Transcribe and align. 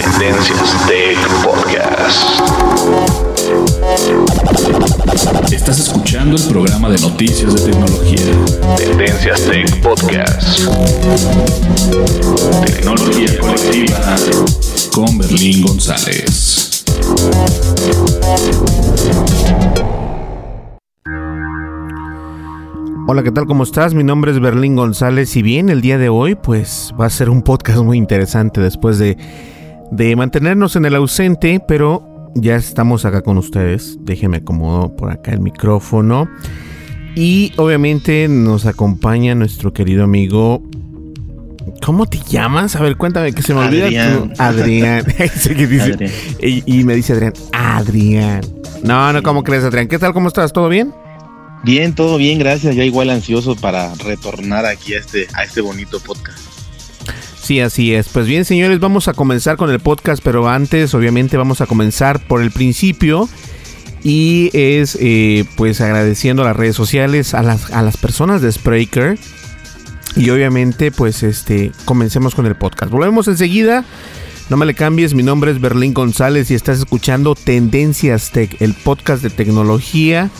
Tendencias 0.00 0.86
Tech 0.86 1.18
Podcast. 1.44 2.40
Estás 5.52 5.78
escuchando 5.78 6.36
el 6.36 6.42
programa 6.48 6.88
de 6.88 6.98
noticias 7.00 7.54
de 7.54 7.70
tecnología. 7.70 8.32
Tendencias 8.78 9.42
Tech 9.42 9.82
Podcast. 9.82 10.60
Tecnología 12.64 13.38
colectiva 13.40 14.16
con 14.94 15.18
Berlín 15.18 15.66
González. 15.66 16.82
Hola, 23.06 23.22
¿qué 23.22 23.32
tal? 23.32 23.44
¿Cómo 23.44 23.64
estás? 23.64 23.92
Mi 23.92 24.04
nombre 24.04 24.30
es 24.30 24.40
Berlín 24.40 24.76
González 24.76 25.36
y 25.36 25.42
bien, 25.42 25.68
el 25.68 25.82
día 25.82 25.98
de 25.98 26.08
hoy 26.08 26.36
pues 26.36 26.94
va 26.98 27.04
a 27.04 27.10
ser 27.10 27.28
un 27.28 27.42
podcast 27.42 27.80
muy 27.80 27.98
interesante 27.98 28.62
después 28.62 28.98
de, 28.98 29.18
de 29.90 30.14
mantenernos 30.16 30.76
en 30.76 30.84
el 30.84 30.94
ausente, 30.94 31.60
pero 31.66 32.30
ya 32.34 32.56
estamos 32.56 33.04
acá 33.04 33.22
con 33.22 33.38
ustedes. 33.38 33.96
Déjenme 34.02 34.38
acomodo 34.38 34.94
por 34.96 35.10
acá 35.10 35.32
el 35.32 35.40
micrófono. 35.40 36.28
Y 37.16 37.52
obviamente 37.56 38.28
nos 38.28 38.66
acompaña 38.66 39.34
nuestro 39.34 39.72
querido 39.72 40.04
amigo. 40.04 40.62
¿Cómo 41.84 42.06
te 42.06 42.18
llamas? 42.28 42.76
A 42.76 42.82
ver, 42.82 42.96
cuéntame 42.96 43.32
que 43.32 43.42
se 43.42 43.52
me 43.54 43.60
olvida. 43.60 43.86
Adrián. 43.86 44.32
tu- 44.34 44.42
Adrián. 44.42 45.04
Ese 45.18 45.54
que 45.54 45.66
dice- 45.66 45.92
Adrián. 45.94 46.12
Y, 46.40 46.62
y 46.80 46.84
me 46.84 46.94
dice 46.94 47.12
Adrián, 47.14 47.32
Adrián. 47.52 48.42
No, 48.84 49.12
no, 49.12 49.22
¿cómo 49.22 49.42
crees, 49.42 49.64
Adrián? 49.64 49.88
¿Qué 49.88 49.98
tal? 49.98 50.12
¿Cómo 50.12 50.28
estás? 50.28 50.52
¿Todo 50.52 50.68
bien? 50.68 50.92
Bien, 51.64 51.94
todo 51.94 52.16
bien, 52.16 52.38
gracias. 52.38 52.74
Ya 52.76 52.84
igual 52.84 53.10
ansioso 53.10 53.54
para 53.56 53.92
retornar 53.96 54.64
aquí 54.64 54.94
a 54.94 54.98
este, 55.00 55.26
a 55.34 55.42
este 55.44 55.60
bonito 55.60 56.00
podcast. 56.00 56.38
Sí, 57.50 57.58
así 57.58 57.92
es. 57.92 58.08
Pues 58.08 58.28
bien, 58.28 58.44
señores, 58.44 58.78
vamos 58.78 59.08
a 59.08 59.12
comenzar 59.12 59.56
con 59.56 59.70
el 59.70 59.80
podcast, 59.80 60.22
pero 60.22 60.48
antes, 60.48 60.94
obviamente, 60.94 61.36
vamos 61.36 61.60
a 61.60 61.66
comenzar 61.66 62.24
por 62.28 62.42
el 62.42 62.52
principio. 62.52 63.28
Y 64.04 64.50
es, 64.52 64.96
eh, 65.00 65.44
pues, 65.56 65.80
agradeciendo 65.80 66.42
a 66.42 66.44
las 66.44 66.56
redes 66.56 66.76
sociales, 66.76 67.34
a 67.34 67.42
las, 67.42 67.72
a 67.72 67.82
las 67.82 67.96
personas 67.96 68.40
de 68.40 68.52
Spreaker. 68.52 69.18
Y 70.14 70.30
obviamente, 70.30 70.92
pues, 70.92 71.24
este, 71.24 71.72
comencemos 71.86 72.36
con 72.36 72.46
el 72.46 72.54
podcast. 72.54 72.92
Volvemos 72.92 73.26
enseguida. 73.26 73.84
No 74.48 74.56
me 74.56 74.64
le 74.64 74.74
cambies, 74.74 75.14
mi 75.14 75.24
nombre 75.24 75.50
es 75.50 75.60
Berlín 75.60 75.92
González 75.92 76.52
y 76.52 76.54
estás 76.54 76.78
escuchando 76.78 77.34
Tendencias 77.34 78.30
Tech, 78.30 78.62
el 78.62 78.74
podcast 78.74 79.24
de 79.24 79.30
tecnología 79.30 80.30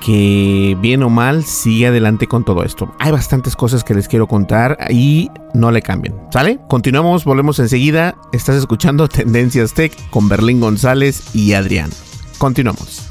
que 0.00 0.76
bien 0.80 1.02
o 1.02 1.10
mal 1.10 1.44
sigue 1.44 1.88
adelante 1.88 2.26
con 2.26 2.44
todo 2.44 2.64
esto. 2.64 2.92
Hay 2.98 3.12
bastantes 3.12 3.54
cosas 3.54 3.84
que 3.84 3.94
les 3.94 4.08
quiero 4.08 4.26
contar 4.26 4.78
y 4.90 5.30
no 5.54 5.70
le 5.70 5.82
cambien. 5.82 6.14
¿Sale? 6.32 6.58
Continuamos, 6.68 7.24
volvemos 7.24 7.58
enseguida. 7.58 8.16
Estás 8.32 8.56
escuchando 8.56 9.08
Tendencias 9.08 9.74
Tech 9.74 9.94
con 10.10 10.28
Berlín 10.28 10.60
González 10.60 11.34
y 11.34 11.52
Adrián. 11.52 11.90
Continuamos. 12.38 13.10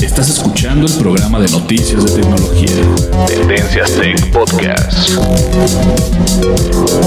Estás 0.00 0.30
escuchando 0.30 0.86
el 0.86 0.92
programa 0.94 1.40
de 1.40 1.48
noticias 1.48 2.04
de 2.04 2.22
tecnología. 2.22 3.26
Tendencias 3.26 3.92
Tech 3.92 4.30
Podcast. 4.30 5.10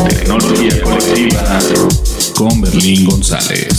Tecnología 0.09 0.81
colectiva 0.83 1.59
con 2.35 2.61
Berlín 2.61 3.05
González. 3.05 3.78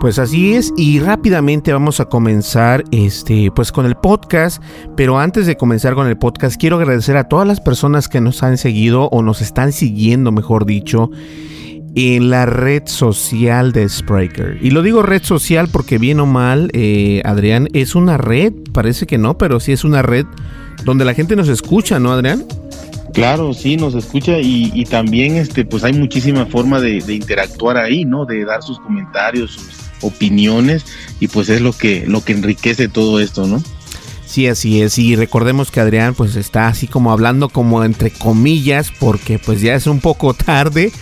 Pues 0.00 0.20
así 0.20 0.54
es 0.54 0.72
y 0.76 1.00
rápidamente 1.00 1.72
vamos 1.72 1.98
a 1.98 2.04
comenzar 2.04 2.84
este 2.92 3.50
pues 3.50 3.72
con 3.72 3.84
el 3.84 3.96
podcast, 3.96 4.62
pero 4.96 5.18
antes 5.18 5.46
de 5.46 5.56
comenzar 5.56 5.94
con 5.94 6.06
el 6.06 6.16
podcast 6.16 6.58
quiero 6.58 6.76
agradecer 6.76 7.16
a 7.16 7.24
todas 7.24 7.48
las 7.48 7.60
personas 7.60 8.08
que 8.08 8.20
nos 8.20 8.44
han 8.44 8.58
seguido 8.58 9.08
o 9.08 9.22
nos 9.22 9.40
están 9.40 9.72
siguiendo, 9.72 10.30
mejor 10.30 10.66
dicho, 10.66 11.10
en 11.96 12.30
la 12.30 12.46
red 12.46 12.84
social 12.86 13.72
de 13.72 13.88
Spreaker. 13.88 14.58
Y 14.62 14.70
lo 14.70 14.82
digo 14.82 15.02
red 15.02 15.24
social 15.24 15.68
porque 15.68 15.98
bien 15.98 16.20
o 16.20 16.26
mal, 16.26 16.70
eh, 16.74 17.20
Adrián, 17.24 17.68
es 17.72 17.96
una 17.96 18.18
red, 18.18 18.52
parece 18.72 19.04
que 19.04 19.18
no, 19.18 19.36
pero 19.36 19.58
sí 19.58 19.72
es 19.72 19.82
una 19.82 20.02
red 20.02 20.26
donde 20.84 21.04
la 21.04 21.14
gente 21.14 21.34
nos 21.34 21.48
escucha, 21.48 21.98
¿no, 21.98 22.12
Adrián? 22.12 22.44
Claro, 23.12 23.54
sí, 23.54 23.76
nos 23.76 23.94
escucha 23.94 24.38
y, 24.38 24.70
y 24.74 24.84
también 24.84 25.36
este, 25.36 25.64
pues 25.64 25.82
hay 25.84 25.92
muchísima 25.92 26.46
forma 26.46 26.80
de, 26.80 27.00
de 27.00 27.14
interactuar 27.14 27.76
ahí, 27.76 28.04
¿no? 28.04 28.26
De 28.26 28.44
dar 28.44 28.62
sus 28.62 28.78
comentarios, 28.80 29.52
sus 29.52 29.68
opiniones 30.02 30.84
y 31.20 31.28
pues 31.28 31.48
es 31.48 31.60
lo 31.60 31.72
que, 31.72 32.04
lo 32.06 32.22
que 32.22 32.32
enriquece 32.32 32.88
todo 32.88 33.20
esto, 33.20 33.46
¿no? 33.46 33.62
Sí, 34.28 34.46
así 34.46 34.82
es. 34.82 34.98
Y 34.98 35.16
recordemos 35.16 35.70
que 35.70 35.80
Adrián 35.80 36.14
pues 36.14 36.36
está 36.36 36.68
así 36.68 36.86
como 36.86 37.12
hablando 37.12 37.48
como 37.48 37.82
entre 37.82 38.10
comillas 38.10 38.92
porque 39.00 39.38
pues 39.38 39.62
ya 39.62 39.74
es 39.74 39.86
un 39.86 40.00
poco 40.00 40.34
tarde. 40.34 40.92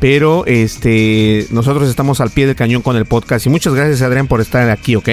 Pero 0.00 0.44
este 0.46 1.46
nosotros 1.50 1.88
estamos 1.88 2.20
al 2.20 2.30
pie 2.30 2.46
del 2.46 2.56
cañón 2.56 2.82
con 2.82 2.96
el 2.96 3.06
podcast. 3.06 3.46
Y 3.46 3.50
muchas 3.50 3.74
gracias 3.74 4.02
Adrián 4.02 4.26
por 4.26 4.40
estar 4.40 4.68
aquí, 4.68 4.96
¿ok? 4.96 5.08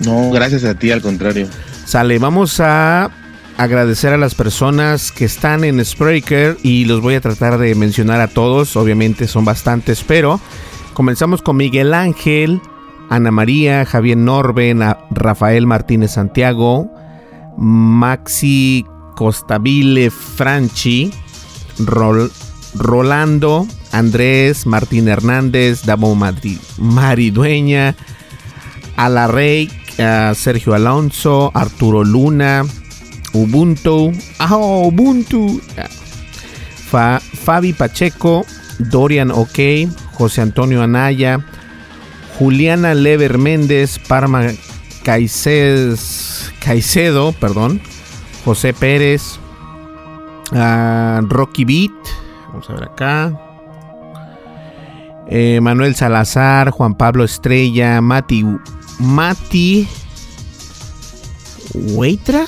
No, 0.00 0.30
gracias 0.30 0.64
a 0.64 0.74
ti, 0.74 0.90
al 0.90 1.02
contrario. 1.02 1.46
Sale, 1.84 2.18
vamos 2.18 2.58
a 2.60 3.10
agradecer 3.58 4.12
a 4.12 4.18
las 4.18 4.34
personas 4.34 5.12
que 5.12 5.24
están 5.24 5.64
en 5.64 5.84
Spreaker 5.84 6.56
y 6.62 6.84
los 6.84 7.00
voy 7.00 7.14
a 7.14 7.20
tratar 7.20 7.58
de 7.58 7.74
mencionar 7.74 8.20
a 8.20 8.28
todos. 8.28 8.76
Obviamente 8.76 9.28
son 9.28 9.44
bastantes, 9.44 10.02
pero 10.06 10.40
comenzamos 10.94 11.42
con 11.42 11.56
Miguel 11.56 11.94
Ángel, 11.94 12.60
Ana 13.10 13.30
María, 13.30 13.84
Javier 13.84 14.16
Norben, 14.16 14.80
Rafael 15.10 15.66
Martínez 15.66 16.12
Santiago, 16.12 16.90
Maxi 17.58 18.84
Costabile 19.16 20.10
Franchi, 20.10 21.12
Rol- 21.78 22.32
Rolando, 22.74 23.66
Andrés, 23.92 24.66
Martín 24.66 25.08
Hernández, 25.08 25.82
Damo 25.84 26.14
Madri- 26.16 26.58
Maridueña, 26.78 27.94
Alarrey, 28.96 29.70
Sergio 30.34 30.72
Alonso, 30.74 31.50
Arturo 31.54 32.02
Luna, 32.04 32.64
Ubuntu, 33.32 34.12
ah, 34.38 34.56
Ubuntu, 34.56 35.60
Fabi 36.90 37.72
Pacheco, 37.72 38.44
Dorian 38.78 39.30
OK, 39.30 39.88
José 40.12 40.42
Antonio 40.42 40.82
Anaya, 40.82 41.40
Juliana 42.38 42.94
Lever 42.94 43.38
Méndez, 43.38 43.98
Parma 43.98 44.48
Caicedo, 45.02 45.96
perdón, 47.32 47.80
José 48.44 48.72
Pérez, 48.74 49.38
ah, 50.52 51.20
Rocky 51.24 51.64
Beat, 51.64 51.92
vamos 52.48 52.68
a 52.68 52.74
ver 52.74 52.84
acá, 52.84 53.32
eh, 55.28 55.60
Manuel 55.62 55.94
Salazar, 55.94 56.70
Juan 56.70 56.94
Pablo 56.94 57.24
Estrella, 57.24 58.00
Mati, 58.02 58.44
Mati 58.98 59.88
Hueitra, 61.74 62.44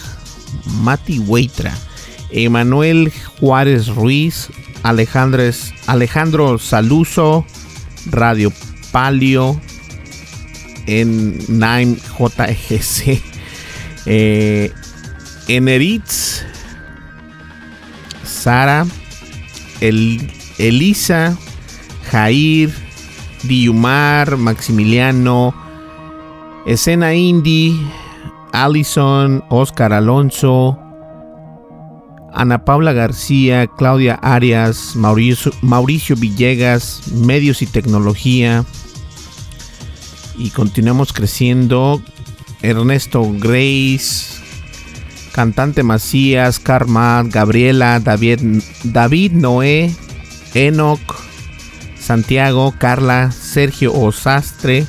Mati 0.67 1.19
Hueitra, 1.19 1.75
Emanuel 2.31 3.13
Juárez 3.41 3.89
Ruiz, 3.89 4.49
Alejandro 4.83 6.59
Saluso, 6.59 7.47
Radio 8.07 8.53
Palio, 8.93 9.61
en 10.87 11.39
Nine 11.49 11.97
JGC, 11.97 13.23
eh, 14.07 14.73
Eneritz, 15.49 16.45
Sara, 18.25 18.87
El, 19.81 20.31
Elisa, 20.59 21.37
Jair, 22.11 22.71
Diumar, 23.43 24.37
Maximiliano, 24.37 25.55
Escena 26.67 27.15
Indie, 27.15 27.75
Allison, 28.55 29.45
Oscar 29.51 29.93
Alonso, 29.93 30.79
Ana 32.33 32.65
Paula 32.65 32.93
García, 32.93 33.67
Claudia 33.67 34.15
Arias, 34.15 34.97
Mauricio, 34.97 35.53
Mauricio 35.61 36.17
Villegas, 36.17 37.03
Medios 37.13 37.63
y 37.63 37.67
Tecnología. 37.67 38.65
Y 40.39 40.51
continuamos 40.51 41.13
creciendo. 41.13 42.03
Ernesto 42.63 43.31
Grace, 43.39 44.41
Cantante 45.33 45.83
Macías, 45.83 46.59
Karma, 46.59 47.23
Gabriela, 47.27 48.01
David, 48.01 48.63
David 48.85 49.33
Noé, 49.33 49.95
Enoch, 50.55 51.23
Santiago, 51.99 52.73
Carla, 52.79 53.33
Sergio 53.33 53.93
Osastre, 53.93 54.87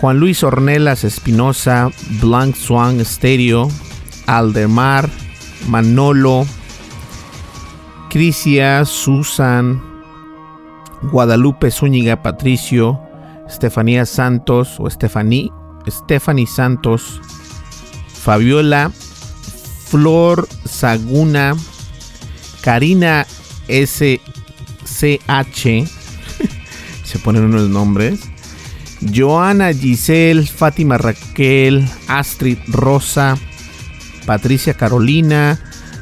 Juan 0.00 0.18
Luis 0.18 0.42
Ornelas 0.42 1.04
Espinosa, 1.04 1.90
Blanc 2.22 2.56
Swan 2.56 3.04
Stereo, 3.04 3.68
Aldemar, 4.26 5.10
Manolo, 5.68 6.46
Crisia, 8.08 8.86
Susan, 8.86 9.82
Guadalupe 11.02 11.70
Zúñiga 11.70 12.22
Patricio, 12.22 12.98
Estefanía 13.46 14.06
Santos 14.06 14.80
o 14.80 14.88
Estefaní, 14.88 15.52
Stephanie 15.86 16.46
Santos, 16.46 17.20
Fabiola, 18.08 18.90
Flor 19.88 20.48
Saguna, 20.64 21.54
Karina 22.62 23.26
SCH, 23.68 24.24
se 27.04 27.18
ponen 27.22 27.44
unos 27.44 27.68
nombres, 27.68 28.30
Joana 29.00 29.72
Giselle, 29.72 30.46
Fátima 30.46 30.98
Raquel, 30.98 31.86
Astrid 32.08 32.58
Rosa, 32.68 33.36
Patricia 34.26 34.74
Carolina, 34.74 35.58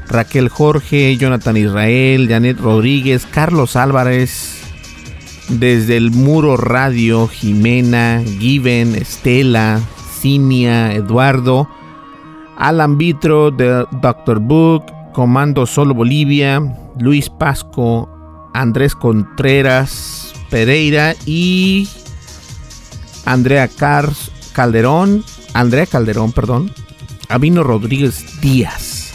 Raquel 0.08 0.48
Jorge, 0.48 1.16
Jonathan 1.16 1.56
Israel, 1.56 2.28
Janet 2.28 2.58
Rodríguez, 2.58 3.26
Carlos 3.26 3.76
Álvarez, 3.76 4.62
desde 5.48 5.96
el 5.96 6.10
Muro 6.10 6.56
Radio, 6.56 7.28
Jimena, 7.28 8.22
Given, 8.38 8.94
Estela, 8.94 9.80
Cinia, 10.20 10.94
Eduardo, 10.94 11.68
Alan 12.56 12.98
Vitro 12.98 13.50
de 13.50 13.86
Dr. 14.02 14.40
Book, 14.40 14.84
Comando 15.12 15.66
Solo 15.66 15.94
Bolivia, 15.94 16.60
Luis 16.98 17.30
Pasco, 17.30 18.08
Andrés 18.54 18.94
Contreras 18.94 20.34
Pereira 20.50 21.14
y 21.26 21.88
Andrea 23.28 23.68
Calderón, 24.54 25.22
Andrea 25.52 25.84
Calderón, 25.84 26.32
perdón, 26.32 26.72
Avino 27.28 27.62
Rodríguez 27.62 28.40
Díaz. 28.40 29.12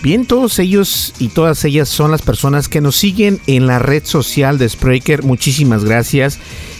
Bien, 0.00 0.26
todos 0.26 0.60
ellos 0.60 1.12
y 1.18 1.26
todas 1.28 1.64
ellas 1.64 1.88
son 1.88 2.12
las 2.12 2.22
personas 2.22 2.68
que 2.68 2.80
nos 2.80 2.94
siguen 2.94 3.40
en 3.48 3.66
la 3.66 3.80
red 3.80 4.04
social 4.04 4.58
de 4.58 4.68
Spreaker. 4.68 5.24
Muchísimas 5.24 5.84
gracias. 5.84 6.38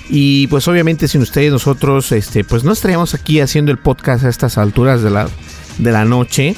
Y 0.08 0.46
pues 0.46 0.69
obviamente 0.69 1.08
sin 1.08 1.20
ustedes 1.20 1.50
nosotros 1.50 2.12
este 2.12 2.44
pues 2.44 2.62
no 2.62 2.72
estaríamos 2.72 3.12
aquí 3.12 3.40
haciendo 3.40 3.72
el 3.72 3.78
podcast 3.78 4.25
a 4.25 4.28
estas 4.28 4.56
alturas 4.56 5.02
de 5.02 5.10
la, 5.10 5.28
de 5.78 5.90
la 5.90 6.04
noche. 6.04 6.54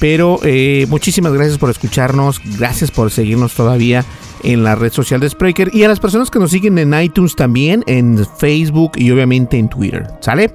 Pero 0.00 0.40
eh, 0.44 0.86
muchísimas 0.88 1.34
gracias 1.34 1.58
por 1.58 1.68
escucharnos, 1.68 2.40
gracias 2.58 2.90
por 2.90 3.10
seguirnos 3.10 3.52
todavía 3.52 4.06
en 4.42 4.64
la 4.64 4.74
red 4.74 4.92
social 4.92 5.20
de 5.20 5.28
Spreaker 5.28 5.70
y 5.72 5.84
a 5.84 5.88
las 5.88 6.00
personas 6.00 6.30
que 6.30 6.38
nos 6.38 6.50
siguen 6.50 6.78
en 6.78 6.94
iTunes 7.00 7.36
también, 7.36 7.84
en 7.86 8.26
Facebook 8.38 8.92
y 8.96 9.10
obviamente 9.10 9.58
en 9.58 9.68
Twitter. 9.68 10.06
¿Sale? 10.20 10.54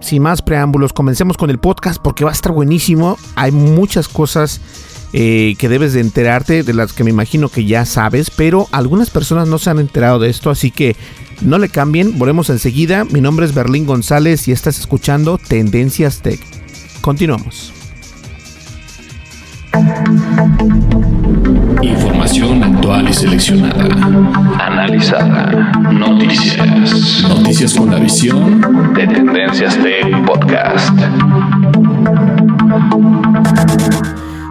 Sin 0.00 0.22
más 0.22 0.42
preámbulos, 0.42 0.92
comencemos 0.92 1.36
con 1.36 1.50
el 1.50 1.58
podcast 1.58 2.00
porque 2.02 2.24
va 2.24 2.30
a 2.30 2.34
estar 2.34 2.52
buenísimo. 2.52 3.18
Hay 3.36 3.52
muchas 3.52 4.08
cosas 4.08 4.60
eh, 5.12 5.54
que 5.58 5.68
debes 5.68 5.92
de 5.92 6.00
enterarte, 6.00 6.62
de 6.62 6.74
las 6.74 6.92
que 6.92 7.04
me 7.04 7.10
imagino 7.10 7.48
que 7.48 7.64
ya 7.64 7.84
sabes, 7.84 8.30
pero 8.30 8.66
algunas 8.72 9.10
personas 9.10 9.46
no 9.46 9.58
se 9.58 9.70
han 9.70 9.78
enterado 9.78 10.18
de 10.18 10.30
esto, 10.30 10.50
así 10.50 10.70
que 10.70 10.96
no 11.40 11.58
le 11.58 11.68
cambien. 11.68 12.18
Volvemos 12.18 12.50
enseguida. 12.50 13.04
Mi 13.04 13.20
nombre 13.20 13.46
es 13.46 13.54
Berlín 13.54 13.86
González 13.86 14.48
y 14.48 14.52
estás 14.52 14.78
escuchando 14.78 15.38
Tendencias 15.38 16.20
Tech. 16.20 16.40
Continuamos. 17.00 17.72
Información 21.84 22.64
actual 22.64 23.06
y 23.10 23.12
seleccionada. 23.12 23.84
Analizada. 24.58 25.72
Noticias. 25.92 27.26
Noticias 27.28 27.74
con 27.74 27.90
la 27.90 27.98
visión 27.98 28.94
de 28.94 29.06
Tendencias 29.06 29.76
Tech 29.82 30.24
Podcast. 30.24 30.98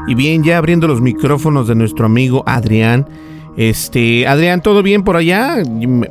Y 0.08 0.14
bien, 0.14 0.44
ya 0.44 0.60
abriendo 0.60 0.88
los 0.88 1.02
micrófonos 1.02 1.68
de 1.68 1.74
nuestro 1.74 2.06
amigo 2.06 2.44
Adrián. 2.46 3.08
Este, 3.58 4.28
Adrián, 4.28 4.62
¿todo 4.62 4.84
bien 4.84 5.04
por 5.04 5.18
allá? 5.18 5.56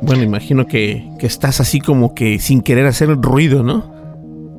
Bueno, 0.01 0.23
imagino 0.23 0.67
que, 0.67 1.07
que 1.19 1.27
estás 1.27 1.61
así 1.61 1.79
como 1.79 2.13
que 2.13 2.39
sin 2.39 2.61
querer 2.61 2.85
hacer 2.85 3.07
ruido, 3.21 3.63
¿no? 3.63 3.93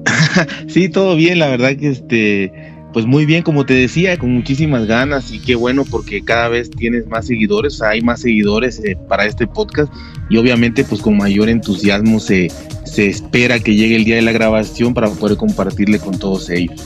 sí, 0.68 0.88
todo 0.88 1.14
bien, 1.14 1.38
la 1.38 1.48
verdad 1.48 1.76
que 1.76 1.90
este 1.90 2.73
pues 2.94 3.06
muy 3.06 3.26
bien, 3.26 3.42
como 3.42 3.66
te 3.66 3.74
decía, 3.74 4.16
con 4.16 4.32
muchísimas 4.32 4.86
ganas 4.86 5.32
y 5.32 5.40
qué 5.40 5.56
bueno 5.56 5.84
porque 5.84 6.22
cada 6.22 6.48
vez 6.48 6.70
tienes 6.70 7.08
más 7.08 7.26
seguidores, 7.26 7.82
hay 7.82 8.00
más 8.00 8.20
seguidores 8.20 8.80
eh, 8.84 8.96
para 9.08 9.26
este 9.26 9.48
podcast 9.48 9.92
y 10.30 10.36
obviamente 10.36 10.84
pues 10.84 11.02
con 11.02 11.16
mayor 11.16 11.48
entusiasmo 11.48 12.20
se, 12.20 12.52
se 12.84 13.08
espera 13.08 13.58
que 13.58 13.74
llegue 13.74 13.96
el 13.96 14.04
día 14.04 14.14
de 14.14 14.22
la 14.22 14.30
grabación 14.30 14.94
para 14.94 15.10
poder 15.10 15.36
compartirle 15.36 15.98
con 15.98 16.16
todos 16.16 16.48
ellos. 16.48 16.80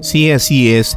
Sí, 0.00 0.30
así 0.30 0.72
es. 0.72 0.96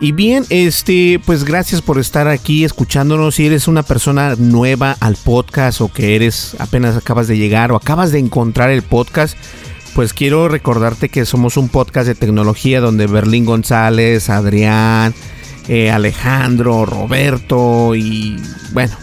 Y 0.00 0.10
bien, 0.10 0.44
este, 0.50 1.20
pues 1.24 1.44
gracias 1.44 1.80
por 1.80 2.00
estar 2.00 2.26
aquí 2.26 2.64
escuchándonos. 2.64 3.36
Si 3.36 3.46
eres 3.46 3.68
una 3.68 3.84
persona 3.84 4.34
nueva 4.36 4.96
al 4.98 5.14
podcast 5.14 5.80
o 5.80 5.86
que 5.86 6.16
eres 6.16 6.56
apenas 6.58 6.96
acabas 6.96 7.28
de 7.28 7.38
llegar 7.38 7.70
o 7.70 7.76
acabas 7.76 8.10
de 8.10 8.18
encontrar 8.18 8.70
el 8.70 8.82
podcast, 8.82 9.36
pues 9.94 10.14
quiero 10.14 10.48
recordarte 10.48 11.08
que 11.08 11.26
somos 11.26 11.56
un 11.56 11.68
podcast 11.68 12.06
de 12.06 12.14
tecnología 12.14 12.80
donde 12.80 13.06
Berlín 13.06 13.44
González, 13.44 14.30
Adrián, 14.30 15.14
eh, 15.68 15.90
Alejandro, 15.90 16.86
Roberto 16.86 17.94
y 17.94 18.40
bueno, 18.72 18.96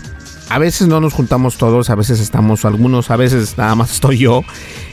a 0.49 0.57
veces 0.57 0.87
no 0.87 0.99
nos 0.99 1.13
juntamos 1.13 1.57
todos, 1.57 1.91
a 1.91 1.95
veces 1.95 2.19
estamos 2.19 2.65
algunos, 2.65 3.11
a 3.11 3.17
veces 3.17 3.57
nada 3.57 3.75
más 3.75 3.91
estoy 3.93 4.17
yo. 4.17 4.43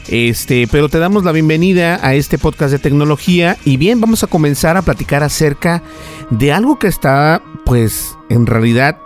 Este, 0.07 0.67
pero 0.71 0.87
te 0.87 0.99
damos 0.99 1.25
la 1.25 1.31
bienvenida 1.31 1.99
a 2.01 2.13
este 2.13 2.37
podcast 2.37 2.71
de 2.71 2.79
tecnología 2.79 3.57
y 3.65 3.77
bien, 3.77 3.99
vamos 3.99 4.23
a 4.23 4.27
comenzar 4.27 4.77
a 4.77 4.83
platicar 4.83 5.23
acerca 5.23 5.81
de 6.29 6.51
algo 6.53 6.77
que 6.79 6.87
está 6.87 7.41
pues 7.65 8.15
en 8.29 8.45
realidad 8.45 8.97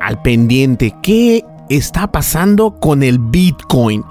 al 0.00 0.22
pendiente. 0.22 0.94
¿Qué 1.02 1.44
está 1.68 2.10
pasando 2.10 2.80
con 2.80 3.02
el 3.02 3.18
Bitcoin? 3.18 4.02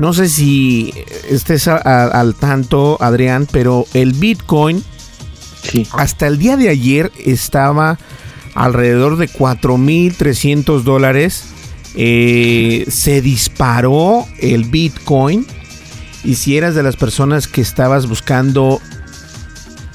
No 0.00 0.14
sé 0.14 0.30
si 0.30 0.94
estés 1.28 1.68
al 1.68 2.34
tanto, 2.34 2.96
Adrián, 3.02 3.46
pero 3.52 3.84
el 3.92 4.14
Bitcoin 4.14 4.82
hasta 5.92 6.26
el 6.26 6.38
día 6.38 6.56
de 6.56 6.70
ayer 6.70 7.12
estaba 7.22 7.98
alrededor 8.54 9.18
de 9.18 9.28
4.300 9.28 10.84
dólares. 10.84 11.44
Eh, 11.96 12.86
se 12.88 13.20
disparó 13.20 14.26
el 14.38 14.64
Bitcoin 14.64 15.46
y 16.24 16.36
si 16.36 16.56
eras 16.56 16.74
de 16.74 16.82
las 16.82 16.96
personas 16.96 17.46
que 17.46 17.60
estabas 17.60 18.08
buscando 18.08 18.80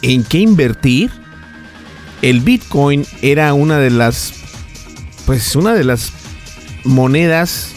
en 0.04 0.24
qué 0.24 0.38
invertir, 0.38 1.10
el 2.22 2.42
Bitcoin 2.42 3.08
era 3.24 3.56
una 3.56 3.80
de 3.80 3.90
las 3.90 4.34
pues 5.26 5.56
una 5.56 5.74
de 5.74 5.84
las 5.84 6.12
monedas 6.84 7.75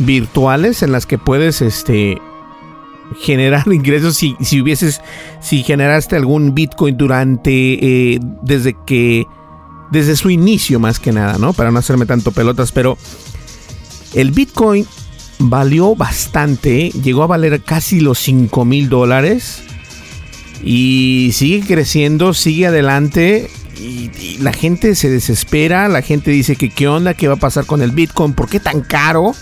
virtuales 0.00 0.82
en 0.82 0.92
las 0.92 1.06
que 1.06 1.18
puedes 1.18 1.62
este 1.62 2.20
generar 3.20 3.66
ingresos 3.72 4.16
si, 4.16 4.36
si 4.40 4.60
hubieses 4.60 5.00
si 5.40 5.62
generaste 5.62 6.16
algún 6.16 6.54
bitcoin 6.54 6.96
durante 6.96 8.14
eh, 8.14 8.20
desde 8.42 8.76
que 8.86 9.26
desde 9.90 10.16
su 10.16 10.30
inicio 10.30 10.78
más 10.78 10.98
que 10.98 11.12
nada 11.12 11.38
no 11.38 11.52
para 11.52 11.70
no 11.70 11.78
hacerme 11.78 12.06
tanto 12.06 12.32
pelotas 12.32 12.72
pero 12.72 12.96
el 14.14 14.30
bitcoin 14.30 14.86
valió 15.38 15.94
bastante 15.96 16.90
llegó 16.90 17.22
a 17.22 17.26
valer 17.26 17.62
casi 17.62 18.00
los 18.00 18.18
5 18.18 18.64
mil 18.64 18.88
dólares 18.88 19.62
y 20.62 21.30
sigue 21.34 21.66
creciendo 21.66 22.34
sigue 22.34 22.66
adelante 22.66 23.50
y, 23.78 24.10
y, 24.20 24.38
la 24.40 24.52
gente 24.52 24.94
se 24.94 25.08
desespera 25.08 25.88
la 25.88 26.02
gente 26.02 26.30
dice 26.30 26.54
que 26.54 26.68
qué 26.70 26.86
onda 26.86 27.14
qué 27.14 27.28
va 27.28 27.34
a 27.34 27.38
pasar 27.38 27.64
con 27.64 27.80
el 27.80 27.92
bitcoin 27.92 28.34
por 28.34 28.48
qué 28.48 28.60
tan 28.60 28.82
caro 28.82 29.34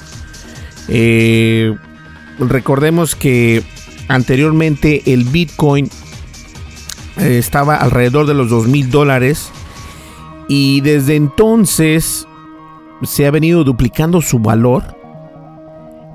eh, 0.89 1.75
recordemos 2.39 3.15
que 3.15 3.63
anteriormente 4.09 5.13
el 5.13 5.25
Bitcoin 5.25 5.91
eh, 7.19 7.39
estaba 7.39 7.77
alrededor 7.77 8.27
de 8.27 8.35
los 8.35 8.51
2 8.51 8.69
mil 8.69 8.91
dólares 8.91 9.51
y 10.49 10.81
desde 10.81 11.17
entonces 11.17 12.27
se 13.03 13.27
ha 13.27 13.31
venido 13.31 13.65
duplicando 13.65 14.23
su 14.23 14.39
valor 14.39 14.97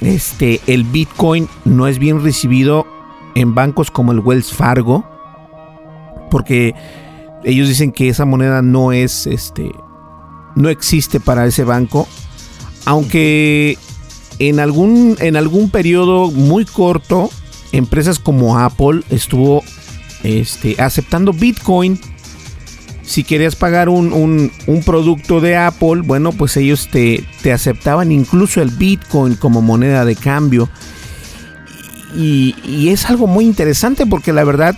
este, 0.00 0.60
el 0.66 0.84
Bitcoin 0.84 1.48
no 1.64 1.86
es 1.86 1.98
bien 1.98 2.22
recibido 2.22 2.86
en 3.34 3.54
bancos 3.54 3.90
como 3.90 4.12
el 4.12 4.20
Wells 4.20 4.52
Fargo, 4.52 5.04
porque 6.30 6.74
ellos 7.44 7.68
dicen 7.68 7.92
que 7.92 8.08
esa 8.08 8.24
moneda 8.24 8.62
no 8.62 8.92
es, 8.92 9.26
este, 9.26 9.70
no 10.54 10.68
existe 10.68 11.20
para 11.20 11.46
ese 11.46 11.64
banco, 11.64 12.06
aunque 12.84 13.78
en 14.38 14.60
algún, 14.60 15.16
en 15.20 15.36
algún 15.36 15.70
periodo 15.70 16.30
muy 16.30 16.64
corto, 16.64 17.30
empresas 17.72 18.18
como 18.18 18.58
Apple 18.58 19.02
estuvo 19.10 19.62
este, 20.22 20.80
aceptando 20.80 21.32
Bitcoin 21.32 22.00
si 23.06 23.22
querías 23.22 23.54
pagar 23.54 23.88
un, 23.88 24.50
producto 24.84 25.40
de 25.40 25.56
Apple, 25.56 26.02
bueno, 26.04 26.32
pues 26.32 26.56
ellos 26.56 26.88
te, 26.88 27.24
te, 27.42 27.52
aceptaban 27.52 28.10
incluso 28.10 28.60
el 28.60 28.70
Bitcoin 28.70 29.36
como 29.36 29.62
moneda 29.62 30.04
de 30.04 30.16
cambio. 30.16 30.68
Y, 32.16 32.56
y, 32.64 32.88
es 32.88 33.08
algo 33.08 33.26
muy 33.26 33.44
interesante 33.44 34.06
porque 34.06 34.32
la 34.32 34.42
verdad 34.42 34.76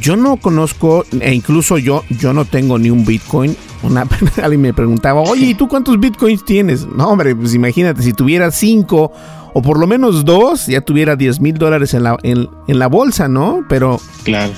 yo 0.00 0.16
no 0.16 0.36
conozco, 0.36 1.04
e 1.20 1.34
incluso 1.34 1.78
yo, 1.78 2.04
yo 2.10 2.32
no 2.32 2.44
tengo 2.44 2.78
ni 2.78 2.90
un 2.90 3.04
Bitcoin. 3.04 3.56
Una, 3.82 4.06
alguien 4.42 4.60
me 4.60 4.72
preguntaba, 4.72 5.20
oye, 5.20 5.46
¿y 5.46 5.54
tú 5.54 5.66
cuántos 5.66 5.98
Bitcoins 5.98 6.44
tienes? 6.44 6.86
No, 6.86 7.08
hombre, 7.08 7.34
pues 7.34 7.54
imagínate, 7.54 8.02
si 8.02 8.12
tuviera 8.12 8.52
cinco 8.52 9.12
o 9.52 9.62
por 9.62 9.80
lo 9.80 9.86
menos 9.88 10.24
dos, 10.24 10.66
ya 10.66 10.80
tuviera 10.82 11.16
10 11.16 11.40
mil 11.40 11.54
dólares 11.54 11.94
en 11.94 12.04
la, 12.04 12.16
en, 12.22 12.48
en 12.68 12.78
la 12.78 12.86
bolsa, 12.86 13.26
¿no? 13.26 13.64
Pero... 13.68 13.98
Claro 14.22 14.52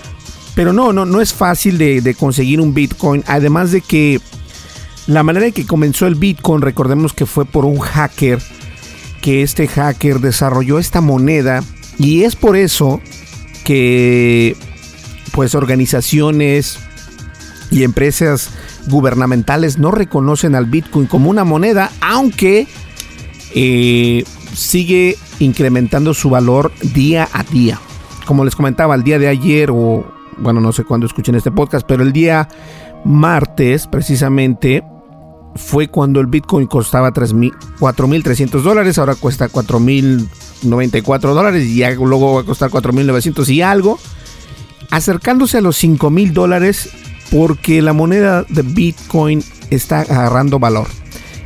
pero 0.54 0.72
no, 0.72 0.92
no, 0.92 1.04
no 1.06 1.20
es 1.20 1.32
fácil 1.32 1.78
de, 1.78 2.14
conseguir 2.18 2.60
un 2.60 2.74
Bitcoin. 2.74 3.24
Además 3.26 3.72
de 3.72 3.80
que 3.80 4.20
la 5.06 5.22
manera 5.22 5.46
en 5.46 5.52
que 5.52 5.66
comenzó 5.66 6.06
el 6.06 6.14
Bitcoin, 6.14 6.62
recordemos 6.62 7.12
que 7.12 7.26
fue 7.26 7.44
por 7.44 7.64
un 7.64 7.78
hacker, 7.78 8.40
que 9.20 9.42
este 9.42 9.68
hacker 9.68 10.20
desarrolló 10.20 10.78
esta 10.78 11.00
moneda 11.00 11.62
y 11.98 12.22
es 12.22 12.36
por 12.36 12.56
eso 12.56 13.00
que 13.64 14.56
pues 15.32 15.54
organizaciones 15.54 16.78
y 17.70 17.84
empresas 17.84 18.50
gubernamentales 18.88 19.78
no 19.78 19.90
reconocen 19.90 20.54
al 20.54 20.66
Bitcoin 20.66 21.06
como 21.06 21.30
una 21.30 21.44
moneda, 21.44 21.92
aunque 22.00 22.66
eh, 23.54 24.24
sigue 24.54 25.16
incrementando 25.38 26.14
su 26.14 26.30
valor 26.30 26.72
día 26.82 27.28
a 27.32 27.44
día. 27.44 27.78
Como 28.26 28.44
les 28.44 28.56
comentaba, 28.56 28.94
el 28.94 29.02
día 29.02 29.18
de 29.18 29.28
ayer 29.28 29.70
o 29.70 30.19
bueno, 30.40 30.60
no 30.60 30.72
sé 30.72 30.84
cuándo 30.84 31.06
escuchen 31.06 31.34
este 31.34 31.50
podcast, 31.50 31.86
pero 31.86 32.02
el 32.02 32.12
día 32.12 32.48
martes 33.04 33.86
precisamente 33.86 34.82
fue 35.54 35.88
cuando 35.88 36.20
el 36.20 36.26
Bitcoin 36.26 36.66
costaba 36.66 37.12
4.300 37.12 38.62
dólares, 38.62 38.98
ahora 38.98 39.14
cuesta 39.14 39.48
4.094 39.48 41.20
dólares 41.34 41.66
y 41.66 41.82
luego 41.96 42.34
va 42.34 42.40
a 42.42 42.44
costar 42.44 42.70
4.900 42.70 43.48
y 43.48 43.62
algo, 43.62 43.98
acercándose 44.90 45.58
a 45.58 45.60
los 45.60 45.82
5.000 45.82 46.32
dólares 46.32 46.90
porque 47.30 47.82
la 47.82 47.92
moneda 47.92 48.44
de 48.48 48.62
Bitcoin 48.62 49.42
está 49.70 50.00
agarrando 50.00 50.58
valor. 50.58 50.88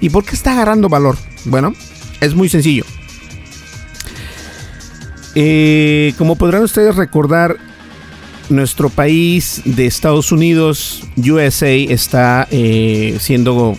¿Y 0.01 0.11
por 0.11 0.25
qué 0.25 0.35
está 0.35 0.53
agarrando 0.53 0.89
valor? 0.89 1.17
Bueno, 1.47 1.73
es 2.21 2.35
muy 2.35 2.49
sencillo. 2.49 2.85
Eh, 5.35 6.15
como 6.17 6.37
podrán 6.37 6.63
ustedes 6.63 6.95
recordar, 6.95 7.57
nuestro 8.49 8.91
país 8.91 9.63
de 9.65 9.87
Estados 9.87 10.33
Unidos, 10.33 11.05
USA, 11.17 11.71
está 11.71 12.47
eh, 12.51 13.17
siendo 13.21 13.77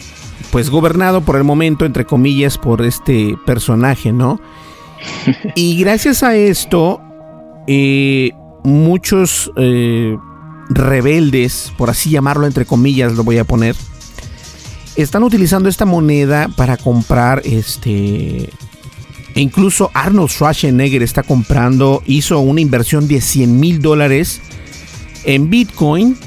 pues 0.52 0.70
gobernado 0.70 1.22
por 1.22 1.36
el 1.36 1.44
momento, 1.44 1.86
entre 1.86 2.06
comillas, 2.06 2.58
por 2.58 2.82
este 2.84 3.36
personaje, 3.46 4.12
¿no? 4.12 4.40
Y 5.56 5.78
gracias 5.78 6.24
a 6.24 6.36
esto, 6.36 7.02
eh, 7.68 8.32
muchos 8.64 9.52
eh, 9.58 10.18
rebeldes, 10.70 11.74
por 11.78 11.90
así 11.90 12.10
llamarlo, 12.10 12.48
entre 12.48 12.66
comillas, 12.66 13.14
lo 13.14 13.24
voy 13.24 13.38
a 13.38 13.44
poner, 13.44 13.76
están 14.96 15.24
utilizando 15.24 15.70
esta 15.70 15.86
moneda 15.86 16.48
para 16.56 16.78
comprar 16.78 17.42
este 17.44 18.50
e 19.36 19.42
incluso 19.42 19.92
Arnold 19.94 20.30
Schwarzenegger 20.30 21.04
está 21.04 21.22
comprando, 21.22 22.02
hizo 22.06 22.40
una 22.40 22.62
inversión 22.62 23.10
de 23.10 23.20
100 23.20 23.60
mil 23.60 23.82
dólares 23.82 24.42
en 25.26 25.50
Bitcoin 25.50 26.18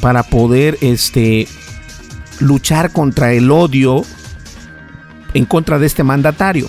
para 0.00 0.22
poder 0.22 0.78
este, 0.80 1.46
luchar 2.40 2.92
contra 2.92 3.32
el 3.32 3.50
odio 3.50 4.02
en 5.34 5.44
contra 5.44 5.78
de 5.78 5.86
este 5.86 6.02
mandatario. 6.02 6.68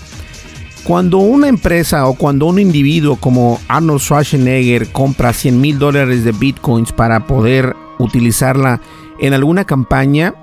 Cuando 0.84 1.18
una 1.18 1.48
empresa 1.50 2.08
o 2.08 2.14
cuando 2.14 2.46
un 2.46 2.60
individuo 2.60 3.18
como 3.18 3.60
Arnold 3.68 4.00
Schwarzenegger 4.00 4.92
compra 4.92 5.34
100 5.34 5.60
mil 5.60 5.80
dólares 5.80 6.24
de 6.24 6.32
bitcoins 6.32 6.94
para 6.94 7.28
poder 7.28 7.76
utilizarla 8.00 8.80
en 9.20 9.34
alguna 9.34 9.66
campaña, 9.66 10.34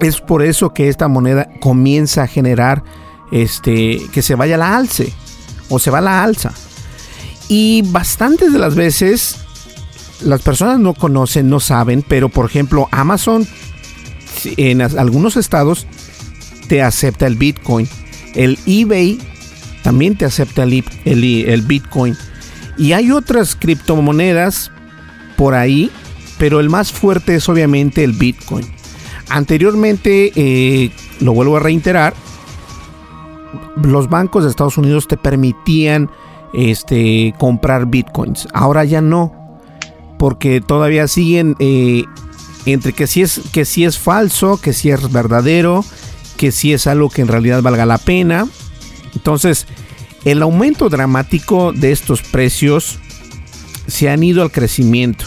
es 0.00 0.20
por 0.20 0.42
eso 0.42 0.72
que 0.72 0.88
esta 0.88 1.08
moneda 1.08 1.48
comienza 1.60 2.22
a 2.22 2.26
generar 2.28 2.84
este, 3.32 4.00
que 4.12 4.22
se 4.22 4.36
vaya 4.36 4.56
la 4.56 4.76
alce 4.76 5.12
o 5.68 5.78
se 5.78 5.90
va 5.90 5.98
a 5.98 6.02
la 6.02 6.22
alza. 6.22 6.52
Y 7.48 7.82
bastantes 7.90 8.52
de 8.52 8.58
las 8.58 8.74
veces 8.74 9.47
las 10.22 10.42
personas 10.42 10.78
no 10.78 10.94
conocen, 10.94 11.48
no 11.48 11.60
saben, 11.60 12.04
pero 12.06 12.28
por 12.28 12.46
ejemplo 12.46 12.88
Amazon 12.90 13.46
en 14.56 14.82
algunos 14.82 15.36
estados 15.36 15.86
te 16.68 16.82
acepta 16.82 17.26
el 17.26 17.36
Bitcoin. 17.36 17.88
El 18.34 18.58
eBay 18.66 19.18
también 19.82 20.16
te 20.16 20.24
acepta 20.24 20.64
el, 20.64 20.84
el, 21.04 21.62
Bitcoin. 21.62 22.16
Y 22.76 22.92
hay 22.92 23.10
otras 23.10 23.56
criptomonedas 23.56 24.70
por 25.36 25.54
ahí, 25.54 25.90
pero 26.38 26.60
el 26.60 26.68
más 26.68 26.92
fuerte 26.92 27.34
es 27.34 27.48
obviamente 27.48 28.04
el 28.04 28.12
Bitcoin. 28.12 28.66
Anteriormente, 29.30 30.32
eh, 30.36 30.90
lo 31.20 31.32
vuelvo 31.32 31.56
a 31.56 31.60
reiterar, 31.60 32.14
los 33.82 34.08
bancos 34.08 34.44
de 34.44 34.50
Estados 34.50 34.78
Unidos 34.78 35.08
te 35.08 35.16
permitían 35.16 36.10
este, 36.52 37.34
comprar 37.38 37.86
bitcoins. 37.86 38.48
Ahora 38.52 38.84
ya 38.84 39.00
no, 39.00 39.37
porque 40.18 40.60
todavía 40.60 41.08
siguen 41.08 41.56
eh, 41.58 42.04
entre 42.66 42.92
que 42.92 43.06
si 43.06 43.22
es 43.22 43.40
que 43.52 43.64
si 43.64 43.84
es 43.84 43.98
falso, 43.98 44.60
que 44.60 44.72
si 44.72 44.90
es 44.90 45.10
verdadero, 45.10 45.84
que 46.36 46.52
si 46.52 46.72
es 46.72 46.86
algo 46.86 47.08
que 47.10 47.22
en 47.22 47.28
realidad 47.28 47.62
valga 47.62 47.86
la 47.86 47.98
pena. 47.98 48.46
Entonces, 49.14 49.66
el 50.24 50.42
aumento 50.42 50.88
dramático 50.88 51.72
de 51.72 51.92
estos 51.92 52.22
precios 52.22 52.98
se 53.86 54.10
han 54.10 54.22
ido 54.22 54.42
al 54.42 54.50
crecimiento. 54.50 55.24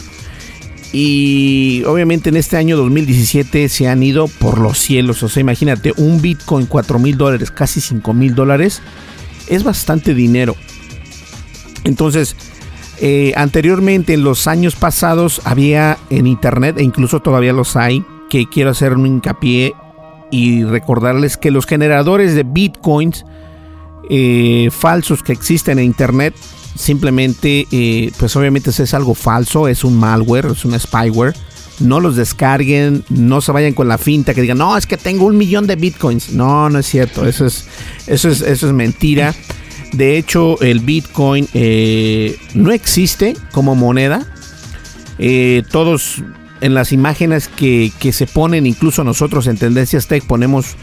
Y 0.93 1.83
obviamente 1.86 2.29
en 2.29 2.36
este 2.36 2.57
año 2.57 2.75
2017 2.75 3.69
se 3.69 3.88
han 3.88 4.03
ido 4.03 4.27
por 4.27 4.60
los 4.60 4.77
cielos. 4.77 5.24
O 5.24 5.29
sea, 5.29 5.41
imagínate, 5.41 5.93
un 5.98 6.21
Bitcoin 6.21 6.65
4 6.65 7.00
mil 7.00 7.17
dólares, 7.17 7.50
casi 7.50 7.79
5 7.79 8.13
mil 8.13 8.36
dólares, 8.36 8.81
es 9.48 9.63
bastante 9.63 10.13
dinero. 10.13 10.55
Entonces, 11.83 12.36
eh, 13.03 13.34
anteriormente, 13.36 14.13
en 14.13 14.24
los 14.24 14.46
años 14.46 14.75
pasados, 14.75 15.41
había 15.43 15.98
en 16.12 16.27
internet, 16.27 16.77
e 16.77 16.84
incluso 16.84 17.20
todavía 17.20 17.51
los 17.51 17.75
hay, 17.75 18.05
que 18.29 18.48
quiero 18.48 18.70
hacer 18.70 18.93
un 18.93 19.08
hincapié 19.08 19.74
y 20.29 20.63
recordarles 20.63 21.36
que 21.36 21.50
los 21.50 21.65
generadores 21.65 22.36
de 22.36 22.43
bitcoins 22.43 23.25
eh, 24.08 24.70
falsos 24.72 25.24
que 25.24 25.34
existen 25.34 25.79
en 25.79 25.86
internet, 25.86 26.36
simplemente, 26.75 27.67
eh, 27.72 28.12
pues 28.20 28.36
obviamente 28.36 28.70
es 28.70 28.93
algo 28.93 29.15
falso, 29.15 29.67
es 29.67 29.84
un 29.84 29.98
malware, 29.98 30.46
es 30.51 30.63
un 30.63 30.79
spyware. 30.79 31.34
No 31.79 32.00
los 32.00 32.15
descarguen, 32.15 33.03
no 33.10 33.41
se 33.41 33.51
vayan 33.51 33.74
con 33.74 33.88
la 33.88 33.98
finta 33.98 34.36
que 34.36 34.41
digan, 34.41 34.60
no, 34.60 34.77
es 34.77 34.86
que 34.86 34.98
tengo 34.98 35.25
un 35.25 35.38
millón 35.38 35.65
de 35.65 35.75
bitcoins. 35.75 36.34
No, 36.34 36.70
no 36.70 36.77
es 36.77 36.86
cierto, 36.86 37.25
eso 37.27 37.48
es, 37.48 37.65
eso 38.05 38.29
es, 38.29 38.41
eso 38.41 38.67
es 38.67 38.74
mentira. 38.74 39.34
De 39.93 40.17
hecho, 40.17 40.62
el 40.62 40.79
Bitcoin 40.79 41.48
eh, 41.53 42.38
no 42.53 42.71
existe 42.71 43.36
como 43.51 43.75
moneda. 43.75 44.25
Eh, 45.19 45.63
todos 45.69 46.24
en 46.62 46.74
las 46.74 46.91
imágenes 46.91 47.48
que, 47.48 47.91
se 48.12 48.27
ponen, 48.27 48.65
incluso 48.65 49.03
nosotros 49.03 49.48
en 49.48 49.57
Tendencias 49.57 50.07
Tech 50.07 50.25
ponemos 50.25 50.75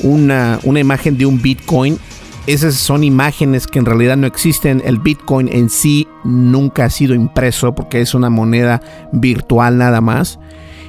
una, 0.00 0.58
una 0.64 0.80
imagen 0.80 1.16
de 1.16 1.26
un 1.26 1.40
Bitcoin. 1.40 1.98
Esas 2.46 2.74
son 2.74 3.04
imágenes 3.04 3.66
que 3.66 3.78
en 3.78 3.86
realidad 3.86 4.16
no 4.16 4.26
existen. 4.26 4.82
El 4.84 4.98
Bitcoin 4.98 5.48
en 5.52 5.70
sí 5.70 6.08
nunca 6.24 6.86
ha 6.86 6.90
sido 6.90 7.14
impreso 7.14 7.74
porque 7.74 8.00
es 8.00 8.14
una 8.14 8.28
moneda 8.28 8.82
virtual 9.12 9.78
nada 9.78 10.00
más. 10.00 10.38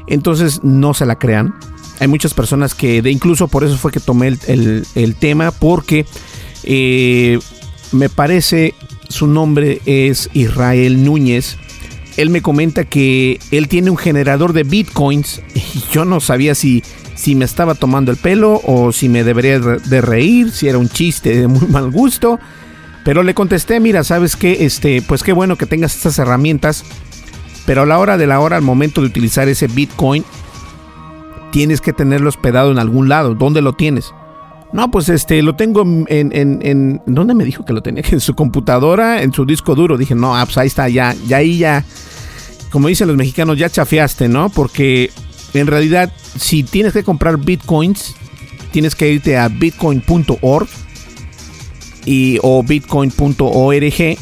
Entonces 0.08 0.62
no 0.64 0.94
se 0.94 1.06
la 1.06 1.18
crean. 1.18 1.54
Hay 2.00 2.08
muchas 2.08 2.34
personas 2.34 2.74
que, 2.74 3.02
de 3.02 3.12
incluso 3.12 3.48
por 3.48 3.64
eso 3.64 3.78
fue 3.78 3.92
que 3.92 4.00
tomé 4.00 4.28
el, 4.48 5.16
tema, 5.20 5.52
porque 5.52 6.06
eh, 6.64 7.38
me 7.92 8.10
parece 8.10 8.74
su 9.10 9.28
nombre 9.28 9.82
es 9.86 10.30
Israel 10.34 11.04
Núñez. 11.04 11.58
Él 12.18 12.30
me 12.30 12.42
comenta 12.42 12.86
que 12.86 13.40
él 13.52 13.68
tiene 13.68 13.90
un 13.90 13.98
generador 13.98 14.54
de 14.54 14.64
bitcoins 14.64 15.42
y 15.56 15.84
yo 15.92 16.06
no 16.06 16.20
sabía 16.20 16.56
si, 16.56 16.84
si 17.16 17.36
me 17.36 17.46
estaba 17.46 17.76
tomando 17.76 18.12
el 18.12 18.18
pelo 18.18 18.62
o 18.66 18.92
si 18.92 19.10
me 19.10 19.24
debería 19.24 19.60
de 19.60 20.02
reír, 20.02 20.52
si 20.52 20.68
era 20.68 20.78
un 20.78 20.90
chiste 20.90 21.38
de 21.38 21.48
muy 21.48 21.68
mal 21.68 21.92
gusto. 21.92 22.40
Pero 23.04 23.24
le 23.24 23.34
contesté, 23.34 23.80
mira, 23.80 24.04
sabes 24.04 24.36
que, 24.36 24.64
este, 24.66 25.02
pues 25.02 25.24
qué 25.24 25.34
bueno 25.34 25.58
que 25.58 25.66
tengas 25.66 25.96
estas 25.96 26.20
herramientas, 26.20 26.84
pero 27.66 27.82
a 27.82 27.86
la 27.86 27.98
hora 27.98 28.18
de 28.18 28.28
la 28.28 28.40
hora, 28.40 28.58
al 28.58 28.62
momento 28.62 29.02
de 29.02 29.08
utilizar 29.08 29.48
ese 29.50 29.66
Bitcoin, 29.66 30.24
tienes 31.52 31.82
que 31.82 31.94
tenerlo 31.94 32.30
hospedado 32.30 32.72
en 32.72 32.78
algún 32.78 33.10
lado. 33.10 33.34
¿Dónde 33.34 33.62
lo 33.62 33.74
tienes? 33.74 34.14
No, 34.74 34.90
pues 34.90 35.10
este, 35.10 35.42
lo 35.42 35.56
tengo 35.56 35.82
en, 35.82 36.06
en, 36.08 36.60
en, 36.62 37.02
¿dónde 37.06 37.34
me 37.34 37.44
dijo 37.44 37.66
que 37.66 37.74
lo 37.74 37.82
tenía? 37.82 38.04
En 38.12 38.20
su 38.20 38.34
computadora, 38.36 39.22
en 39.22 39.34
su 39.34 39.46
disco 39.46 39.76
duro. 39.76 39.98
Dije, 39.98 40.16
no, 40.16 40.36
ah, 40.36 40.46
pues 40.46 40.58
ahí 40.58 40.68
está, 40.68 40.88
ya, 40.90 41.16
ya 41.28 41.38
ahí 41.38 41.58
ya, 41.58 41.84
como 42.70 42.88
dicen 42.88 43.08
los 43.08 43.18
mexicanos, 43.18 43.58
ya 43.58 43.70
chafeaste, 43.70 44.28
¿no? 44.28 44.50
Porque 44.50 45.12
en 45.54 45.68
realidad, 45.68 46.12
si 46.38 46.64
tienes 46.64 46.94
que 46.94 47.04
comprar 47.04 47.38
bitcoins, 47.38 48.16
tienes 48.72 48.96
que 48.96 49.12
irte 49.12 49.38
a 49.38 49.50
bitcoin.org 49.50 50.68
y 52.06 52.40
o 52.42 52.64
bitcoin.org 52.64 54.18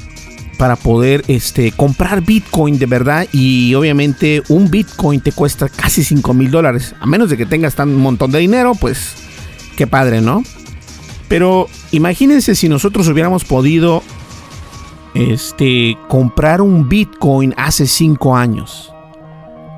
para 0.60 0.76
poder 0.76 1.24
este, 1.30 1.72
comprar 1.72 2.22
Bitcoin 2.22 2.78
de 2.78 2.86
verdad. 2.86 3.28
Y 3.32 3.74
obviamente 3.76 4.44
un 4.50 4.70
Bitcoin 4.70 5.22
te 5.22 5.32
cuesta 5.32 5.70
casi 5.70 6.04
5 6.04 6.34
mil 6.34 6.52
dólares. 6.52 6.94
A 7.00 7.06
menos 7.06 7.30
de 7.30 7.38
que 7.38 7.46
tengas 7.46 7.76
tan 7.76 7.90
un 7.90 8.02
montón 8.02 8.30
de 8.32 8.40
dinero, 8.40 8.76
pues 8.76 9.16
qué 9.80 9.88
padre, 9.88 10.20
¿no? 10.20 10.44
Pero 11.30 11.68
imagínense 11.94 12.54
si 12.54 12.68
nosotros 12.68 13.08
hubiéramos 13.08 13.46
podido 13.46 14.04
este, 15.14 15.98
comprar 16.10 16.60
un 16.60 16.90
Bitcoin 16.90 17.54
hace 17.56 17.88
5 17.88 18.36
años. 18.36 18.94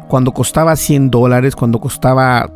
Cuando 0.09 0.31
costaba 0.31 0.75
100 0.75 1.11
dólares, 1.11 1.55
cuando 1.55 1.79
costaba 1.79 2.51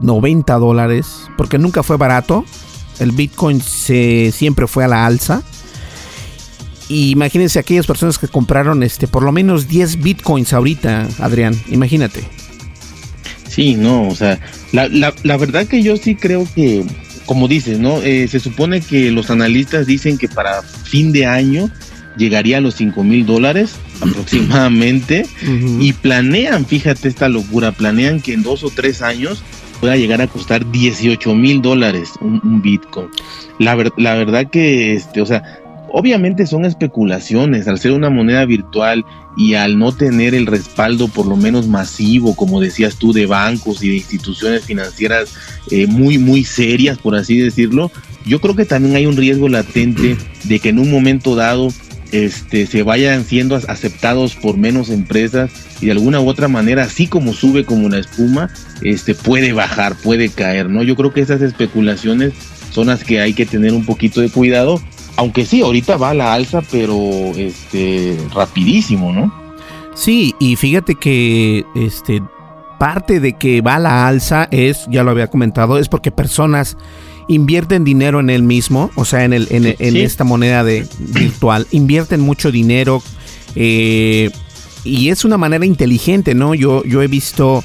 90 0.00 0.54
dólares, 0.54 1.28
porque 1.36 1.58
nunca 1.58 1.82
fue 1.82 1.98
barato. 1.98 2.46
El 2.98 3.12
Bitcoin 3.12 3.60
siempre 3.60 4.66
fue 4.66 4.84
a 4.84 4.88
la 4.88 5.04
alza. 5.04 5.42
Y 6.88 7.10
imagínense 7.10 7.58
aquellas 7.58 7.86
personas 7.86 8.16
que 8.16 8.26
compraron 8.28 8.82
este, 8.82 9.06
por 9.06 9.22
lo 9.22 9.32
menos 9.32 9.68
10 9.68 10.02
Bitcoins 10.02 10.54
ahorita, 10.54 11.08
Adrián. 11.18 11.54
Imagínate. 11.68 12.26
Sí, 13.56 13.74
no, 13.74 14.06
o 14.06 14.14
sea, 14.14 14.38
la, 14.72 14.86
la, 14.88 15.14
la 15.22 15.38
verdad 15.38 15.66
que 15.66 15.82
yo 15.82 15.96
sí 15.96 16.14
creo 16.14 16.46
que, 16.54 16.84
como 17.24 17.48
dices, 17.48 17.78
¿no? 17.78 18.02
Eh, 18.02 18.28
se 18.28 18.38
supone 18.38 18.82
que 18.82 19.10
los 19.10 19.30
analistas 19.30 19.86
dicen 19.86 20.18
que 20.18 20.28
para 20.28 20.60
fin 20.60 21.10
de 21.10 21.24
año 21.24 21.70
llegaría 22.18 22.58
a 22.58 22.60
los 22.60 22.74
5 22.74 23.02
mil 23.02 23.24
dólares 23.24 23.76
aproximadamente 24.02 25.24
y 25.80 25.94
planean, 25.94 26.66
fíjate 26.66 27.08
esta 27.08 27.30
locura, 27.30 27.72
planean 27.72 28.20
que 28.20 28.34
en 28.34 28.42
dos 28.42 28.62
o 28.62 28.68
tres 28.68 29.00
años 29.00 29.42
pueda 29.80 29.96
llegar 29.96 30.20
a 30.20 30.26
costar 30.26 30.70
18 30.70 31.34
mil 31.34 31.62
dólares 31.62 32.10
un, 32.20 32.42
un, 32.44 32.60
Bitcoin. 32.60 33.08
La, 33.58 33.74
la 33.96 34.14
verdad 34.16 34.50
que, 34.50 34.92
este, 34.92 35.22
o 35.22 35.26
sea, 35.26 35.60
Obviamente 35.88 36.46
son 36.46 36.64
especulaciones, 36.64 37.68
al 37.68 37.78
ser 37.78 37.92
una 37.92 38.10
moneda 38.10 38.44
virtual 38.44 39.04
y 39.36 39.54
al 39.54 39.78
no 39.78 39.92
tener 39.92 40.34
el 40.34 40.46
respaldo 40.46 41.08
por 41.08 41.26
lo 41.26 41.36
menos 41.36 41.68
masivo, 41.68 42.34
como 42.34 42.60
decías 42.60 42.96
tú, 42.96 43.12
de 43.12 43.26
bancos 43.26 43.82
y 43.82 43.88
de 43.90 43.96
instituciones 43.96 44.64
financieras 44.64 45.34
eh, 45.70 45.86
muy, 45.86 46.18
muy 46.18 46.44
serias, 46.44 46.98
por 46.98 47.14
así 47.14 47.38
decirlo, 47.38 47.90
yo 48.24 48.40
creo 48.40 48.56
que 48.56 48.64
también 48.64 48.96
hay 48.96 49.06
un 49.06 49.16
riesgo 49.16 49.48
latente 49.48 50.16
de 50.44 50.58
que 50.58 50.70
en 50.70 50.78
un 50.78 50.90
momento 50.90 51.36
dado 51.36 51.68
este, 52.12 52.66
se 52.66 52.82
vayan 52.82 53.24
siendo 53.24 53.56
aceptados 53.56 54.34
por 54.34 54.56
menos 54.56 54.90
empresas 54.90 55.50
y 55.80 55.86
de 55.86 55.92
alguna 55.92 56.20
u 56.20 56.28
otra 56.28 56.48
manera, 56.48 56.84
así 56.84 57.06
como 57.06 57.32
sube 57.32 57.64
como 57.64 57.86
una 57.86 57.98
espuma, 57.98 58.50
este, 58.82 59.14
puede 59.14 59.52
bajar, 59.52 59.96
puede 59.96 60.28
caer, 60.28 60.68
¿no? 60.68 60.82
Yo 60.82 60.96
creo 60.96 61.12
que 61.12 61.20
esas 61.20 61.42
especulaciones 61.42 62.32
son 62.70 62.88
las 62.88 63.04
que 63.04 63.20
hay 63.20 63.34
que 63.34 63.46
tener 63.46 63.72
un 63.72 63.84
poquito 63.84 64.20
de 64.20 64.30
cuidado 64.30 64.80
aunque 65.16 65.44
sí, 65.44 65.62
ahorita 65.62 65.96
va 65.96 66.10
a 66.10 66.14
la 66.14 66.34
alza, 66.34 66.62
pero 66.70 66.96
este 67.36 68.18
rapidísimo, 68.34 69.12
¿no? 69.12 69.32
Sí, 69.94 70.34
y 70.38 70.56
fíjate 70.56 70.94
que 70.94 71.64
este 71.74 72.22
parte 72.78 73.20
de 73.20 73.32
que 73.32 73.62
va 73.62 73.76
a 73.76 73.80
la 73.80 74.06
alza 74.06 74.48
es, 74.50 74.86
ya 74.90 75.02
lo 75.02 75.10
había 75.10 75.28
comentado, 75.28 75.78
es 75.78 75.88
porque 75.88 76.10
personas 76.10 76.76
invierten 77.28 77.84
dinero 77.84 78.20
en 78.20 78.30
él 78.30 78.42
mismo, 78.42 78.90
o 78.94 79.04
sea, 79.04 79.24
en 79.24 79.32
el 79.32 79.48
en, 79.50 79.96
esta 79.96 80.24
moneda 80.24 80.62
de 80.62 80.86
virtual, 80.98 81.66
invierten 81.70 82.20
mucho 82.20 82.52
dinero 82.52 83.02
eh, 83.54 84.30
y 84.84 85.08
es 85.08 85.24
una 85.24 85.38
manera 85.38 85.64
inteligente, 85.66 86.34
¿no? 86.34 86.54
Yo 86.54 86.84
yo 86.84 87.02
he 87.02 87.08
visto 87.08 87.64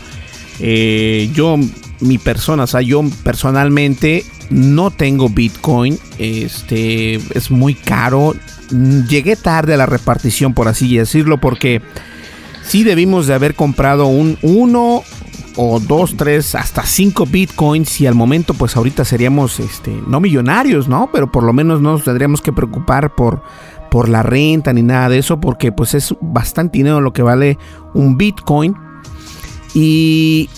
eh, 0.60 1.30
yo 1.34 1.58
mi 2.00 2.18
persona, 2.18 2.64
o 2.64 2.68
sea, 2.68 2.82
yo 2.82 3.04
personalmente 3.24 4.24
no 4.52 4.92
tengo 4.92 5.30
Bitcoin, 5.30 5.98
este 6.20 7.16
es 7.16 7.50
muy 7.50 7.74
caro. 7.74 8.36
Llegué 8.70 9.36
tarde 9.36 9.74
a 9.74 9.78
la 9.78 9.86
repartición, 9.86 10.54
por 10.54 10.68
así 10.68 10.96
decirlo, 10.96 11.40
porque 11.40 11.82
sí 12.62 12.84
debimos 12.84 13.28
de 13.28 13.34
haber 13.34 13.56
comprado 13.56 14.08
un 14.08 14.38
1 14.42 15.04
o 15.56 15.80
2, 15.80 16.18
3, 16.18 16.56
hasta 16.56 16.84
5 16.84 17.26
Bitcoins 17.26 18.02
y 18.02 18.08
al 18.08 18.16
momento 18.16 18.54
pues 18.54 18.76
ahorita 18.76 19.04
seríamos 19.06 19.60
este 19.60 19.92
no 20.08 20.20
millonarios, 20.20 20.88
¿no? 20.88 21.10
Pero 21.12 21.32
por 21.32 21.44
lo 21.44 21.54
menos 21.54 21.82
no 21.82 21.94
nos 21.94 22.04
tendríamos 22.04 22.42
que 22.42 22.54
preocupar 22.54 23.16
por 23.16 23.42
por 23.90 24.08
la 24.08 24.24
renta 24.24 24.72
ni 24.72 24.82
nada 24.84 25.10
de 25.10 25.18
eso, 25.18 25.42
porque 25.42 25.74
pues 25.74 25.94
es 25.94 26.16
bastante 26.22 26.78
dinero 26.78 27.02
lo 27.02 27.12
que 27.12 27.24
vale 27.24 27.58
un 27.94 28.18
Bitcoin. 28.18 28.74
Y 29.74 30.50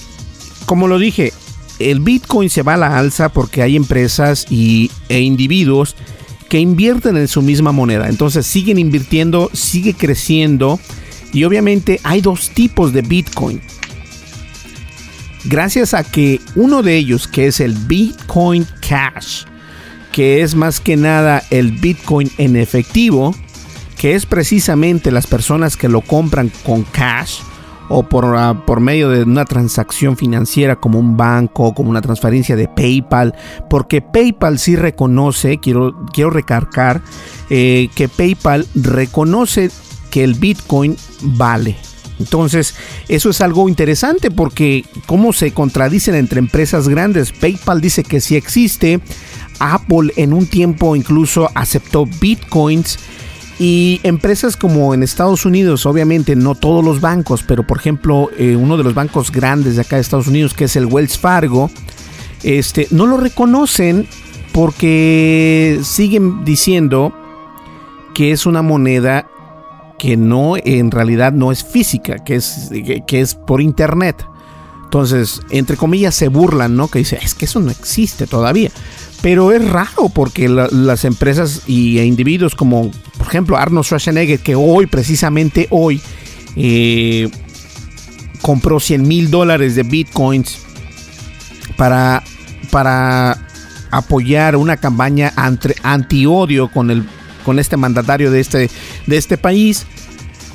como 0.67 0.87
lo 0.87 0.99
dije, 0.99 1.33
el 1.79 1.99
Bitcoin 1.99 2.49
se 2.49 2.61
va 2.61 2.75
a 2.75 2.77
la 2.77 2.97
alza 2.97 3.29
porque 3.29 3.61
hay 3.61 3.75
empresas 3.75 4.45
y, 4.49 4.91
e 5.09 5.21
individuos 5.21 5.95
que 6.49 6.59
invierten 6.59 7.17
en 7.17 7.27
su 7.27 7.41
misma 7.41 7.71
moneda. 7.71 8.09
Entonces 8.09 8.45
siguen 8.45 8.77
invirtiendo, 8.77 9.49
sigue 9.53 9.93
creciendo. 9.93 10.79
Y 11.31 11.45
obviamente 11.45 11.99
hay 12.03 12.21
dos 12.21 12.51
tipos 12.51 12.93
de 12.93 13.01
Bitcoin. 13.01 13.61
Gracias 15.45 15.93
a 15.93 16.03
que 16.03 16.39
uno 16.55 16.83
de 16.83 16.95
ellos, 16.95 17.27
que 17.27 17.47
es 17.47 17.59
el 17.59 17.73
Bitcoin 17.73 18.67
Cash, 18.87 19.45
que 20.11 20.41
es 20.41 20.55
más 20.55 20.79
que 20.79 20.95
nada 20.95 21.43
el 21.49 21.71
Bitcoin 21.71 22.31
en 22.37 22.55
efectivo, 22.55 23.35
que 23.97 24.15
es 24.15 24.25
precisamente 24.25 25.11
las 25.11 25.27
personas 25.27 25.75
que 25.75 25.89
lo 25.89 26.01
compran 26.01 26.51
con 26.63 26.83
cash 26.83 27.39
o 27.95 28.01
por, 28.01 28.25
ah, 28.35 28.63
por 28.65 28.79
medio 28.79 29.09
de 29.09 29.21
una 29.21 29.45
transacción 29.45 30.17
financiera 30.17 30.77
como 30.77 30.97
un 30.97 31.15
banco, 31.15 31.75
como 31.75 31.91
una 31.91 32.01
transferencia 32.01 32.55
de 32.55 32.67
PayPal, 32.67 33.35
porque 33.69 34.01
PayPal 34.01 34.57
sí 34.57 34.75
reconoce, 34.75 35.59
quiero, 35.59 36.03
quiero 36.11 36.31
recargar, 36.31 37.03
eh, 37.51 37.89
que 37.93 38.09
PayPal 38.09 38.65
reconoce 38.73 39.69
que 40.09 40.23
el 40.23 40.33
Bitcoin 40.33 40.97
vale. 41.21 41.77
Entonces, 42.19 42.73
eso 43.09 43.29
es 43.29 43.41
algo 43.41 43.69
interesante 43.69 44.31
porque 44.31 44.85
cómo 45.05 45.31
se 45.31 45.51
contradicen 45.51 46.15
entre 46.15 46.39
empresas 46.39 46.87
grandes. 46.87 47.31
PayPal 47.31 47.79
dice 47.79 48.03
que 48.03 48.21
sí 48.21 48.35
existe, 48.35 49.01
Apple 49.59 50.13
en 50.15 50.33
un 50.33 50.47
tiempo 50.47 50.95
incluso 50.95 51.49
aceptó 51.53 52.07
bitcoins. 52.07 52.97
Y 53.59 53.99
empresas 54.03 54.57
como 54.57 54.93
en 54.93 55.03
Estados 55.03 55.45
Unidos, 55.45 55.85
obviamente 55.85 56.35
no 56.35 56.55
todos 56.55 56.83
los 56.83 57.01
bancos, 57.01 57.43
pero 57.43 57.65
por 57.65 57.77
ejemplo 57.77 58.29
eh, 58.37 58.55
uno 58.55 58.77
de 58.77 58.83
los 58.83 58.93
bancos 58.93 59.31
grandes 59.31 59.75
de 59.75 59.81
acá 59.81 59.97
de 59.97 60.01
Estados 60.01 60.27
Unidos, 60.27 60.53
que 60.53 60.65
es 60.65 60.75
el 60.75 60.87
Wells 60.87 61.17
Fargo, 61.17 61.69
este, 62.41 62.87
no 62.91 63.05
lo 63.05 63.17
reconocen 63.17 64.07
porque 64.51 65.79
siguen 65.83 66.43
diciendo 66.43 67.13
que 68.13 68.31
es 68.31 68.45
una 68.45 68.61
moneda 68.61 69.27
que 69.97 70.17
no 70.17 70.55
en 70.57 70.91
realidad 70.91 71.31
no 71.31 71.51
es 71.51 71.63
física, 71.63 72.23
que 72.23 72.35
es, 72.35 72.71
que 73.07 73.21
es 73.21 73.35
por 73.35 73.61
internet. 73.61 74.25
Entonces, 74.93 75.41
entre 75.49 75.75
comillas, 75.75 76.13
se 76.13 76.27
burlan, 76.27 76.75
¿no? 76.75 76.87
Que 76.87 76.99
dice, 76.99 77.17
es 77.19 77.33
que 77.33 77.45
eso 77.45 77.59
no 77.59 77.71
existe 77.71 78.27
todavía. 78.27 78.69
Pero 79.23 79.51
es 79.51 79.67
raro 79.67 80.09
porque 80.13 80.47
las 80.47 81.03
empresas 81.03 81.63
y, 81.65 81.97
e 81.97 82.05
individuos 82.05 82.53
como, 82.53 82.91
por 83.17 83.25
ejemplo, 83.25 83.57
Arnold 83.57 83.87
Schwarzenegger, 83.87 84.39
que 84.41 84.53
hoy, 84.53 84.85
precisamente 84.85 85.65
hoy, 85.71 85.99
eh, 86.55 87.27
compró 88.43 88.79
100 88.79 89.07
mil 89.07 89.31
dólares 89.31 89.73
de 89.73 89.81
bitcoins 89.81 90.59
para, 91.75 92.21
para 92.69 93.47
apoyar 93.89 94.55
una 94.55 94.77
campaña 94.77 95.33
anti-odio 95.81 96.69
con, 96.69 96.91
el, 96.91 97.03
con 97.43 97.57
este 97.57 97.77
mandatario 97.77 98.29
de 98.29 98.41
este, 98.41 98.69
de 99.07 99.17
este 99.17 99.39
país. 99.39 99.87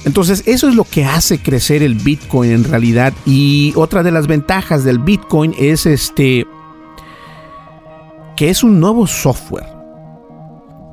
Entonces 0.08 0.42
eso 0.46 0.70
es 0.70 0.74
lo 0.74 0.84
que 0.84 1.04
hace 1.04 1.38
crecer 1.38 1.82
el 1.82 1.94
Bitcoin 1.94 2.50
en 2.50 2.64
realidad. 2.64 3.12
Y 3.26 3.74
otra 3.76 4.02
de 4.02 4.10
las 4.10 4.26
ventajas 4.26 4.82
del 4.82 4.98
Bitcoin 4.98 5.54
es 5.58 5.84
este 5.84 6.46
que 8.34 8.48
es 8.48 8.62
un 8.62 8.80
nuevo 8.80 9.06
software. 9.06 9.66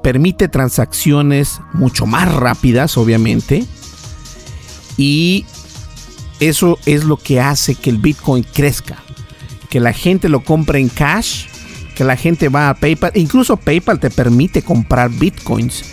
Permite 0.03 0.49
transacciones 0.49 1.61
mucho 1.71 2.05
más 2.05 2.29
rápidas, 2.35 2.97
obviamente. 2.97 3.63
Y 4.97 5.45
eso 6.41 6.77
es 6.85 7.05
lo 7.05 7.15
que 7.15 7.39
hace 7.39 7.75
que 7.75 7.91
el 7.91 7.99
Bitcoin 7.99 8.45
crezca. 8.53 8.97
Que 9.69 9.79
la 9.79 9.93
gente 9.93 10.27
lo 10.27 10.43
compre 10.43 10.81
en 10.81 10.89
cash, 10.89 11.45
que 11.95 12.03
la 12.03 12.17
gente 12.17 12.49
va 12.49 12.67
a 12.67 12.73
PayPal. 12.73 13.13
Incluso 13.15 13.55
PayPal 13.55 13.97
te 13.97 14.09
permite 14.09 14.61
comprar 14.61 15.09
Bitcoins. 15.09 15.85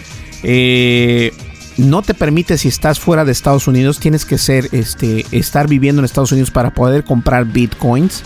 Eh, 0.43 1.33
no 1.77 2.03
te 2.03 2.15
permite 2.15 2.59
si 2.59 2.69
estás 2.69 3.01
fuera 3.01 3.25
de 3.25 3.33
Estados 3.33 3.67
Unidos, 3.67 3.99
tienes 3.99 4.25
que 4.25 4.39
ser, 4.39 4.69
este, 4.73 5.25
estar 5.33 5.69
viviendo 5.69 6.01
en 6.01 6.05
Estados 6.05 6.33
Unidos 6.33 6.51
para 6.51 6.75
poder 6.75 7.05
comprar 7.05 7.47
Bitcoins. 7.47 8.23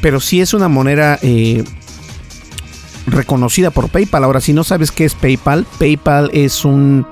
Pero 0.00 0.20
sí 0.20 0.40
es 0.40 0.54
una 0.54 0.68
moneda 0.68 1.18
eh, 1.22 1.64
reconocida 3.06 3.70
por 3.70 3.88
PayPal. 3.88 4.24
Ahora, 4.24 4.40
si 4.40 4.52
no 4.52 4.64
sabes 4.64 4.90
qué 4.90 5.04
es 5.04 5.14
PayPal, 5.14 5.66
PayPal 5.78 6.30
es 6.32 6.64
un 6.64 7.06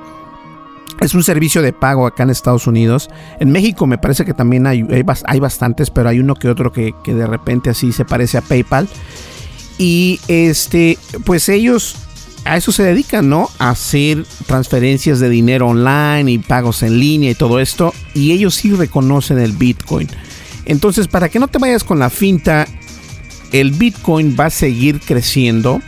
es 1.01 1.13
un 1.13 1.25
servicio 1.25 1.61
de 1.61 1.73
pago 1.73 2.07
acá 2.07 2.23
en 2.23 2.31
Estados 2.31 2.67
Unidos. 2.67 3.09
En 3.41 3.51
México 3.51 3.87
me 3.87 3.99
parece 3.99 4.25
que 4.25 4.33
también 4.33 4.67
hay, 4.67 4.87
hay, 5.27 5.41
bastantes, 5.41 5.91
pero 5.91 6.09
hay 6.09 6.21
uno 6.21 6.35
que 6.35 6.49
otro 6.49 6.73
que, 6.73 6.95
que, 7.03 7.15
de 7.15 7.27
repente 7.27 7.69
así 7.69 7.93
se 7.93 8.05
parece 8.05 8.39
a 8.39 8.43
PayPal. 8.43 8.89
Y 9.77 10.21
este, 10.29 10.99
pues 11.25 11.49
ellos 11.49 11.97
a 12.45 12.57
eso 12.57 12.73
se 12.73 12.83
dedican, 12.83 13.29
¿no? 13.29 13.49
A 13.59 13.71
hacer 13.71 14.25
transferencias 14.47 15.21
de 15.21 15.29
dinero 15.29 15.69
online 15.69 16.31
y 16.31 16.39
pagos 16.39 16.83
en 16.83 16.99
línea 16.99 17.31
y 17.31 17.35
todo 17.35 17.61
esto. 17.61 17.93
Y 18.15 18.33
ellos 18.33 18.55
sí 18.55 18.73
reconocen 18.73 19.39
el 19.39 19.53
Bitcoin. 19.53 20.09
Entonces, 20.65 21.09
para 21.09 21.29
que 21.29 21.39
no 21.39 21.49
te 21.49 21.59
vayas 21.59 21.85
con 21.85 21.99
la 21.99 22.11
finta 22.11 22.67
el 23.55 23.71
Bitcoin 23.71 24.37
va 24.39 24.47
a 24.47 24.51
seguir 24.51 24.99
creciendo. 24.99 25.81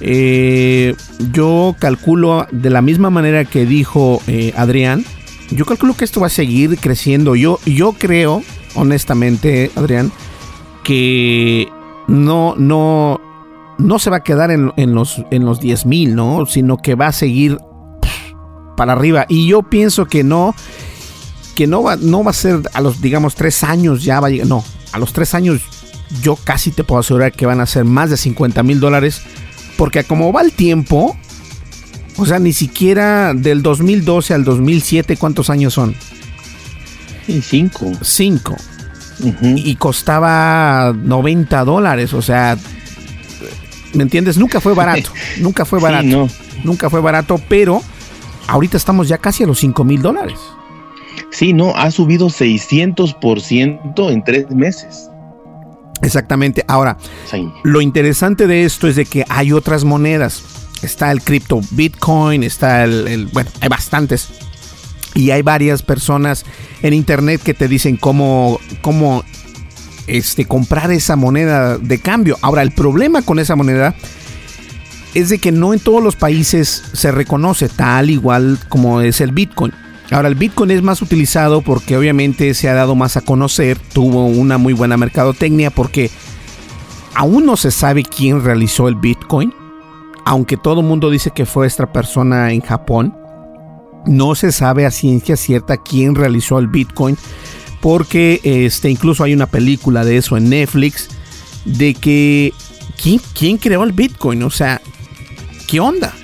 Eh, 0.00 0.94
yo 1.32 1.74
calculo 1.80 2.46
de 2.52 2.70
la 2.70 2.82
misma 2.82 3.10
manera 3.10 3.44
que 3.44 3.66
dijo 3.66 4.22
eh, 4.28 4.52
Adrián. 4.56 5.04
Yo 5.50 5.66
calculo 5.66 5.96
que 5.96 6.04
esto 6.04 6.20
va 6.20 6.28
a 6.28 6.30
seguir 6.30 6.78
creciendo. 6.78 7.34
Yo, 7.34 7.58
yo 7.66 7.94
creo, 7.94 8.44
honestamente, 8.76 9.72
Adrián, 9.74 10.12
que 10.84 11.66
no, 12.06 12.54
no, 12.56 13.20
no 13.78 13.98
se 13.98 14.10
va 14.10 14.18
a 14.18 14.22
quedar 14.22 14.50
en, 14.50 14.94
los, 14.94 15.22
en 15.30 15.44
los 15.44 15.60
10 15.60 15.86
mil, 15.86 16.14
¿no? 16.14 16.46
Sino 16.46 16.76
que 16.78 16.94
va 16.94 17.08
a 17.08 17.12
seguir 17.12 17.58
para 18.76 18.92
arriba. 18.92 19.26
Y 19.28 19.48
yo 19.48 19.62
pienso 19.62 20.06
que 20.06 20.24
no, 20.24 20.54
que 21.54 21.66
no 21.66 21.82
va, 21.82 21.96
no 21.96 22.24
va 22.24 22.30
a 22.30 22.34
ser 22.34 22.60
a 22.72 22.80
los, 22.80 23.00
digamos, 23.00 23.34
tres 23.34 23.64
años 23.64 24.02
ya 24.04 24.20
va 24.20 24.28
a 24.28 24.30
llegar. 24.30 24.46
No, 24.46 24.64
a 24.92 24.98
los 24.98 25.12
tres 25.12 25.34
años 25.34 25.62
yo 26.22 26.36
casi 26.36 26.70
te 26.70 26.84
puedo 26.84 27.00
asegurar 27.00 27.32
que 27.32 27.46
van 27.46 27.60
a 27.60 27.66
ser 27.66 27.84
más 27.84 28.10
de 28.10 28.16
50 28.16 28.62
mil 28.62 28.80
dólares. 28.80 29.22
Porque 29.76 30.04
como 30.04 30.32
va 30.32 30.42
el 30.42 30.52
tiempo, 30.52 31.16
o 32.16 32.26
sea, 32.26 32.38
ni 32.38 32.52
siquiera 32.52 33.34
del 33.34 33.62
2012 33.62 34.34
al 34.34 34.44
2007, 34.44 35.16
¿cuántos 35.16 35.50
años 35.50 35.74
son? 35.74 35.94
cinco. 37.42 37.90
Cinco. 38.02 38.56
Y 39.42 39.76
costaba 39.76 40.92
90 40.92 41.64
dólares, 41.64 42.12
o 42.12 42.20
sea, 42.20 42.58
¿me 43.94 44.02
entiendes? 44.02 44.36
Nunca 44.38 44.60
fue 44.60 44.74
barato, 44.74 45.10
nunca 45.40 45.64
fue 45.64 45.80
barato. 45.80 46.28
Nunca 46.62 46.88
fue 46.88 47.00
barato, 47.00 47.40
pero 47.48 47.82
ahorita 48.46 48.76
estamos 48.76 49.08
ya 49.08 49.18
casi 49.18 49.44
a 49.44 49.46
los 49.46 49.58
5 49.58 49.84
mil 49.84 50.00
dólares. 50.00 50.38
Sí, 51.30 51.52
no, 51.52 51.74
ha 51.74 51.90
subido 51.90 52.28
600% 52.28 54.12
en 54.12 54.24
tres 54.24 54.50
meses. 54.50 55.10
Exactamente. 56.02 56.64
Ahora, 56.68 56.96
lo 57.62 57.80
interesante 57.80 58.46
de 58.46 58.64
esto 58.64 58.88
es 58.88 58.96
de 58.96 59.04
que 59.04 59.24
hay 59.28 59.52
otras 59.52 59.84
monedas. 59.84 60.42
Está 60.82 61.10
el 61.10 61.22
cripto 61.22 61.60
Bitcoin, 61.70 62.42
está 62.42 62.84
el, 62.84 63.28
bueno, 63.32 63.50
hay 63.60 63.68
bastantes. 63.68 64.28
Y 65.14 65.30
hay 65.30 65.42
varias 65.42 65.82
personas 65.82 66.44
en 66.82 66.92
internet 66.92 67.40
que 67.42 67.54
te 67.54 67.68
dicen 67.68 67.96
cómo, 67.96 68.58
cómo 68.80 69.24
este, 70.06 70.44
comprar 70.44 70.90
esa 70.92 71.16
moneda 71.16 71.78
de 71.78 71.98
cambio. 71.98 72.36
Ahora, 72.42 72.62
el 72.62 72.72
problema 72.72 73.22
con 73.22 73.38
esa 73.38 73.56
moneda 73.56 73.94
es 75.14 75.28
de 75.28 75.38
que 75.38 75.52
no 75.52 75.72
en 75.72 75.80
todos 75.80 76.02
los 76.02 76.16
países 76.16 76.82
se 76.92 77.12
reconoce 77.12 77.68
tal 77.68 78.10
igual 78.10 78.58
como 78.68 79.00
es 79.00 79.20
el 79.20 79.32
Bitcoin. 79.32 79.72
Ahora, 80.10 80.28
el 80.28 80.34
Bitcoin 80.34 80.70
es 80.70 80.82
más 80.82 81.00
utilizado 81.02 81.62
porque 81.62 81.96
obviamente 81.96 82.52
se 82.54 82.68
ha 82.68 82.74
dado 82.74 82.94
más 82.94 83.16
a 83.16 83.22
conocer, 83.22 83.78
tuvo 83.78 84.26
una 84.26 84.58
muy 84.58 84.72
buena 84.72 84.96
mercadotecnia 84.96 85.70
porque 85.70 86.10
aún 87.14 87.46
no 87.46 87.56
se 87.56 87.70
sabe 87.70 88.02
quién 88.02 88.44
realizó 88.44 88.88
el 88.88 88.96
Bitcoin, 88.96 89.54
aunque 90.26 90.56
todo 90.56 90.80
el 90.80 90.86
mundo 90.86 91.10
dice 91.10 91.30
que 91.30 91.46
fue 91.46 91.66
esta 91.66 91.92
persona 91.92 92.52
en 92.52 92.60
Japón. 92.60 93.16
No 94.06 94.34
se 94.34 94.52
sabe 94.52 94.84
a 94.84 94.90
ciencia 94.90 95.36
cierta 95.36 95.78
quién 95.78 96.14
realizó 96.14 96.58
el 96.58 96.68
Bitcoin, 96.68 97.16
porque 97.84 98.40
este, 98.44 98.88
incluso 98.88 99.24
hay 99.24 99.34
una 99.34 99.44
película 99.44 100.06
de 100.06 100.16
eso 100.16 100.38
en 100.38 100.48
Netflix, 100.48 101.10
de 101.66 101.92
que 101.92 102.54
¿quién, 102.96 103.20
quién 103.38 103.58
creó 103.58 103.84
el 103.84 103.92
Bitcoin, 103.92 104.42
o 104.42 104.48
sea, 104.48 104.80
¿qué 105.66 105.80
onda? 105.80 106.14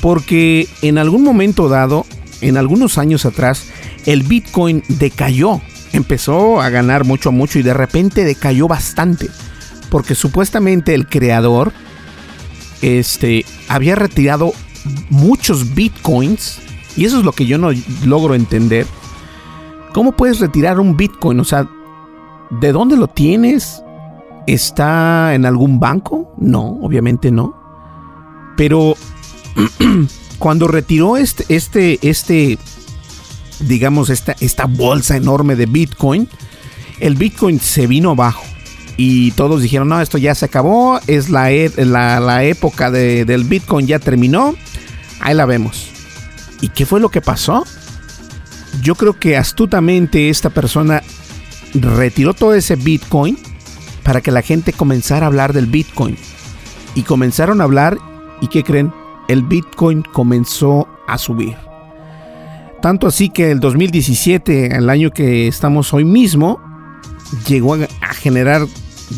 Porque 0.00 0.66
en 0.82 0.98
algún 0.98 1.22
momento 1.22 1.68
dado 1.68 2.04
en 2.40 2.56
algunos 2.56 2.98
años 2.98 3.26
atrás 3.26 3.66
el 4.06 4.24
Bitcoin 4.24 4.82
decayó, 4.88 5.60
empezó 5.92 6.60
a 6.60 6.68
ganar 6.68 7.04
mucho 7.04 7.28
a 7.28 7.32
mucho 7.32 7.60
y 7.60 7.62
de 7.62 7.74
repente 7.74 8.24
decayó 8.24 8.66
bastante, 8.66 9.30
porque 9.90 10.16
supuestamente 10.16 10.96
el 10.96 11.06
creador 11.06 11.72
este, 12.82 13.46
había 13.68 13.94
retirado 13.94 14.52
muchos 15.10 15.76
bitcoins, 15.76 16.58
y 16.96 17.04
eso 17.04 17.20
es 17.20 17.24
lo 17.24 17.30
que 17.30 17.46
yo 17.46 17.56
no 17.56 17.70
logro 18.04 18.34
entender, 18.34 18.84
¿cómo 19.94 20.12
puedes 20.12 20.40
retirar 20.40 20.80
un 20.80 20.96
bitcoin? 20.96 21.40
O 21.40 21.44
sea, 21.44 21.70
¿de 22.50 22.72
dónde 22.72 22.96
lo 22.96 23.06
tienes? 23.06 23.82
¿Está 24.46 25.34
en 25.34 25.46
algún 25.46 25.80
banco? 25.80 26.34
No, 26.36 26.78
obviamente 26.82 27.30
no. 27.30 27.56
Pero 28.56 28.96
cuando 30.38 30.68
retiró 30.68 31.16
este, 31.16 31.46
este, 31.48 31.98
este, 32.02 32.58
digamos, 33.60 34.10
esta, 34.10 34.34
esta 34.40 34.66
bolsa 34.66 35.16
enorme 35.16 35.54
de 35.54 35.66
Bitcoin, 35.66 36.28
el 36.98 37.14
Bitcoin 37.14 37.60
se 37.60 37.86
vino 37.86 38.10
abajo. 38.10 38.44
Y 38.96 39.30
todos 39.32 39.62
dijeron, 39.62 39.88
no, 39.88 40.00
esto 40.00 40.18
ya 40.18 40.34
se 40.34 40.44
acabó, 40.44 41.00
es 41.06 41.30
la, 41.30 41.50
e, 41.52 41.70
la, 41.84 42.44
época 42.44 42.90
del 42.90 43.44
Bitcoin 43.44 43.86
ya 43.86 43.98
terminó, 43.98 44.54
ahí 45.20 45.34
la 45.34 45.46
vemos. 45.46 45.88
¿Y 46.60 46.68
qué 46.68 46.84
fue 46.84 47.00
lo 47.00 47.08
que 47.08 47.20
pasó? 47.20 47.64
Yo 48.82 48.94
creo 48.94 49.18
que 49.18 49.36
astutamente 49.36 50.28
esta 50.28 50.50
persona 50.50 51.02
retiró 51.74 52.34
todo 52.34 52.54
ese 52.54 52.76
Bitcoin 52.76 53.38
para 54.02 54.20
que 54.20 54.30
la 54.30 54.42
gente 54.42 54.72
comenzara 54.72 55.26
a 55.26 55.28
hablar 55.28 55.52
del 55.52 55.66
Bitcoin. 55.66 56.16
Y 56.94 57.02
comenzaron 57.02 57.60
a 57.60 57.64
hablar, 57.64 57.98
¿y 58.40 58.48
qué 58.48 58.62
creen? 58.62 58.92
El 59.28 59.42
Bitcoin 59.42 60.02
comenzó 60.02 60.86
a 61.08 61.18
subir. 61.18 61.56
Tanto 62.82 63.06
así 63.06 63.30
que 63.30 63.50
el 63.50 63.60
2017, 63.60 64.76
el 64.76 64.90
año 64.90 65.10
que 65.10 65.48
estamos 65.48 65.94
hoy 65.94 66.04
mismo, 66.04 66.60
llegó 67.48 67.74
a, 67.74 68.14
generar 68.14 68.66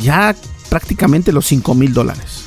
ya 0.01 0.35
prácticamente 0.71 1.33
los 1.33 1.47
5 1.47 1.75
mil 1.75 1.93
dólares. 1.93 2.46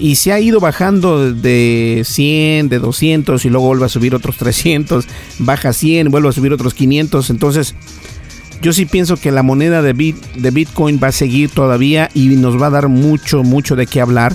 Y 0.00 0.16
se 0.16 0.32
ha 0.32 0.40
ido 0.40 0.60
bajando 0.60 1.32
de 1.32 2.02
100, 2.06 2.70
de 2.70 2.78
200 2.78 3.44
y 3.44 3.50
luego 3.50 3.66
vuelve 3.66 3.84
a 3.84 3.90
subir 3.90 4.14
otros 4.14 4.38
300, 4.38 5.04
baja 5.40 5.74
100, 5.74 6.10
vuelve 6.10 6.30
a 6.30 6.32
subir 6.32 6.54
otros 6.54 6.72
500. 6.72 7.28
Entonces, 7.28 7.74
yo 8.62 8.72
sí 8.72 8.86
pienso 8.86 9.18
que 9.18 9.30
la 9.30 9.42
moneda 9.42 9.82
de, 9.82 9.92
de 9.92 10.50
Bitcoin 10.50 10.98
va 11.02 11.08
a 11.08 11.12
seguir 11.12 11.50
todavía 11.50 12.08
y 12.14 12.28
nos 12.36 12.60
va 12.60 12.68
a 12.68 12.70
dar 12.70 12.88
mucho, 12.88 13.42
mucho 13.42 13.76
de 13.76 13.86
qué 13.86 14.00
hablar. 14.00 14.34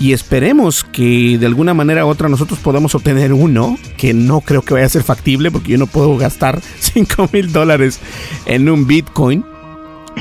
Y 0.00 0.12
esperemos 0.12 0.84
que 0.84 1.36
de 1.38 1.46
alguna 1.46 1.74
manera 1.74 2.06
u 2.06 2.08
otra 2.08 2.30
nosotros 2.30 2.58
podamos 2.58 2.94
obtener 2.94 3.34
uno, 3.34 3.78
que 3.98 4.14
no 4.14 4.40
creo 4.40 4.62
que 4.62 4.74
vaya 4.74 4.86
a 4.86 4.88
ser 4.88 5.02
factible 5.02 5.50
porque 5.50 5.72
yo 5.72 5.78
no 5.78 5.86
puedo 5.86 6.16
gastar 6.16 6.62
5 6.80 7.28
mil 7.30 7.52
dólares 7.52 8.00
en 8.46 8.70
un 8.70 8.86
Bitcoin. 8.86 9.44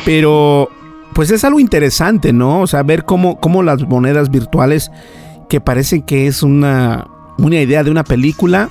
Pero 0.05 0.69
pues 1.13 1.31
es 1.31 1.43
algo 1.43 1.59
interesante, 1.59 2.33
¿no? 2.33 2.61
O 2.61 2.67
sea, 2.67 2.83
ver 2.83 3.05
cómo, 3.05 3.39
cómo 3.39 3.63
las 3.63 3.81
monedas 3.81 4.29
virtuales, 4.29 4.91
que 5.49 5.61
parecen 5.61 6.03
que 6.03 6.27
es 6.27 6.43
una, 6.43 7.07
una 7.37 7.59
idea 7.59 7.83
de 7.83 7.91
una 7.91 8.03
película, 8.03 8.69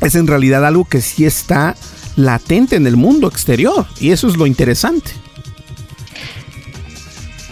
es 0.00 0.14
en 0.14 0.26
realidad 0.26 0.66
algo 0.66 0.84
que 0.84 1.00
sí 1.00 1.24
está 1.24 1.74
latente 2.16 2.76
en 2.76 2.86
el 2.86 2.96
mundo 2.96 3.28
exterior. 3.28 3.86
Y 4.00 4.10
eso 4.10 4.28
es 4.28 4.36
lo 4.36 4.46
interesante. 4.46 5.12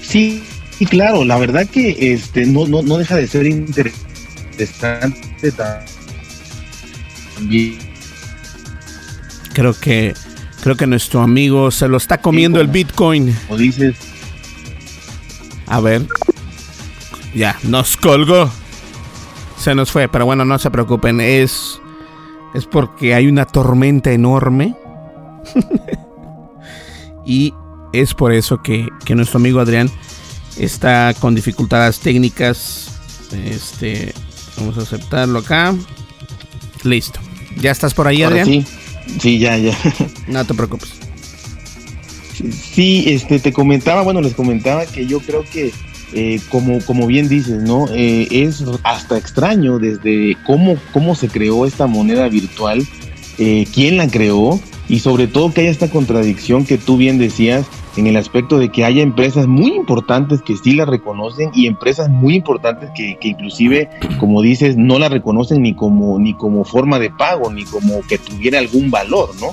Sí, 0.00 0.44
y 0.78 0.86
claro, 0.86 1.24
la 1.24 1.38
verdad 1.38 1.66
que 1.66 2.12
este 2.12 2.46
no, 2.46 2.66
no, 2.66 2.82
no 2.82 2.98
deja 2.98 3.16
de 3.16 3.26
ser 3.26 3.46
interesante 3.46 5.52
también. 7.38 7.78
Creo 9.54 9.78
que 9.78 10.14
Creo 10.62 10.76
que 10.76 10.86
nuestro 10.86 11.22
amigo 11.22 11.72
se 11.72 11.88
lo 11.88 11.96
está 11.96 12.18
comiendo 12.18 12.60
el 12.60 12.68
Bitcoin. 12.68 13.36
O 13.48 13.56
dices. 13.56 13.96
A 15.66 15.80
ver. 15.80 16.06
Ya, 17.34 17.58
nos 17.64 17.96
colgó. 17.96 18.48
Se 19.58 19.74
nos 19.74 19.90
fue, 19.90 20.08
pero 20.08 20.24
bueno, 20.24 20.44
no 20.44 20.56
se 20.60 20.70
preocupen. 20.70 21.20
Es. 21.20 21.80
Es 22.54 22.66
porque 22.66 23.12
hay 23.12 23.26
una 23.26 23.44
tormenta 23.44 24.12
enorme. 24.12 24.76
y 27.26 27.52
es 27.92 28.14
por 28.14 28.32
eso 28.32 28.62
que, 28.62 28.86
que 29.04 29.16
nuestro 29.16 29.38
amigo 29.38 29.58
Adrián 29.58 29.90
está 30.56 31.12
con 31.18 31.34
dificultades 31.34 31.98
técnicas. 31.98 33.00
Este. 33.32 34.14
Vamos 34.58 34.78
a 34.78 34.82
aceptarlo 34.82 35.40
acá. 35.40 35.74
Listo. 36.84 37.18
¿Ya 37.56 37.72
estás 37.72 37.94
por 37.94 38.06
ahí, 38.06 38.22
Adrián? 38.22 38.46
Sí. 38.46 38.64
Sí, 39.20 39.38
ya, 39.38 39.56
ya. 39.56 39.76
No 40.28 40.44
te 40.44 40.54
preocupes. 40.54 40.92
Sí, 42.72 43.04
este, 43.08 43.38
te 43.38 43.52
comentaba, 43.52 44.02
bueno, 44.02 44.20
les 44.20 44.34
comentaba 44.34 44.86
que 44.86 45.06
yo 45.06 45.20
creo 45.20 45.44
que, 45.44 45.70
eh, 46.12 46.40
como, 46.48 46.80
como 46.84 47.06
bien 47.06 47.28
dices, 47.28 47.62
¿no? 47.62 47.86
Eh, 47.92 48.26
es 48.30 48.64
hasta 48.82 49.18
extraño 49.18 49.78
desde 49.78 50.36
cómo, 50.46 50.76
cómo 50.92 51.14
se 51.14 51.28
creó 51.28 51.66
esta 51.66 51.86
moneda 51.86 52.28
virtual, 52.28 52.86
eh, 53.38 53.66
quién 53.72 53.96
la 53.96 54.08
creó 54.08 54.60
y 54.88 55.00
sobre 55.00 55.26
todo 55.26 55.52
que 55.52 55.62
haya 55.62 55.70
esta 55.70 55.88
contradicción 55.88 56.64
que 56.64 56.78
tú 56.78 56.96
bien 56.96 57.18
decías 57.18 57.66
en 57.96 58.06
el 58.06 58.16
aspecto 58.16 58.58
de 58.58 58.70
que 58.70 58.84
haya 58.84 59.02
empresas 59.02 59.46
muy 59.46 59.74
importantes 59.74 60.40
que 60.42 60.56
sí 60.56 60.72
la 60.72 60.84
reconocen 60.84 61.50
y 61.54 61.66
empresas 61.66 62.08
muy 62.08 62.34
importantes 62.34 62.90
que, 62.94 63.18
que, 63.20 63.28
inclusive, 63.28 63.90
como 64.18 64.40
dices, 64.42 64.76
no 64.76 64.98
la 64.98 65.08
reconocen 65.08 65.62
ni 65.62 65.74
como, 65.74 66.18
ni 66.18 66.34
como 66.34 66.64
forma 66.64 66.98
de 66.98 67.10
pago, 67.10 67.52
ni 67.52 67.64
como 67.64 68.00
que 68.02 68.18
tuviera 68.18 68.58
algún 68.58 68.90
valor, 68.90 69.30
¿no? 69.40 69.48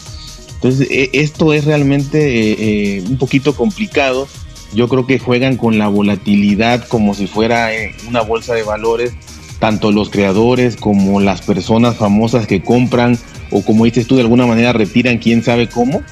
Entonces, 0.56 0.88
e, 0.90 1.10
esto 1.14 1.54
es 1.54 1.66
realmente 1.66 2.20
eh, 2.20 2.56
eh, 2.98 3.04
un 3.10 3.18
poquito 3.18 3.56
complicado. 3.56 4.28
Yo 4.74 4.88
creo 4.88 5.06
que 5.06 5.20
juegan 5.20 5.58
con 5.58 5.78
la 5.78 5.88
volatilidad 5.88 6.88
como 6.88 7.16
si 7.16 7.28
fuera 7.28 7.74
eh, 7.74 7.96
una 8.08 8.22
bolsa 8.22 8.54
de 8.54 8.64
valores, 8.64 9.14
tanto 9.60 9.92
los 9.92 10.10
creadores 10.10 10.76
como 10.76 11.20
las 11.20 11.42
personas 11.42 11.98
famosas 11.98 12.46
que 12.46 12.62
compran 12.62 13.18
o 13.52 13.64
como 13.64 13.86
dices 13.86 14.06
tú, 14.06 14.16
de 14.16 14.22
alguna 14.22 14.46
manera 14.46 14.74
retiran 14.74 15.18
quién 15.18 15.44
sabe 15.44 15.68
cómo 15.68 16.04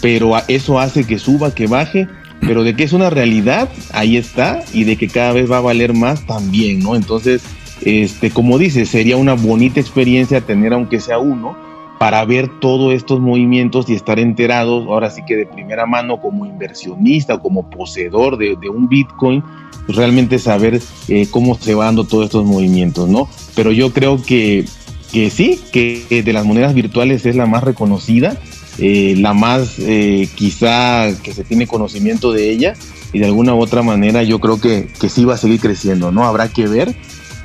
pero 0.00 0.32
eso 0.48 0.78
hace 0.78 1.04
que 1.04 1.18
suba, 1.18 1.54
que 1.54 1.66
baje, 1.66 2.08
pero 2.40 2.62
de 2.62 2.74
que 2.74 2.84
es 2.84 2.92
una 2.92 3.10
realidad, 3.10 3.68
ahí 3.92 4.16
está, 4.16 4.62
y 4.72 4.84
de 4.84 4.96
que 4.96 5.08
cada 5.08 5.32
vez 5.32 5.50
va 5.50 5.58
a 5.58 5.62
valer 5.62 5.94
más 5.94 6.24
también, 6.26 6.80
¿no? 6.80 6.94
Entonces, 6.94 7.42
este, 7.82 8.30
como 8.30 8.58
dices, 8.58 8.88
sería 8.88 9.16
una 9.16 9.34
bonita 9.34 9.80
experiencia 9.80 10.40
tener 10.40 10.72
aunque 10.72 11.00
sea 11.00 11.18
uno 11.18 11.56
para 11.98 12.24
ver 12.24 12.48
todos 12.60 12.94
estos 12.94 13.20
movimientos 13.20 13.88
y 13.88 13.94
estar 13.94 14.20
enterados, 14.20 14.86
ahora 14.86 15.10
sí 15.10 15.22
que 15.26 15.34
de 15.34 15.46
primera 15.46 15.84
mano 15.84 16.20
como 16.20 16.46
inversionista 16.46 17.34
o 17.34 17.42
como 17.42 17.68
poseedor 17.68 18.38
de, 18.38 18.56
un 18.68 18.88
Bitcoin, 18.88 19.42
pues 19.84 19.98
realmente 19.98 20.38
saber 20.38 20.80
eh, 21.08 21.26
cómo 21.30 21.56
se 21.56 21.74
van 21.74 21.88
dando 21.88 22.04
todos 22.04 22.26
estos 22.26 22.44
movimientos, 22.44 23.08
¿no? 23.08 23.28
Pero 23.56 23.72
yo 23.72 23.92
creo 23.92 24.22
que, 24.22 24.64
que 25.12 25.28
sí, 25.30 25.60
que 25.72 26.22
de 26.24 26.32
las 26.32 26.44
monedas 26.44 26.72
virtuales 26.72 27.26
es 27.26 27.34
la 27.34 27.46
más 27.46 27.64
reconocida, 27.64 28.36
eh, 28.78 29.14
la 29.18 29.34
más 29.34 29.78
eh, 29.78 30.28
quizá 30.34 31.08
que 31.22 31.32
se 31.32 31.44
tiene 31.44 31.66
conocimiento 31.66 32.32
de 32.32 32.50
ella 32.50 32.74
y 33.12 33.18
de 33.18 33.26
alguna 33.26 33.54
u 33.54 33.60
otra 33.60 33.82
manera 33.82 34.22
yo 34.22 34.38
creo 34.38 34.60
que, 34.60 34.88
que 35.00 35.08
sí 35.08 35.24
va 35.24 35.34
a 35.34 35.38
seguir 35.38 35.60
creciendo, 35.60 36.12
¿no? 36.12 36.24
Habrá 36.24 36.48
que 36.48 36.66
ver 36.66 36.94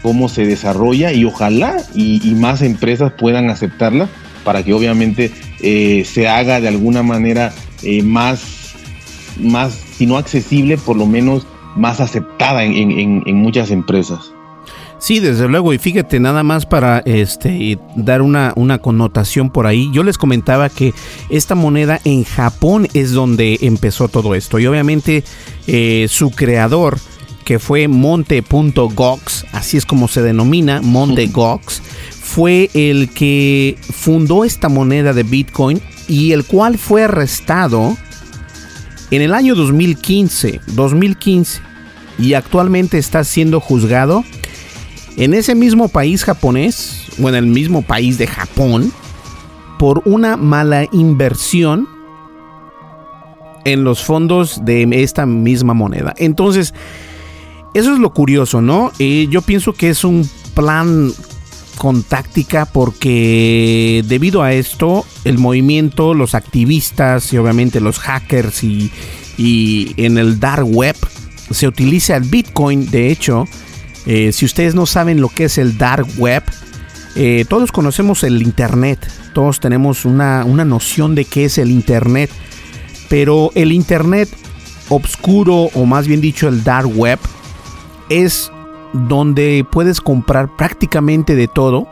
cómo 0.01 0.29
se 0.29 0.45
desarrolla 0.45 1.11
y 1.11 1.25
ojalá 1.25 1.77
y, 1.95 2.19
más 2.35 2.61
empresas 2.61 3.13
puedan 3.17 3.49
aceptarla 3.49 4.09
para 4.43 4.63
que 4.63 4.73
obviamente 4.73 5.31
eh, 5.61 6.03
se 6.05 6.27
haga 6.27 6.59
de 6.59 6.67
alguna 6.67 7.03
manera 7.03 7.53
más, 8.03 8.73
más, 9.39 9.73
si 9.97 10.05
no 10.05 10.17
accesible, 10.17 10.77
por 10.77 10.97
lo 10.97 11.05
menos 11.05 11.47
más 11.75 11.99
aceptada 11.99 12.63
en 12.63 13.35
muchas 13.35 13.71
empresas. 13.71 14.33
Sí, 15.03 15.19
desde 15.19 15.49
luego, 15.49 15.73
y 15.73 15.79
fíjate, 15.79 16.21
nada 16.21 16.43
más 16.43 16.65
para 16.65 16.99
este 16.99 17.77
dar 17.97 18.21
una, 18.21 18.53
connotación 18.81 19.49
por 19.49 19.67
ahí. 19.67 19.89
Yo 19.91 20.01
les 20.01 20.17
comentaba 20.17 20.69
que 20.69 20.93
esta 21.29 21.55
moneda 21.55 21.99
en 22.05 22.23
Japón 22.23 22.87
es 22.93 23.11
donde 23.11 23.57
empezó 23.63 24.07
todo 24.07 24.33
esto. 24.33 24.59
Y 24.59 24.65
obviamente 24.65 25.25
eh, 25.67 26.07
su 26.09 26.31
creador, 26.31 26.99
que 27.43 27.59
fue 27.59 27.89
Monte.gox, 27.89 29.45
así 29.51 29.75
es 29.75 29.85
como 29.85 30.07
se 30.07 30.21
denomina, 30.21 30.79
Monte.gox, 30.81 31.81
fue 32.21 32.69
el 32.73 33.09
que 33.09 33.77
fundó 33.81 34.45
esta 34.45 34.69
moneda 34.69 35.11
de 35.11 35.23
Bitcoin 35.23 35.81
y 36.07 36.31
el 36.31 36.45
cual 36.45 36.77
fue 36.77 37.03
arrestado 37.03 37.97
en 39.11 39.21
el 39.21 39.33
año 39.33 39.53
2015, 39.55 40.61
2015 40.67 41.59
y 42.19 42.35
actualmente 42.35 42.97
está 42.97 43.25
siendo 43.25 43.59
juzgado 43.59 44.23
en 45.17 45.33
ese 45.33 45.55
mismo 45.55 45.87
país 45.87 46.23
japonés, 46.23 47.07
o 47.21 47.29
en 47.29 47.35
el 47.35 47.45
mismo 47.45 47.81
país 47.81 48.17
de 48.17 48.27
Japón, 48.27 48.91
por 49.77 50.01
una 50.05 50.37
mala 50.37 50.87
inversión 50.91 51.87
en 53.65 53.83
los 53.83 54.03
fondos 54.03 54.63
de 54.65 54.87
esta 55.03 55.25
misma 55.25 55.73
moneda. 55.73 56.13
Entonces, 56.17 56.73
eso 57.73 57.93
es 57.93 57.99
lo 57.99 58.13
curioso, 58.13 58.61
¿no? 58.61 58.91
Eh, 58.99 59.27
yo 59.29 59.41
pienso 59.41 59.73
que 59.73 59.89
es 59.89 60.03
un 60.03 60.29
plan 60.53 61.11
con 61.77 62.03
táctica 62.03 62.65
porque 62.65 64.03
debido 64.07 64.43
a 64.43 64.53
esto 64.53 65.05
el 65.23 65.37
movimiento, 65.37 66.13
los 66.13 66.35
activistas 66.35 67.33
y 67.33 67.37
obviamente 67.37 67.79
los 67.79 67.99
hackers 67.99 68.63
y, 68.63 68.91
y 69.37 69.93
en 69.97 70.17
el 70.17 70.39
dark 70.39 70.65
web 70.65 70.95
se 71.49 71.67
utiliza 71.67 72.15
el 72.15 72.23
Bitcoin 72.23 72.89
de 72.89 73.11
hecho 73.11 73.47
Eh, 74.05 74.31
si 74.31 74.45
ustedes 74.45 74.75
no 74.75 74.85
saben 74.85 75.21
lo 75.21 75.29
que 75.29 75.45
es 75.45 75.57
el 75.57 75.77
dark 75.77 76.07
web, 76.17 76.43
eh, 77.15 77.45
todos 77.47 77.71
conocemos 77.71 78.23
el 78.23 78.41
Internet, 78.41 78.99
todos 79.33 79.59
tenemos 79.59 80.05
una, 80.05 80.43
una 80.45 80.65
noción 80.65 81.15
de 81.15 81.25
qué 81.25 81.45
es 81.45 81.57
el 81.57 81.71
Internet, 81.71 82.29
pero 83.09 83.51
el 83.55 83.71
Internet 83.71 84.29
obscuro 84.89 85.69
o 85.73 85.85
más 85.85 86.07
bien 86.07 86.21
dicho 86.21 86.47
el 86.47 86.63
dark 86.63 86.87
web 86.97 87.19
es 88.09 88.51
donde 88.93 89.65
puedes 89.69 90.01
comprar 90.01 90.55
prácticamente 90.55 91.35
de 91.35 91.47
todo. 91.47 91.87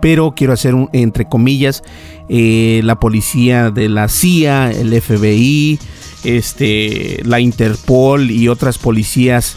Pero 0.00 0.34
quiero 0.36 0.52
hacer 0.52 0.74
un, 0.74 0.90
entre 0.92 1.26
comillas 1.26 1.82
eh, 2.28 2.82
la 2.84 3.00
policía 3.00 3.70
de 3.70 3.88
la 3.88 4.08
CIA 4.08 4.70
el 4.70 5.00
FBI 5.00 5.78
este 6.24 7.20
la 7.24 7.40
Interpol 7.40 8.30
y 8.30 8.48
otras 8.48 8.76
policías 8.76 9.56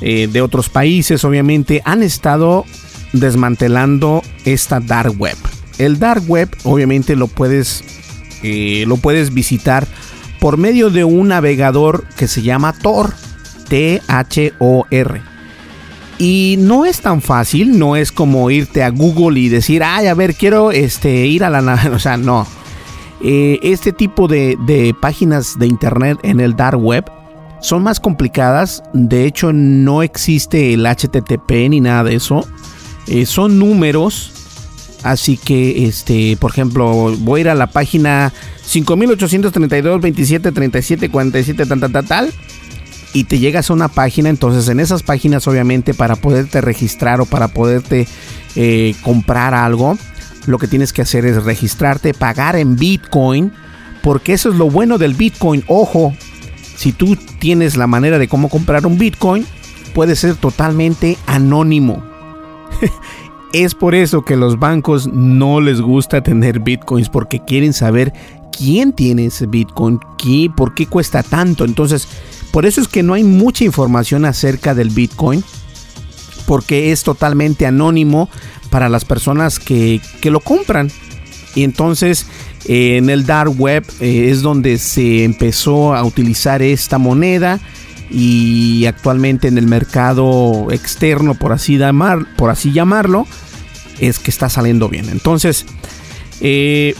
eh, 0.00 0.28
de 0.30 0.42
otros 0.42 0.68
países 0.68 1.24
obviamente 1.24 1.82
han 1.84 2.02
estado 2.02 2.64
desmantelando 3.12 4.22
esta 4.44 4.80
dark 4.80 5.18
web 5.18 5.36
el 5.78 5.98
dark 5.98 6.22
web 6.28 6.48
obviamente 6.64 7.16
lo 7.16 7.26
puedes 7.26 7.84
eh, 8.42 8.84
lo 8.86 8.96
puedes 8.96 9.34
visitar 9.34 9.86
por 10.40 10.56
medio 10.56 10.90
de 10.90 11.04
un 11.04 11.28
navegador 11.28 12.04
que 12.16 12.26
se 12.26 12.42
llama 12.42 12.72
Tor, 12.72 13.12
T-H-O-R. 13.68 15.22
Y 16.18 16.56
no 16.58 16.84
es 16.84 17.00
tan 17.00 17.22
fácil, 17.22 17.78
no 17.78 17.96
es 17.96 18.10
como 18.10 18.50
irte 18.50 18.82
a 18.82 18.90
Google 18.90 19.38
y 19.38 19.48
decir, 19.48 19.82
ay, 19.82 20.06
a 20.06 20.14
ver, 20.14 20.34
quiero 20.34 20.72
este, 20.72 21.26
ir 21.26 21.44
a 21.44 21.50
la 21.50 21.90
O 21.94 21.98
sea, 21.98 22.16
no. 22.16 22.46
Eh, 23.22 23.58
este 23.62 23.92
tipo 23.92 24.28
de, 24.28 24.94
páginas 25.00 25.58
de 25.58 25.66
internet 25.66 26.18
en 26.22 26.40
el 26.40 26.56
dark 26.56 26.78
web 26.78 27.04
son 27.60 27.82
más 27.82 28.00
complicadas. 28.00 28.82
De 28.92 29.26
hecho, 29.26 29.52
no 29.52 30.02
existe 30.02 30.74
el 30.74 30.86
HTTP 30.86 31.68
ni 31.68 31.80
nada 31.80 32.04
de 32.04 32.16
eso. 32.16 32.46
Eh, 33.06 33.26
son 33.26 33.58
números. 33.58 34.32
Así 35.02 35.38
que, 35.38 35.86
este, 35.86 36.36
por 36.38 36.50
ejemplo, 36.50 37.14
voy 37.20 37.40
a 37.40 37.42
ir 37.42 37.48
a 37.48 37.54
la 37.54 37.68
página 37.68 38.32
5832 38.64 40.00
27 40.00 40.52
37 40.52 41.08
47 41.08 41.66
tal, 41.66 41.80
tal, 41.80 41.92
tal, 41.92 42.06
tal. 42.06 42.32
Y 43.12 43.24
te 43.24 43.38
llegas 43.38 43.70
a 43.70 43.72
una 43.72 43.88
página, 43.88 44.28
entonces 44.28 44.68
en 44.68 44.78
esas 44.78 45.02
páginas 45.02 45.48
obviamente 45.48 45.94
para 45.94 46.16
poderte 46.16 46.60
registrar 46.60 47.20
o 47.20 47.26
para 47.26 47.48
poderte 47.48 48.06
eh, 48.54 48.94
comprar 49.02 49.52
algo, 49.52 49.98
lo 50.46 50.58
que 50.58 50.68
tienes 50.68 50.92
que 50.92 51.02
hacer 51.02 51.24
es 51.24 51.42
registrarte, 51.42 52.14
pagar 52.14 52.54
en 52.54 52.76
Bitcoin, 52.76 53.52
porque 54.02 54.34
eso 54.34 54.50
es 54.50 54.54
lo 54.54 54.70
bueno 54.70 54.96
del 54.96 55.14
Bitcoin. 55.14 55.64
Ojo, 55.66 56.14
si 56.80 56.92
tú 56.92 57.14
tienes 57.38 57.76
la 57.76 57.86
manera 57.86 58.18
de 58.18 58.26
cómo 58.26 58.48
comprar 58.48 58.86
un 58.86 58.96
Bitcoin, 58.96 59.44
puede 59.92 60.16
ser 60.16 60.34
totalmente 60.36 61.18
anónimo. 61.26 62.02
es 63.52 63.74
por 63.74 63.94
eso 63.94 64.24
que 64.24 64.34
los 64.34 64.58
bancos 64.58 65.06
no 65.06 65.60
les 65.60 65.82
gusta 65.82 66.22
tener 66.22 66.60
Bitcoins, 66.60 67.10
porque 67.10 67.44
quieren 67.44 67.74
saber 67.74 68.14
quién 68.56 68.94
tiene 68.94 69.26
ese 69.26 69.44
Bitcoin, 69.44 70.00
¿Qué, 70.16 70.50
por 70.56 70.72
qué 70.72 70.86
cuesta 70.86 71.22
tanto. 71.22 71.66
Entonces, 71.66 72.08
por 72.50 72.64
eso 72.64 72.80
es 72.80 72.88
que 72.88 73.02
no 73.02 73.12
hay 73.12 73.24
mucha 73.24 73.64
información 73.64 74.24
acerca 74.24 74.74
del 74.74 74.88
Bitcoin, 74.88 75.44
porque 76.46 76.92
es 76.92 77.02
totalmente 77.02 77.66
anónimo 77.66 78.30
para 78.70 78.88
las 78.88 79.04
personas 79.04 79.58
que, 79.58 80.00
lo 80.24 80.40
compran. 80.40 80.90
Y 81.54 81.62
entonces 81.62 82.26
en 82.72 83.10
el 83.10 83.26
dark 83.26 83.52
web 83.58 83.84
eh, 83.98 84.28
es 84.30 84.42
donde 84.42 84.78
se 84.78 85.24
empezó 85.24 85.92
a 85.92 86.04
utilizar 86.04 86.62
esta 86.62 86.98
moneda 86.98 87.58
y 88.12 88.86
actualmente 88.86 89.48
en 89.48 89.58
el 89.58 89.66
mercado 89.66 90.68
externo, 90.70 91.34
por 91.34 91.50
así, 91.50 91.78
llamarlo, 91.78 93.26
es 93.98 94.20
que 94.20 94.30
está 94.30 94.48
saliendo 94.48 94.88
bien. 94.88 95.08
Entonces, 95.08 95.66
eh, 96.40 96.94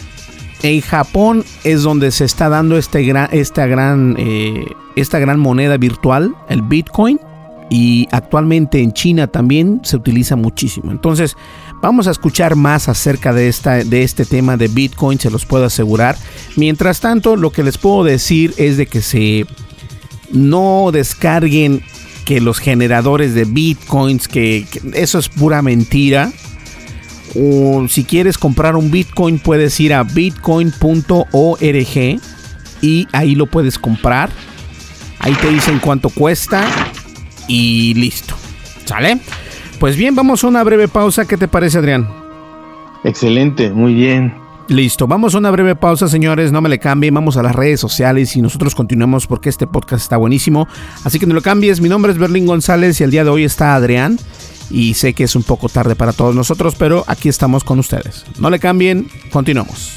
en 0.64 0.80
Japón 0.80 1.44
es 1.62 1.84
donde 1.84 2.10
se 2.10 2.24
está 2.24 2.48
dando 2.48 2.76
este 2.76 3.04
gran, 3.04 3.28
esta, 3.30 3.66
gran, 3.66 4.16
eh, 4.18 4.64
esta 4.96 5.20
gran 5.20 5.38
moneda 5.38 5.76
virtual, 5.76 6.34
el 6.48 6.62
Bitcoin. 6.62 7.20
Y 7.72 8.08
actualmente 8.10 8.82
en 8.82 8.92
China 8.92 9.28
también 9.28 9.82
se 9.84 9.96
utiliza 9.96 10.34
muchísimo. 10.34 10.90
Entonces, 10.90 11.36
vamos 11.80 12.06
a 12.06 12.10
escuchar 12.10 12.56
más 12.56 12.88
acerca 12.88 13.32
de, 13.32 13.48
esta, 13.48 13.84
de 13.84 14.02
este 14.02 14.24
tema 14.24 14.56
de 14.56 14.68
Bitcoin, 14.68 15.18
se 15.18 15.30
los 15.30 15.46
puedo 15.46 15.64
asegurar. 15.64 16.16
Mientras 16.56 17.00
tanto, 17.00 17.36
lo 17.36 17.52
que 17.52 17.62
les 17.62 17.78
puedo 17.78 18.04
decir 18.04 18.54
es 18.56 18.76
de 18.76 18.86
que 18.86 19.02
se 19.02 19.46
no 20.30 20.90
descarguen 20.92 21.82
que 22.24 22.40
los 22.40 22.58
generadores 22.58 23.34
de 23.34 23.44
Bitcoins, 23.44 24.28
que 24.28 24.66
eso 24.94 25.18
es 25.18 25.28
pura 25.28 25.62
mentira 25.62 26.32
o 27.34 27.86
si 27.88 28.04
quieres 28.04 28.38
comprar 28.38 28.76
un 28.76 28.90
Bitcoin 28.90 29.38
puedes 29.38 29.78
ir 29.80 29.94
a 29.94 30.02
bitcoin.org 30.02 30.76
y 32.82 33.08
ahí 33.12 33.34
lo 33.34 33.46
puedes 33.46 33.78
comprar. 33.78 34.30
Ahí 35.18 35.34
te 35.34 35.50
dicen 35.50 35.78
cuánto 35.80 36.10
cuesta 36.10 36.66
y 37.46 37.94
listo. 37.94 38.34
¿Sale? 38.84 39.20
Pues 39.80 39.96
bien, 39.96 40.14
vamos 40.14 40.44
a 40.44 40.48
una 40.48 40.62
breve 40.62 40.88
pausa. 40.88 41.26
¿Qué 41.26 41.38
te 41.38 41.48
parece, 41.48 41.78
Adrián? 41.78 42.06
Excelente, 43.02 43.70
muy 43.70 43.94
bien. 43.94 44.34
Listo, 44.68 45.06
vamos 45.06 45.34
a 45.34 45.38
una 45.38 45.50
breve 45.50 45.74
pausa, 45.74 46.06
señores. 46.06 46.52
No 46.52 46.60
me 46.60 46.68
le 46.68 46.78
cambien. 46.78 47.14
Vamos 47.14 47.38
a 47.38 47.42
las 47.42 47.54
redes 47.54 47.80
sociales 47.80 48.36
y 48.36 48.42
nosotros 48.42 48.74
continuamos 48.74 49.26
porque 49.26 49.48
este 49.48 49.66
podcast 49.66 50.02
está 50.02 50.18
buenísimo. 50.18 50.68
Así 51.02 51.18
que 51.18 51.26
no 51.26 51.34
lo 51.34 51.40
cambies. 51.40 51.80
Mi 51.80 51.88
nombre 51.88 52.12
es 52.12 52.18
Berlín 52.18 52.44
González 52.44 53.00
y 53.00 53.04
el 53.04 53.10
día 53.10 53.24
de 53.24 53.30
hoy 53.30 53.44
está 53.44 53.74
Adrián 53.74 54.18
y 54.68 54.92
sé 54.94 55.14
que 55.14 55.24
es 55.24 55.34
un 55.34 55.44
poco 55.44 55.70
tarde 55.70 55.96
para 55.96 56.12
todos 56.12 56.34
nosotros, 56.34 56.74
pero 56.78 57.02
aquí 57.06 57.30
estamos 57.30 57.64
con 57.64 57.78
ustedes. 57.78 58.26
No 58.38 58.50
le 58.50 58.58
cambien, 58.58 59.08
continuamos. 59.32 59.96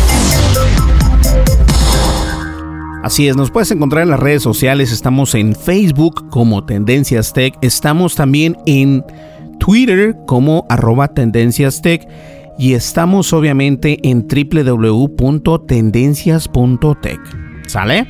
Así 3.03 3.27
es, 3.27 3.35
nos 3.35 3.49
puedes 3.49 3.71
encontrar 3.71 4.03
en 4.03 4.11
las 4.11 4.19
redes 4.19 4.43
sociales. 4.43 4.91
Estamos 4.91 5.33
en 5.33 5.55
Facebook 5.55 6.29
como 6.29 6.63
Tendencias 6.65 7.33
Tech. 7.33 7.55
Estamos 7.61 8.13
también 8.13 8.55
en 8.67 9.03
Twitter 9.59 10.15
como 10.27 10.67
arroba 10.69 11.07
Tendencias 11.07 11.81
Tech. 11.81 12.07
Y 12.59 12.73
estamos 12.73 13.33
obviamente 13.33 13.97
en 14.03 14.27
www.tendencias.tech. 14.27 17.19
¿Sale? 17.65 18.05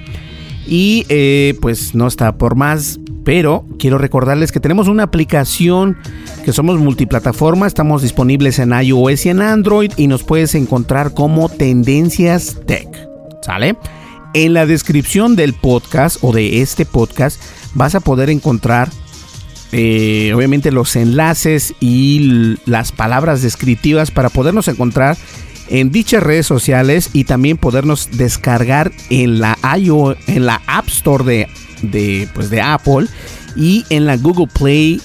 Y 0.68 1.06
eh, 1.08 1.58
pues 1.62 1.96
no 1.96 2.08
está 2.08 2.38
por 2.38 2.56
más, 2.56 3.00
pero 3.24 3.66
quiero 3.80 3.98
recordarles 3.98 4.52
que 4.52 4.60
tenemos 4.60 4.90
una 4.90 5.04
aplicación 5.04 5.96
que 6.44 6.52
somos 6.52 6.78
multiplataforma, 6.80 7.66
estamos 7.66 8.02
disponibles 8.02 8.60
en 8.60 8.74
iOS 8.74 9.26
y 9.26 9.30
en 9.30 9.42
Android 9.42 9.94
y 9.96 10.08
nos 10.08 10.24
puedes 10.24 10.54
encontrar 10.54 11.14
como 11.14 11.48
Tendencias 11.48 12.58
Tech. 12.66 12.90
¿Sale? 13.42 13.78
En 14.34 14.54
la 14.54 14.66
descripción 14.66 15.36
del 15.36 15.54
podcast 15.54 16.18
o 16.22 16.32
de 16.32 16.62
este 16.62 16.86
podcast 16.86 17.42
vas 17.74 17.96
a 17.96 18.00
poder 18.00 18.30
encontrar 18.30 18.90
eh, 19.74 20.32
obviamente 20.34 20.72
los 20.72 20.96
enlaces 20.96 21.74
y 21.80 22.58
las 22.66 22.92
palabras 22.92 23.42
descriptivas 23.42 24.10
para 24.12 24.30
podernos 24.30 24.68
encontrar 24.70 25.18
en 25.70 25.92
dichas 25.92 26.24
redes 26.24 26.46
sociales 26.46 27.10
y 27.14 27.26
también 27.26 27.58
podernos 27.58 28.10
descargar 28.12 28.92
en 29.10 29.40
la 29.40 29.58
en 30.28 30.46
la 30.46 30.62
App 30.66 30.88
Store 30.88 31.24
de, 31.24 31.48
de, 31.82 32.28
pues 32.34 32.50
de 32.50 32.62
Apple 32.62 33.08
y 33.56 33.86
en 33.90 34.06
la 34.06 34.16
Google 34.18 34.48
Play 34.48 35.02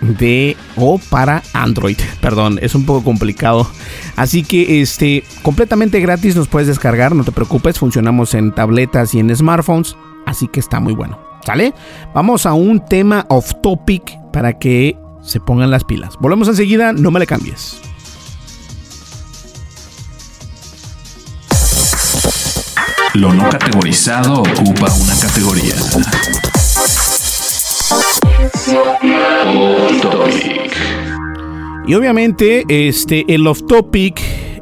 de 0.00 0.56
o 0.76 0.98
para 0.98 1.42
Android. 1.52 1.98
Perdón, 2.20 2.58
es 2.62 2.74
un 2.74 2.84
poco 2.84 3.04
complicado. 3.04 3.70
Así 4.16 4.42
que 4.42 4.82
este 4.82 5.24
completamente 5.42 6.00
gratis 6.00 6.36
nos 6.36 6.48
puedes 6.48 6.68
descargar, 6.68 7.14
no 7.14 7.24
te 7.24 7.32
preocupes, 7.32 7.78
funcionamos 7.78 8.34
en 8.34 8.52
tabletas 8.52 9.14
y 9.14 9.18
en 9.18 9.34
smartphones, 9.34 9.96
así 10.26 10.48
que 10.48 10.60
está 10.60 10.80
muy 10.80 10.94
bueno. 10.94 11.18
¿Sale? 11.44 11.72
Vamos 12.14 12.44
a 12.44 12.52
un 12.52 12.84
tema 12.84 13.24
off 13.28 13.52
topic 13.62 14.18
para 14.32 14.58
que 14.58 14.96
se 15.22 15.40
pongan 15.40 15.70
las 15.70 15.84
pilas. 15.84 16.14
Volvemos 16.20 16.48
enseguida, 16.48 16.92
no 16.92 17.10
me 17.10 17.20
le 17.20 17.26
cambies. 17.26 17.80
Lo 23.14 23.32
no 23.34 23.48
categorizado 23.48 24.42
ocupa 24.42 24.92
una 24.92 25.18
categoría. 25.18 25.74
Y 31.86 31.94
obviamente, 31.94 32.64
este, 32.68 33.24
el 33.28 33.46
off 33.46 33.62
topic 33.66 34.20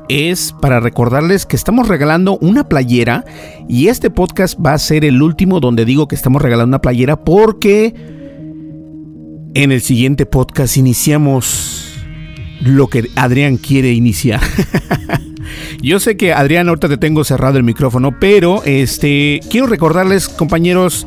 es 0.08 0.54
para 0.60 0.80
recordarles 0.80 1.44
que 1.44 1.56
estamos 1.56 1.88
regalando 1.88 2.38
una 2.40 2.68
playera 2.68 3.24
y 3.68 3.88
este 3.88 4.10
podcast 4.10 4.58
va 4.64 4.72
a 4.72 4.78
ser 4.78 5.04
el 5.04 5.20
último 5.22 5.60
donde 5.60 5.84
digo 5.84 6.08
que 6.08 6.14
estamos 6.14 6.40
regalando 6.40 6.68
una 6.70 6.80
playera 6.80 7.22
porque 7.22 7.94
en 9.54 9.72
el 9.72 9.82
siguiente 9.82 10.24
podcast 10.24 10.76
iniciamos 10.78 11.98
lo 12.60 12.86
que 12.88 13.08
Adrián 13.16 13.58
quiere 13.58 13.92
iniciar. 13.92 14.40
Yo 15.82 16.00
sé 16.00 16.16
que 16.16 16.32
Adrián 16.32 16.68
ahorita 16.68 16.88
te 16.88 16.96
tengo 16.96 17.24
cerrado 17.24 17.58
el 17.58 17.64
micrófono, 17.64 18.18
pero 18.18 18.62
este 18.64 19.40
quiero 19.50 19.66
recordarles 19.66 20.28
compañeros 20.28 21.06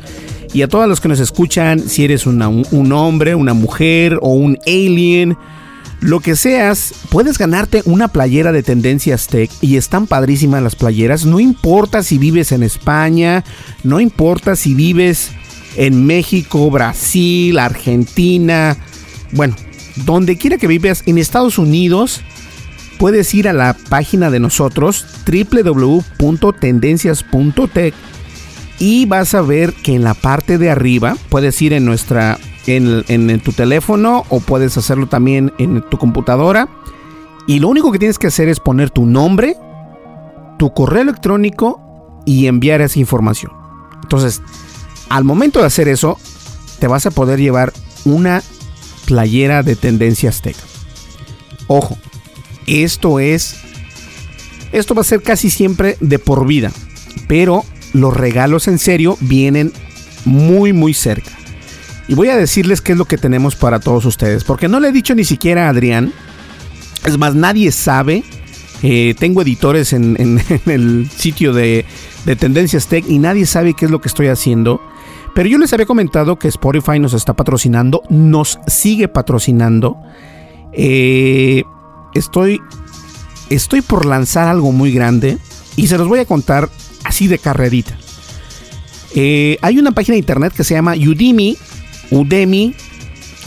y 0.54 0.64
a 0.64 0.68
todos 0.68 0.88
los 0.88 1.00
que 1.00 1.08
nos 1.08 1.20
escuchan, 1.20 1.80
si 1.80 2.04
eres 2.04 2.26
un 2.26 2.92
hombre, 2.92 3.36
una 3.36 3.54
mujer 3.54 4.18
o 4.22 4.34
un 4.34 4.58
alien, 4.66 5.38
lo 6.02 6.20
que 6.20 6.36
seas, 6.36 6.94
puedes 7.10 7.38
ganarte 7.38 7.84
una 7.86 8.08
playera 8.08 8.52
de 8.52 8.64
Tendencias 8.64 9.28
Tech 9.28 9.52
y 9.62 9.78
están 9.78 10.08
padrísimas 10.08 10.64
las 10.64 10.76
playeras. 10.76 11.26
No 11.26 11.40
importa 11.40 12.02
si 12.02 12.18
vives 12.18 12.52
en 12.52 12.64
España, 12.64 13.44
no 13.84 14.00
importa 14.00 14.56
si 14.56 14.74
vives 14.74 15.30
en 15.76 16.04
México, 16.06 16.72
Brasil, 16.72 17.60
Argentina, 17.60 18.78
bueno, 19.32 19.56
donde 20.06 20.38
quiera 20.38 20.58
que 20.58 20.68
vivas 20.68 21.04
en 21.06 21.20
Estados 21.20 21.60
Unidos, 21.60 22.22
puedes 22.98 23.34
ir 23.34 23.48
a 23.48 23.54
la 23.54 23.78
página 23.90 24.30
de 24.32 24.40
nosotros 24.40 25.06
www.tendencias.tech 25.26 27.94
y 28.82 29.06
vas 29.06 29.36
a 29.36 29.44
ver 29.44 29.74
que 29.74 29.94
en 29.94 30.04
la 30.04 30.16
parte 30.16 30.58
de 30.58 30.72
arriba 30.72 31.16
puedes 31.30 31.62
ir 31.62 31.72
en 31.72 31.86
nuestra 31.86 32.40
en, 32.66 33.40
tu 33.42 33.52
teléfono 33.54 34.26
o 34.30 34.40
puedes 34.40 34.76
hacerlo 34.76 35.06
también 35.06 35.54
en 35.60 35.88
tu 35.88 36.00
computadora. 36.00 36.68
Y 37.46 37.60
lo 37.60 37.68
único 37.68 37.92
que 37.92 38.00
tienes 38.00 38.18
que 38.18 38.26
hacer 38.26 38.50
es 38.50 38.60
poner 38.60 38.90
tu 38.90 39.06
nombre, 39.06 39.56
tu 40.58 40.74
correo 40.74 41.04
electrónico 41.04 41.80
y 42.26 42.48
enviar 42.48 42.82
esa 42.82 42.98
información. 42.98 43.52
Entonces, 44.02 44.42
al 45.10 45.26
momento 45.26 45.60
de 45.60 45.68
hacer 45.68 45.88
eso, 45.88 46.18
te 46.80 46.88
vas 46.88 47.06
a 47.06 47.12
poder 47.12 47.40
llevar 47.40 47.74
una 48.04 48.42
playera 49.06 49.62
de 49.62 49.76
tendencias 49.76 50.42
tech. 50.42 50.56
Ojo, 51.68 52.00
esto 52.66 53.20
es. 53.20 53.58
Esto 54.72 54.96
va 54.96 55.02
a 55.02 55.04
ser 55.04 55.22
casi 55.22 55.52
siempre 55.52 55.98
de 56.00 56.18
por 56.18 56.48
vida. 56.48 56.72
Pero 57.28 57.64
los 57.94 58.16
regalos 58.16 58.68
en 58.68 58.80
serio 58.80 59.18
vienen 59.22 59.72
muy, 60.26 60.74
muy 60.74 60.94
cerca. 60.94 61.32
Y 62.08 62.14
voy 62.14 62.30
a 62.30 62.36
decirles 62.36 62.82
qué 62.82 62.92
es 62.94 62.98
lo 62.98 63.06
que 63.06 63.18
tenemos 63.18 63.56
para 63.56 63.80
todos 63.80 64.06
ustedes, 64.06 64.44
porque 64.44 64.68
no 64.68 64.80
le 64.80 64.90
he 64.90 64.92
dicho 64.92 65.16
ni 65.16 65.24
siquiera 65.24 65.68
a 65.68 65.70
Adrián. 65.70 66.14
Es 67.06 67.18
más, 67.18 67.36
nadie 67.36 67.72
sabe. 67.72 68.24
Eh, 68.84 69.16
tengo 69.18 69.42
editores 69.42 69.94
en, 69.94 70.42
el 70.66 71.10
sitio 71.10 71.54
de, 71.54 71.86
Tendencias 72.38 72.88
Tech 72.88 73.06
y 73.08 73.18
nadie 73.18 73.46
sabe 73.46 73.74
qué 73.74 73.86
es 73.86 73.92
lo 73.92 74.02
que 74.02 74.10
estoy 74.10 74.28
haciendo. 74.28 74.82
Pero 75.34 75.48
yo 75.48 75.58
les 75.58 75.72
había 75.72 75.86
comentado 75.86 76.38
que 76.38 76.50
Spotify 76.50 77.00
nos 77.00 77.14
está 77.14 77.34
patrocinando, 77.34 78.04
nos 78.10 78.60
sigue 78.68 79.08
patrocinando. 79.08 79.98
Eh, 80.74 81.64
estoy, 82.14 82.60
estoy 83.50 83.82
por 83.82 84.06
lanzar 84.06 84.50
algo 84.50 84.74
muy 84.74 84.92
grande 84.92 85.38
y 85.78 85.88
se 85.88 85.98
los 85.98 86.10
voy 86.10 86.20
a 86.20 86.26
contar 86.26 86.70
así 87.12 87.28
de 87.28 87.38
carrerita. 87.38 87.98
Eh, 89.14 89.58
hay 89.62 89.78
una 89.78 89.92
página 89.92 90.14
de 90.14 90.20
internet 90.20 90.54
que 90.56 90.64
se 90.64 90.74
llama 90.74 90.94
Udemy 90.96 91.58
Udemy, 92.12 92.76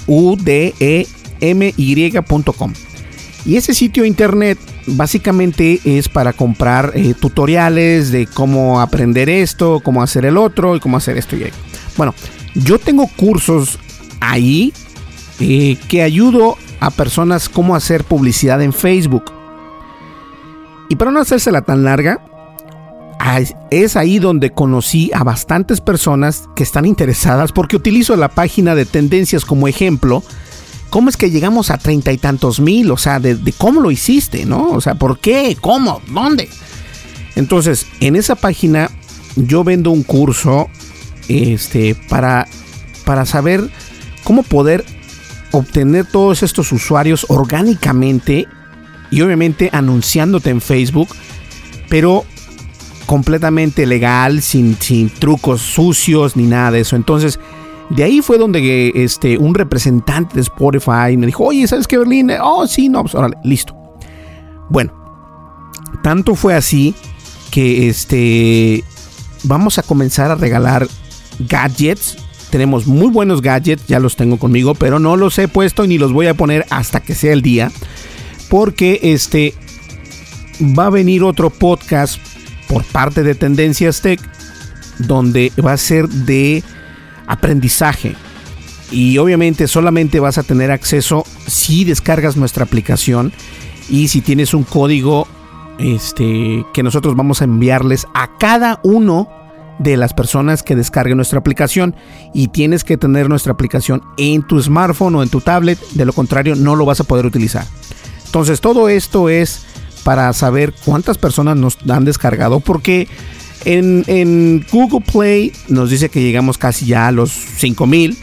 u 0.07 0.37
d 0.37 0.75
e 0.81 1.07
m. 1.41 1.75
Y 3.47 3.57
ese 3.57 3.75
sitio 3.75 4.05
internet 4.05 4.59
básicamente 4.87 5.81
es 5.85 6.09
para 6.09 6.33
comprar 6.33 6.93
eh, 6.95 7.15
tutoriales 7.15 8.11
de 8.11 8.27
cómo 8.27 8.81
aprender 8.81 9.29
esto, 9.29 9.81
cómo 9.85 10.03
hacer 10.03 10.25
el 10.25 10.39
otro 10.39 10.77
y 10.77 10.81
cómo 10.81 10.97
hacer 10.97 11.19
esto 11.19 11.37
y 11.37 11.45
ahí. 11.45 11.53
Bueno, 11.97 12.15
yo 12.55 12.79
tengo 12.79 13.07
cursos 13.07 13.79
ahí 14.21 14.73
eh, 15.41 15.77
que 15.89 16.03
ayudo 16.03 16.57
a 16.81 16.91
personas 16.91 17.49
cómo 17.49 17.77
hacer 17.77 18.05
publicidad 18.05 18.63
en 18.63 18.73
Facebook. 18.73 19.25
Y 20.89 20.97
para 20.97 21.11
no 21.11 21.21
hacérsela 21.21 21.63
tan 21.63 21.85
larga, 21.85 22.25
es 23.71 23.97
ahí 23.97 24.19
donde 24.19 24.51
conocí 24.51 25.11
a 25.15 25.25
bastantes 25.25 25.81
personas 25.81 26.45
que 26.55 26.63
están 26.63 26.85
interesadas 26.85 27.53
porque 27.53 27.77
utilizo 27.77 28.17
la 28.17 28.29
página 28.29 28.75
de 28.75 28.85
tendencias 28.85 29.45
como 29.45 29.67
ejemplo. 29.67 30.23
¿Cómo 30.91 31.09
es 31.09 31.17
que 31.17 31.31
llegamos 31.31 31.71
a 31.71 31.79
treinta 31.79 32.13
y 32.13 32.19
tantos 32.19 32.61
mil? 32.61 32.91
O 32.91 32.97
sea, 32.97 33.21
de, 33.21 33.39
cómo 33.57 33.81
lo 33.81 33.91
hiciste, 33.91 34.45
¿no? 34.45 34.71
O 34.71 34.81
sea, 34.81 34.95
¿por 34.95 35.19
qué? 35.19 35.57
¿Cómo? 35.61 36.03
¿Dónde? 36.09 36.49
Entonces, 37.35 37.87
en 38.01 38.15
esa 38.15 38.35
página 38.35 38.91
yo 39.37 39.65
vendo 39.65 39.91
un 39.91 40.03
curso 40.03 40.69
este, 41.29 41.95
para, 41.95 42.47
para 43.05 43.25
saber 43.25 43.69
cómo 44.23 44.43
poder 44.43 44.85
obtener 45.51 46.05
todos 46.05 46.43
estos 46.43 46.71
usuarios 46.73 47.27
orgánicamente 47.29 48.47
y 49.11 49.23
obviamente 49.23 49.71
anunciándote 49.73 50.51
en 50.51 50.61
Facebook, 50.61 51.09
pero 51.89 52.25
completamente 53.07 53.87
legal, 53.87 54.43
sin, 54.43 54.77
sin 54.81 55.11
trucos 55.11 55.61
sucios 55.61 56.37
ni 56.37 56.45
nada 56.45 56.73
de 56.73 56.81
eso. 56.81 56.97
Entonces, 56.97 57.39
de 57.91 58.03
ahí 58.03 58.23
fue 58.23 58.39
donde 58.39 58.93
este, 58.95 59.39
un 59.39 59.55
representante 59.55 60.35
de 60.35 60.41
Spotify 60.41 61.17
me 61.17 61.27
dijo, 61.27 61.45
oye, 61.45 61.67
¿sabes 61.67 61.87
qué, 61.87 61.99
Berlín? 61.99 62.31
Oh, 62.43 62.67
sí, 62.67 62.89
no, 62.89 63.03
pues 63.03 63.15
órale, 63.15 63.37
listo. 63.45 63.77
Bueno, 64.71 64.93
tanto 66.03 66.35
fue 66.35 66.55
así 66.55 66.95
que 67.51 67.89
este, 67.89 68.83
vamos 69.45 69.79
a 69.79 69.83
comenzar 69.83 70.31
a 70.31 70.35
regalar 70.35 70.89
gadgets. 71.39 72.17
Tenemos 72.51 72.87
muy 72.87 73.09
buenos 73.09 73.43
gadgets, 73.43 73.87
ya 73.87 74.01
los 74.01 74.17
tengo 74.17 74.39
conmigo, 74.39 74.75
pero 74.75 74.99
no 74.99 75.17
los 75.17 75.39
he 75.39 75.49
puesto 75.49 75.87
ni 75.87 75.99
los 75.99 76.13
voy 76.13 76.29
a 76.29 76.35
poner 76.35 76.67
hasta 76.71 77.01
que 77.01 77.15
sea 77.15 77.33
el 77.33 77.43
día. 77.43 77.71
Porque 78.49 79.01
este 79.03 79.55
va 80.61 80.87
a 80.87 80.91
venir 80.91 81.23
otro 81.23 81.51
podcast 81.51 82.21
por 82.69 82.85
parte 82.85 83.23
de 83.23 83.35
Tendencias 83.35 84.01
Tech, 84.01 84.21
donde 84.99 85.53
va 85.65 85.73
a 85.73 85.77
ser 85.77 86.09
de 86.09 86.63
aprendizaje. 87.27 88.15
Y 88.91 89.19
obviamente 89.19 89.67
solamente 89.67 90.21
vas 90.21 90.39
a 90.39 90.43
tener 90.43 90.71
acceso 90.71 91.25
si 91.47 91.85
descargas 91.85 92.37
nuestra 92.37 92.65
aplicación 92.65 93.33
y 93.89 94.09
si 94.09 94.21
tienes 94.21 94.55
un 94.55 94.65
código 94.65 95.27
este, 95.79 96.65
que 96.73 96.83
nosotros 96.83 97.17
vamos 97.17 97.41
a 97.41 97.45
enviarles 97.45 98.07
a 98.15 98.37
cada 98.39 98.81
uno 98.85 99.29
de 99.79 99.97
las 99.97 100.15
personas 100.15 100.63
que 100.63 100.77
descarguen 100.77 101.17
nuestra 101.17 101.41
aplicación 101.41 101.97
y 102.33 102.49
tienes 102.49 102.85
que 102.85 102.97
tener 102.97 103.29
nuestra 103.29 103.53
aplicación 103.53 104.03
en 104.17 104.43
tu 104.43 104.63
smartphone 104.63 105.17
o 105.17 105.23
en 105.23 105.29
tu 105.29 105.41
tablet, 105.41 105.79
de 105.93 106.05
lo 106.05 106.13
contrario 106.13 106.55
no 106.55 106.77
lo 106.77 106.85
vas 106.85 107.01
a 107.01 107.05
poder 107.05 107.27
utilizar. 107.27 107.67
Entonces 108.27 108.61
todo 108.61 108.89
esto 108.89 109.29
es 109.29 109.67
para 110.05 110.33
saber 110.33 110.73
cuántas 110.85 111.19
personas 111.19 111.57
nos 111.57 111.79
han 111.89 112.05
descargado, 112.05 112.61
porque 112.61 113.09
en, 113.65 114.65
Google 114.71 115.01
Play 115.01 115.53
nos 115.69 115.91
dice 115.91 116.11
que 116.11 116.21
llegamos 116.21 116.59
casi 116.59 116.87
ya 116.87 117.09
a 117.09 117.13
los 117.13 117.33
5000. 117.33 118.17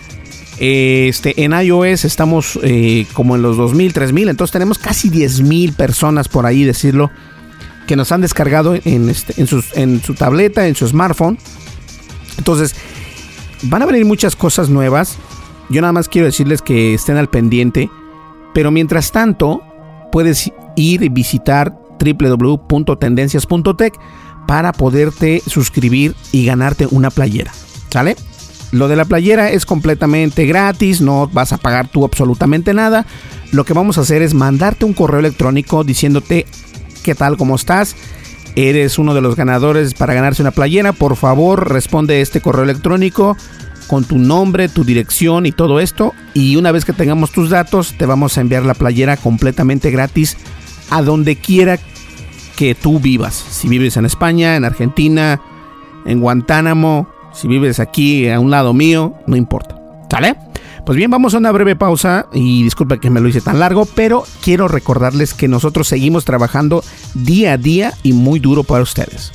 Este, 0.60 1.44
en 1.44 1.54
iOS 1.54 2.06
estamos 2.06 2.60
eh, 2.62 3.08
como 3.14 3.36
en 3.36 3.42
los 3.42 3.58
2000, 3.58 3.94
3000, 3.94 4.30
entonces 4.30 4.52
tenemos 4.52 4.78
casi 4.78 5.10
10.000 5.10 5.74
personas 5.74 6.28
por 6.28 6.46
ahí, 6.46 6.64
decirlo, 6.64 7.10
que 7.88 7.96
nos 7.96 8.12
han 8.12 8.22
descargado 8.22 8.76
en, 8.76 9.10
este, 9.10 9.42
en, 9.42 9.48
en 9.74 10.04
su 10.04 10.14
tableta, 10.14 10.68
en 10.68 10.76
su 10.76 10.88
smartphone. 10.88 11.40
Entonces, 12.38 12.76
van 13.64 13.82
a 13.82 13.88
venir 13.88 14.06
muchas 14.06 14.36
cosas 14.36 14.70
nuevas. 14.70 15.18
Yo 15.70 15.82
nada 15.82 15.94
más 15.94 16.08
quiero 16.08 16.28
decirles 16.28 16.62
que 16.62 16.94
estén 16.94 17.18
al 17.18 17.30
pendiente. 17.30 17.90
Pero 18.54 18.70
mientras 18.70 19.12
tanto, 19.12 19.62
puedes 20.12 20.52
ir 20.76 21.03
y 21.03 21.09
visitar 21.09 21.76
www.tendencias.tech 21.99 23.93
para 24.47 24.74
poderte 24.74 25.41
suscribir 25.45 26.15
y 26.32 26.45
ganarte 26.45 26.88
una 26.89 27.09
playera. 27.09 27.51
¿Sale? 27.89 28.15
Lo 28.72 28.88
de 28.88 28.95
la 28.95 29.05
playera 29.05 29.51
es 29.51 29.65
completamente 29.65 30.45
gratis, 30.45 31.01
no 31.01 31.28
vas 31.28 31.51
a 31.51 31.57
pagar 31.57 31.89
tú 31.89 32.05
absolutamente 32.05 32.74
nada. 32.74 33.05
Lo 33.51 33.65
que 33.65 33.74
vamos 33.74 33.97
a 33.97 34.01
hacer 34.01 34.22
es 34.22 34.34
mandarte 34.34 34.86
un 34.86 34.93
correo 34.93 35.19
electrónico 35.19 35.84
diciéndote 35.84 36.45
qué 37.03 37.15
tal, 37.15 37.38
cómo 37.38 37.55
estás. 37.55 37.95
Eres 38.55 38.97
uno 38.97 39.13
de 39.13 39.22
los 39.22 39.36
ganadores 39.36 39.93
para 39.93 40.13
ganarse 40.13 40.41
una 40.41 40.51
playera. 40.51 40.93
Por 40.93 41.17
favor, 41.17 41.69
responde 41.69 42.22
este 42.22 42.41
correo 42.41 42.63
electrónico 42.63 43.36
con 43.88 44.05
tu 44.05 44.17
nombre, 44.17 44.69
tu 44.69 44.86
dirección 44.86 45.45
y 45.45 45.51
todo 45.51 45.82
esto. 45.82 46.13
Y 46.34 46.55
una 46.55 46.72
vez 46.72 46.86
que 46.86 46.93
tengamos 46.93 47.32
tus 47.32 47.49
datos, 47.49 47.95
te 47.97 48.05
vamos 48.05 48.38
a 48.38 48.41
enviar 48.41 48.63
la 48.63 48.74
playera 48.74 49.17
completamente 49.17 49.91
gratis 49.91 50.38
a 50.92 51.02
donde 51.02 51.38
quiera 51.38 51.80
que 52.56 52.76
tú 52.76 53.00
vivas. 53.00 53.34
Si 53.34 53.68
vives 53.68 53.98
en 53.98 54.06
España, 54.06 54.56
en 54.56 54.66
Argentina, 54.66 55.42
en 56.06 56.20
Guantánamo, 56.20 57.08
si 57.34 57.48
vives 57.48 57.80
aquí 57.80 58.30
a 58.30 58.39
un 58.39 58.52
lado 58.52 58.74
mío, 58.74 59.16
no 59.26 59.36
importa. 59.36 59.76
¿Sale? 60.12 60.36
Pues 60.86 60.98
bien, 60.98 61.10
vamos 61.10 61.34
a 61.34 61.38
una 61.38 61.52
breve 61.52 61.76
pausa 61.76 62.28
y 62.34 62.64
disculpa 62.64 63.00
que 63.00 63.10
me 63.10 63.22
lo 63.22 63.30
hice 63.30 63.39
tan 63.42 63.60
largo, 63.60 63.86
pero 63.86 64.24
quiero 64.42 64.68
recordarles 64.68 65.34
que 65.34 65.48
nosotros 65.48 65.88
seguimos 65.88 66.26
trabajando 66.26 66.84
día 67.14 67.54
a 67.54 67.58
día 67.58 67.94
y 68.04 68.14
muy 68.14 68.39
duro 68.39 68.64
para 68.64 68.84
ustedes. 68.84 69.32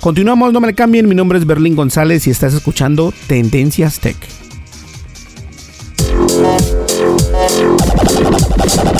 Continuamos, 0.00 0.52
no 0.52 0.60
me 0.60 0.74
cambien, 0.74 1.08
mi 1.08 1.14
nombre 1.14 1.38
es 1.38 1.46
Berlín 1.46 1.74
González 1.74 2.26
y 2.26 2.30
estás 2.30 2.54
escuchando 2.54 3.12
Tendencias 3.26 3.98
Tech. 3.98 4.49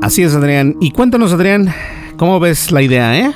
Así 0.00 0.22
es, 0.22 0.34
Adrián. 0.34 0.76
Y 0.80 0.92
cuéntanos, 0.92 1.32
Adrián, 1.32 1.74
¿cómo 2.16 2.38
ves 2.38 2.70
la 2.70 2.82
idea, 2.82 3.18
eh? 3.18 3.32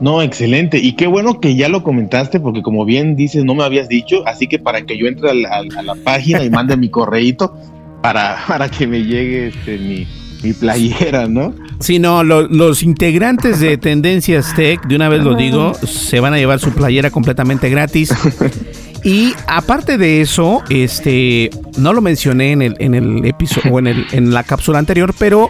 No, 0.00 0.22
excelente. 0.22 0.78
Y 0.78 0.92
qué 0.92 1.06
bueno 1.06 1.40
que 1.40 1.56
ya 1.56 1.68
lo 1.68 1.82
comentaste, 1.82 2.40
porque 2.40 2.62
como 2.62 2.84
bien 2.84 3.16
dices, 3.16 3.44
no 3.44 3.54
me 3.54 3.64
habías 3.64 3.88
dicho, 3.88 4.26
así 4.26 4.46
que 4.46 4.58
para 4.58 4.82
que 4.82 4.98
yo 4.98 5.06
entre 5.06 5.30
a 5.30 5.82
la, 5.82 5.94
página 6.04 6.44
y 6.44 6.50
mande 6.50 6.76
mi 6.76 6.88
correíto 6.88 7.54
para, 8.02 8.38
para 8.48 8.68
que 8.68 8.86
me 8.86 9.02
llegue 9.02 9.48
este, 9.48 9.78
mi, 9.78 10.06
mi 10.42 10.52
playera, 10.52 11.26
¿no? 11.26 11.54
Sí, 11.80 11.98
no, 11.98 12.22
los 12.22 12.82
integrantes 12.82 13.60
de 13.60 13.78
Tendencias 13.78 14.54
Tech, 14.54 14.86
de 14.86 14.96
una 14.96 15.08
vez 15.08 15.22
lo 15.22 15.34
digo, 15.34 15.74
se 15.74 16.20
van 16.20 16.34
a 16.34 16.38
llevar 16.38 16.60
su 16.60 16.70
playera 16.72 17.10
completamente 17.10 17.68
gratis. 17.70 18.14
Y 19.02 19.34
aparte 19.46 19.96
de 19.96 20.20
eso, 20.20 20.62
este, 20.68 21.50
no 21.78 21.92
lo 21.92 22.02
mencioné 22.02 22.52
en 22.52 22.62
el, 22.62 22.76
en 22.80 22.94
el 22.94 23.24
episodio 23.24 23.72
o 23.72 23.78
en, 23.78 23.86
el, 23.86 24.06
en 24.12 24.34
la 24.34 24.42
cápsula 24.42 24.78
anterior, 24.78 25.14
pero 25.18 25.48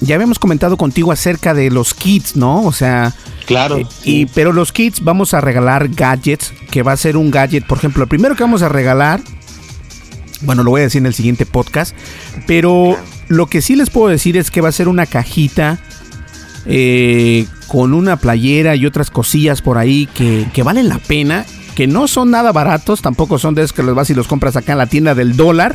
ya 0.00 0.14
habíamos 0.14 0.38
comentado 0.38 0.76
contigo 0.76 1.10
acerca 1.10 1.52
de 1.52 1.70
los 1.70 1.94
kits, 1.94 2.36
¿no? 2.36 2.62
O 2.62 2.72
sea, 2.72 3.12
claro. 3.46 3.78
Eh, 3.78 3.86
y 4.04 4.26
pero 4.26 4.52
los 4.52 4.72
kits 4.72 5.02
vamos 5.02 5.34
a 5.34 5.40
regalar 5.40 5.88
gadgets, 5.88 6.52
que 6.70 6.82
va 6.82 6.92
a 6.92 6.96
ser 6.96 7.16
un 7.16 7.30
gadget, 7.30 7.66
por 7.66 7.78
ejemplo, 7.78 8.04
el 8.04 8.08
primero 8.08 8.36
que 8.36 8.44
vamos 8.44 8.62
a 8.62 8.68
regalar, 8.68 9.20
bueno, 10.42 10.62
lo 10.62 10.70
voy 10.70 10.82
a 10.82 10.84
decir 10.84 11.00
en 11.00 11.06
el 11.06 11.14
siguiente 11.14 11.44
podcast, 11.44 11.96
pero 12.46 12.96
lo 13.26 13.46
que 13.46 13.62
sí 13.62 13.74
les 13.74 13.90
puedo 13.90 14.08
decir 14.08 14.36
es 14.36 14.52
que 14.52 14.60
va 14.60 14.68
a 14.68 14.72
ser 14.72 14.86
una 14.86 15.06
cajita 15.06 15.80
eh, 16.66 17.46
con 17.66 17.94
una 17.94 18.16
playera 18.16 18.76
y 18.76 18.86
otras 18.86 19.10
cosillas 19.10 19.60
por 19.60 19.78
ahí 19.78 20.06
que, 20.14 20.46
que 20.52 20.62
valen 20.62 20.88
la 20.88 20.98
pena 20.98 21.44
que 21.74 21.86
no 21.86 22.06
son 22.08 22.30
nada 22.30 22.52
baratos, 22.52 23.02
tampoco 23.02 23.38
son 23.38 23.54
de 23.54 23.62
esos 23.62 23.72
que 23.72 23.82
los 23.82 23.94
vas 23.94 24.10
y 24.10 24.14
los 24.14 24.28
compras 24.28 24.56
acá 24.56 24.72
en 24.72 24.78
la 24.78 24.86
tienda 24.86 25.14
del 25.14 25.36
dólar. 25.36 25.74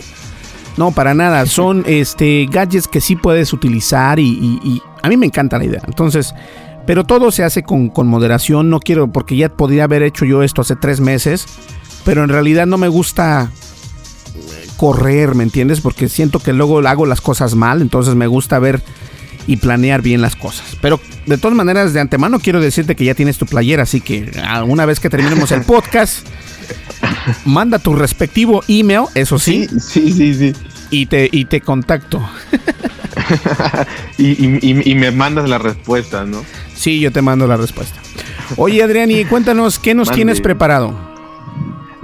No, 0.78 0.92
para 0.92 1.14
nada. 1.14 1.46
Son 1.48 1.84
este 1.88 2.48
gadgets 2.50 2.88
que 2.88 3.02
sí 3.02 3.16
puedes 3.16 3.52
utilizar 3.52 4.20
y, 4.20 4.82
a 5.02 5.10
mí 5.10 5.18
me 5.18 5.26
encanta 5.26 5.58
la 5.58 5.66
idea. 5.66 5.82
Entonces, 5.88 6.34
pero 6.86 7.04
todo 7.04 7.32
se 7.32 7.44
hace 7.44 7.64
con, 7.64 7.92
moderación. 8.06 8.70
No 8.70 8.80
quiero, 8.80 9.12
porque 9.12 9.36
ya 9.36 9.50
podría 9.50 9.86
haber 9.86 10.04
hecho 10.04 10.24
yo 10.24 10.44
esto 10.44 10.62
hace 10.62 10.76
tres 10.76 11.02
meses, 11.02 11.46
pero 12.06 12.24
en 12.24 12.30
realidad 12.30 12.68
no 12.68 12.78
me 12.78 12.88
gusta 12.88 13.52
correr, 14.78 15.34
¿me 15.34 15.44
entiendes? 15.44 15.82
Porque 15.82 16.08
siento 16.08 16.40
que 16.40 16.54
luego 16.54 16.80
hago 16.88 17.08
las 17.08 17.22
cosas 17.22 17.56
mal, 17.56 17.82
entonces 17.82 18.14
me 18.14 18.28
gusta 18.28 18.60
ver 18.60 18.84
y 19.48 19.58
planear 19.58 20.02
bien 20.02 20.22
las 20.22 20.36
cosas. 20.36 20.78
Pero 20.82 21.00
de 21.26 21.38
todas 21.38 21.56
maneras, 21.56 21.94
de 21.94 22.00
antemano 22.00 22.40
quiero 22.40 22.60
decirte 22.60 22.96
que 22.96 23.06
ya 23.06 23.16
tienes 23.16 23.38
tu 23.38 23.46
playera, 23.46 23.84
así 23.84 24.02
que 24.02 24.30
ah, 24.44 24.64
una 24.64 24.86
vez 24.86 25.00
que 25.00 25.10
terminemos 25.10 25.52
el 25.52 25.62
podcast, 25.62 26.28
manda 27.46 27.80
tu 27.80 27.96
respectivo 27.96 28.64
email, 28.68 29.06
eso 29.16 29.40
sí. 29.40 29.68
Sí, 29.80 30.12
sí, 30.12 30.34
sí. 30.34 30.54
Y 30.90 31.08
te, 31.08 31.30
y 31.32 31.46
te 31.46 31.62
contacto. 31.62 32.28
y, 34.18 34.96
me 34.96 35.12
mandas 35.12 35.50
la 35.50 35.58
respuesta, 35.58 36.24
¿no? 36.26 36.44
Sí, 36.76 37.00
yo 37.00 37.12
te 37.12 37.22
mando 37.22 37.48
la 37.48 37.58
respuesta. 37.58 38.00
Oye, 38.56 38.82
Adrián, 38.82 39.12
y 39.12 39.26
cuéntanos, 39.26 39.80
¿qué 39.80 39.94
nos 39.94 40.10
tienes 40.12 40.40
preparado? 40.40 41.17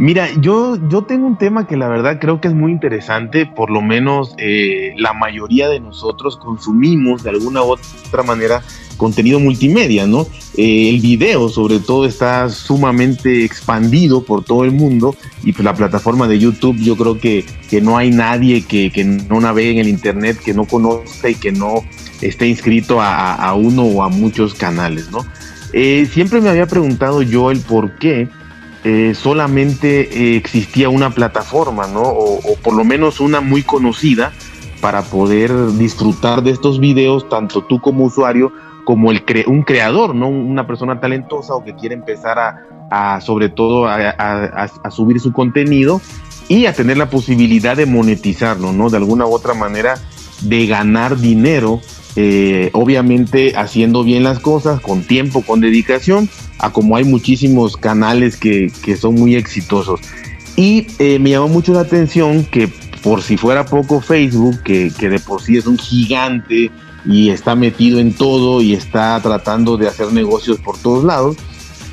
Mira, 0.03 0.27
yo, 0.41 0.75
yo 0.89 1.03
tengo 1.03 1.25
un 1.25 1.37
tema 1.37 1.65
que 1.65 1.77
la 1.77 1.87
verdad 1.87 2.19
creo 2.19 2.41
que 2.41 2.49
es 2.49 2.53
muy 2.53 2.73
interesante, 2.73 3.45
por 3.45 3.69
lo 3.69 3.81
menos 3.81 4.35
eh, 4.37 4.93
la 4.97 5.13
mayoría 5.13 5.69
de 5.69 5.79
nosotros 5.79 6.35
consumimos 6.35 7.23
de 7.23 7.29
alguna 7.29 7.63
u 7.63 7.71
otra 7.71 8.21
manera 8.21 8.61
contenido 8.97 9.39
multimedia, 9.39 10.05
¿no? 10.05 10.27
Eh, 10.57 10.89
el 10.89 10.99
video 10.99 11.47
sobre 11.47 11.79
todo 11.79 12.05
está 12.05 12.49
sumamente 12.49 13.45
expandido 13.45 14.25
por 14.25 14.43
todo 14.43 14.65
el 14.65 14.73
mundo 14.73 15.15
y 15.41 15.53
pues 15.53 15.63
la 15.63 15.73
plataforma 15.73 16.27
de 16.27 16.37
YouTube 16.37 16.75
yo 16.79 16.97
creo 16.97 17.17
que, 17.17 17.45
que 17.69 17.79
no 17.79 17.97
hay 17.97 18.11
nadie 18.11 18.65
que, 18.65 18.91
que, 18.91 19.05
no 19.05 19.39
navegue 19.39 19.71
en 19.71 19.77
el 19.77 19.87
Internet, 19.87 20.37
que 20.43 20.53
no 20.53 20.65
conozca 20.65 21.29
y 21.29 21.35
que 21.35 21.53
no 21.53 21.75
esté 22.19 22.49
inscrito 22.49 22.99
a, 22.99 23.35
a 23.35 23.53
uno 23.53 23.83
o 23.83 24.03
a 24.03 24.09
muchos 24.09 24.53
canales, 24.53 25.09
¿no? 25.11 25.25
Eh, 25.71 26.07
siempre 26.11 26.41
me 26.41 26.49
había 26.49 26.67
preguntado 26.67 27.21
yo 27.21 27.51
el 27.51 27.59
por 27.61 27.97
qué 27.99 28.27
eh, 28.83 29.13
solamente 29.15 30.33
eh, 30.33 30.35
existía 30.35 30.89
una 30.89 31.09
plataforma, 31.11 31.87
¿no? 31.87 32.01
O, 32.01 32.55
por 32.61 32.73
lo 32.73 32.83
menos 32.83 33.21
una 33.21 33.39
muy 33.39 33.63
conocida 33.63 34.33
para 34.81 35.03
poder 35.03 35.51
disfrutar 35.77 36.43
de 36.43 36.51
estos 36.51 36.81
videos, 36.81 37.29
tanto 37.29 37.63
tú 37.63 37.79
como 37.79 38.03
usuario, 38.03 38.51
como 38.83 39.11
el 39.11 39.23
un 39.47 39.63
creador, 39.63 40.13
¿no? 40.13 40.27
Una 40.27 40.67
persona 40.67 40.99
talentosa 40.99 41.53
o 41.53 41.63
que 41.63 41.73
quiere 41.75 41.95
empezar 41.95 42.37
a, 42.91 43.21
sobre 43.21 43.47
todo, 43.47 43.87
a, 43.87 44.91
subir 44.91 45.21
su 45.21 45.31
contenido 45.31 46.01
y 46.49 46.65
a 46.65 46.73
tener 46.73 46.97
la 46.97 47.09
posibilidad 47.09 47.77
de 47.77 47.85
monetizarlo, 47.85 48.73
¿no? 48.73 48.89
De 48.89 48.97
alguna 48.97 49.25
u 49.25 49.33
otra 49.33 49.53
manera, 49.53 49.95
de 50.41 50.67
ganar 50.67 51.17
dinero 51.17 51.79
eh, 52.15 52.69
obviamente 52.73 53.53
haciendo 53.55 54.03
bien 54.03 54.23
las 54.23 54.39
cosas, 54.39 54.79
con 54.81 55.03
tiempo, 55.03 55.41
con 55.41 55.61
dedicación, 55.61 56.29
a 56.59 56.71
como 56.71 56.95
hay 56.95 57.03
muchísimos 57.03 57.75
canales 57.77 58.37
que, 58.37 58.71
son 58.99 59.15
muy 59.15 59.35
exitosos. 59.35 59.99
Y 60.55 60.87
eh, 60.99 61.17
me 61.19 61.31
llamó 61.31 61.47
mucho 61.47 61.73
la 61.73 61.81
atención 61.81 62.45
que 62.45 62.69
por 63.01 63.21
si 63.21 63.37
fuera 63.37 63.65
poco 63.65 63.99
Facebook, 63.99 64.61
que, 64.63 64.91
que 64.97 65.09
de 65.09 65.19
por 65.19 65.41
sí 65.41 65.57
es 65.57 65.65
un 65.65 65.77
gigante 65.77 66.71
y 67.05 67.29
está 67.29 67.55
metido 67.55 67.99
en 67.99 68.13
todo 68.13 68.61
y 68.61 68.73
está 68.73 69.19
tratando 69.21 69.75
de 69.77 69.87
hacer 69.87 70.13
negocios 70.13 70.59
por 70.59 70.77
todos 70.77 71.03
lados, 71.03 71.35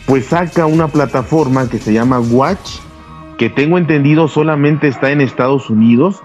pues 0.06 0.26
saca 0.26 0.66
una 0.66 0.88
plataforma 0.88 1.68
que 1.68 1.78
se 1.78 1.92
llama 1.92 2.20
Watch, 2.20 2.78
que 3.38 3.48
tengo 3.48 3.78
entendido 3.78 4.28
solamente 4.28 4.86
está 4.86 5.10
en 5.10 5.20
Estados 5.20 5.70
Unidos 5.70 6.20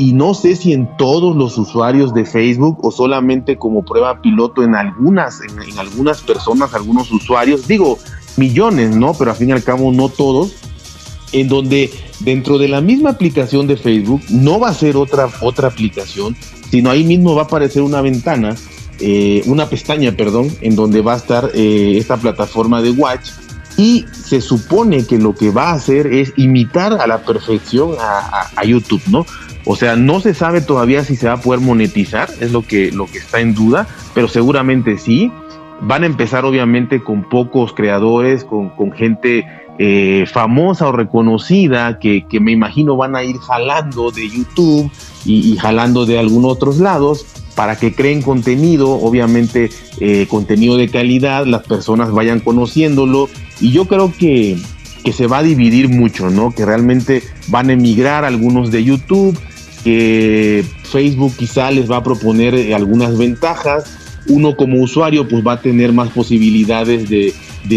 y 0.00 0.14
no 0.14 0.32
sé 0.32 0.56
si 0.56 0.72
en 0.72 0.96
todos 0.96 1.36
los 1.36 1.58
usuarios 1.58 2.14
de 2.14 2.24
Facebook 2.24 2.78
o 2.80 2.90
solamente 2.90 3.58
como 3.58 3.84
prueba 3.84 4.22
piloto 4.22 4.62
en 4.62 4.74
algunas, 4.74 5.42
en, 5.42 5.78
algunas 5.78 6.22
personas, 6.22 6.72
algunos 6.72 7.12
usuarios, 7.12 7.68
digo 7.68 7.98
millones, 8.38 8.96
¿no? 8.96 9.12
Pero 9.12 9.32
al 9.32 9.36
fin 9.36 9.50
y 9.50 9.52
al 9.52 9.62
cabo 9.62 9.92
no 9.92 10.08
todos, 10.08 10.54
en 11.32 11.48
donde 11.48 11.90
dentro 12.20 12.56
de 12.56 12.68
la 12.68 12.80
misma 12.80 13.10
aplicación 13.10 13.66
de 13.66 13.76
Facebook 13.76 14.22
no 14.30 14.58
va 14.58 14.70
a 14.70 14.74
ser 14.74 14.96
otra, 14.96 15.28
otra 15.42 15.68
aplicación, 15.68 16.34
sino 16.70 16.88
ahí 16.88 17.04
mismo 17.04 17.34
va 17.34 17.42
a 17.42 17.44
aparecer 17.44 17.82
una 17.82 18.00
ventana, 18.00 18.56
eh, 19.00 19.42
una 19.44 19.66
pestaña, 19.66 20.12
perdón, 20.12 20.48
en 20.62 20.76
donde 20.76 21.02
va 21.02 21.12
a 21.12 21.16
estar 21.18 21.50
eh, 21.52 21.98
esta 21.98 22.16
plataforma 22.16 22.80
de 22.80 22.92
Watch 22.92 23.32
y 23.76 24.06
se 24.12 24.40
supone 24.40 25.06
que 25.06 25.18
lo 25.18 25.34
que 25.34 25.50
va 25.50 25.70
a 25.70 25.74
hacer 25.74 26.06
es 26.06 26.32
imitar 26.38 26.94
a 26.94 27.06
la 27.06 27.18
perfección 27.18 27.96
a 28.00 28.64
YouTube, 28.64 29.02
¿no? 29.10 29.26
O 29.70 29.76
sea, 29.76 29.94
no 29.94 30.18
se 30.18 30.34
sabe 30.34 30.62
todavía 30.62 31.04
si 31.04 31.14
se 31.14 31.28
va 31.28 31.34
a 31.34 31.40
poder 31.40 31.60
monetizar, 31.60 32.28
es 32.40 32.50
lo 32.50 32.62
que, 32.62 32.90
lo 32.90 33.06
que 33.06 33.18
está 33.18 33.38
en 33.38 33.54
duda, 33.54 33.86
pero 34.14 34.26
seguramente 34.26 34.98
sí. 34.98 35.30
Van 35.80 36.02
a 36.02 36.06
empezar 36.06 36.44
obviamente 36.44 37.04
con 37.04 37.22
pocos 37.22 37.72
creadores, 37.72 38.42
con, 38.42 38.72
gente 38.90 39.46
eh, 39.78 40.26
famosa 40.26 40.88
o 40.88 40.92
reconocida 40.92 42.00
que, 42.00 42.26
me 42.40 42.50
imagino 42.50 42.96
van 42.96 43.14
a 43.14 43.22
ir 43.22 43.36
jalando 43.38 44.10
de 44.10 44.28
YouTube 44.28 44.90
y, 45.24 45.56
jalando 45.56 46.04
de 46.04 46.18
algunos 46.18 46.50
otros 46.50 46.78
lados 46.78 47.24
para 47.54 47.76
que 47.76 47.94
creen 47.94 48.22
contenido, 48.22 48.90
obviamente 48.90 49.70
eh, 50.00 50.26
contenido 50.28 50.78
de 50.78 50.88
calidad, 50.88 51.46
las 51.46 51.62
personas 51.62 52.10
vayan 52.10 52.40
conociéndolo 52.40 53.28
y 53.60 53.70
yo 53.70 53.84
creo 53.84 54.12
que, 54.18 54.58
que 55.04 55.12
se 55.12 55.28
va 55.28 55.38
a 55.38 55.42
dividir 55.44 55.88
mucho, 55.88 56.28
¿no? 56.28 56.50
Que 56.50 56.66
realmente 56.66 57.22
van 57.46 57.70
a 57.70 57.74
emigrar 57.74 58.24
algunos 58.24 58.72
de 58.72 58.82
YouTube, 58.82 59.38
que 59.82 60.64
Facebook 60.84 61.34
quizá 61.36 61.70
les 61.70 61.90
va 61.90 61.96
a 61.96 62.02
proponer 62.02 62.54
eh, 62.54 62.74
algunas 62.74 63.16
ventajas. 63.16 64.18
Uno 64.28 64.56
como 64.56 64.80
usuario 64.80 65.26
pues 65.26 65.46
va 65.46 65.54
a 65.54 65.60
tener 65.60 65.92
más 65.92 66.10
posibilidades 66.10 67.08
de, 67.08 67.34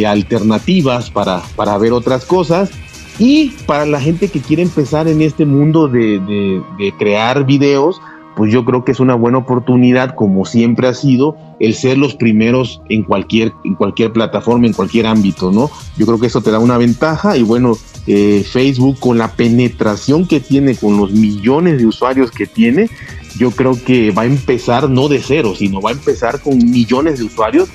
alternativas 0.07 1.09
para, 1.09 1.41
para 1.55 1.77
ver 1.77 1.93
otras 1.93 2.25
cosas. 2.25 2.71
Y 3.19 3.51
para 3.67 3.85
la 3.85 4.01
gente 4.01 4.27
que 4.27 4.39
quiere 4.39 4.63
empezar 4.63 5.07
en 5.07 5.21
este 5.21 5.45
mundo 5.45 5.87
de, 5.87 6.19
de 6.19 6.93
crear 6.97 7.45
videos, 7.45 8.01
pues 8.35 8.51
yo 8.51 8.65
creo 8.65 8.83
que 8.83 8.91
es 8.91 8.99
una 8.99 9.15
buena 9.15 9.39
oportunidad, 9.39 10.15
como 10.15 10.45
siempre 10.45 10.87
ha 10.87 10.93
sido, 10.93 11.37
el 11.59 11.73
ser 11.75 11.97
los 11.97 12.15
primeros 12.15 12.81
en 12.89 13.03
cualquier, 13.03 13.53
en 13.63 13.75
cualquier 13.75 14.11
plataforma, 14.11 14.67
en 14.67 14.73
cualquier 14.73 15.05
ámbito, 15.07 15.51
¿no? 15.51 15.69
Yo 15.97 16.05
creo 16.05 16.19
que 16.19 16.27
eso 16.27 16.41
te 16.41 16.51
da 16.51 16.59
una 16.59 16.77
ventaja 16.77 17.37
y 17.37 17.43
bueno, 17.43 17.77
eh, 18.07 18.43
Facebook 18.49 18.99
con 18.99 19.17
la 19.17 19.29
penetración 19.29 20.27
que 20.27 20.39
tiene, 20.39 20.75
con 20.75 20.97
los 20.97 21.11
millones 21.11 21.77
de 21.77 21.85
usuarios 21.85 22.31
que 22.31 22.47
tiene, 22.47 22.89
yo 23.37 23.51
creo 23.51 23.77
que 23.83 24.11
va 24.11 24.23
a 24.23 24.25
empezar 24.25 24.89
no 24.89 25.07
de 25.07 25.19
cero, 25.19 25.53
sino 25.57 25.81
va 25.81 25.91
a 25.91 25.93
empezar 25.93 26.41
con 26.41 26.57
millones 26.57 27.19
de 27.19 27.25
usuarios 27.25 27.69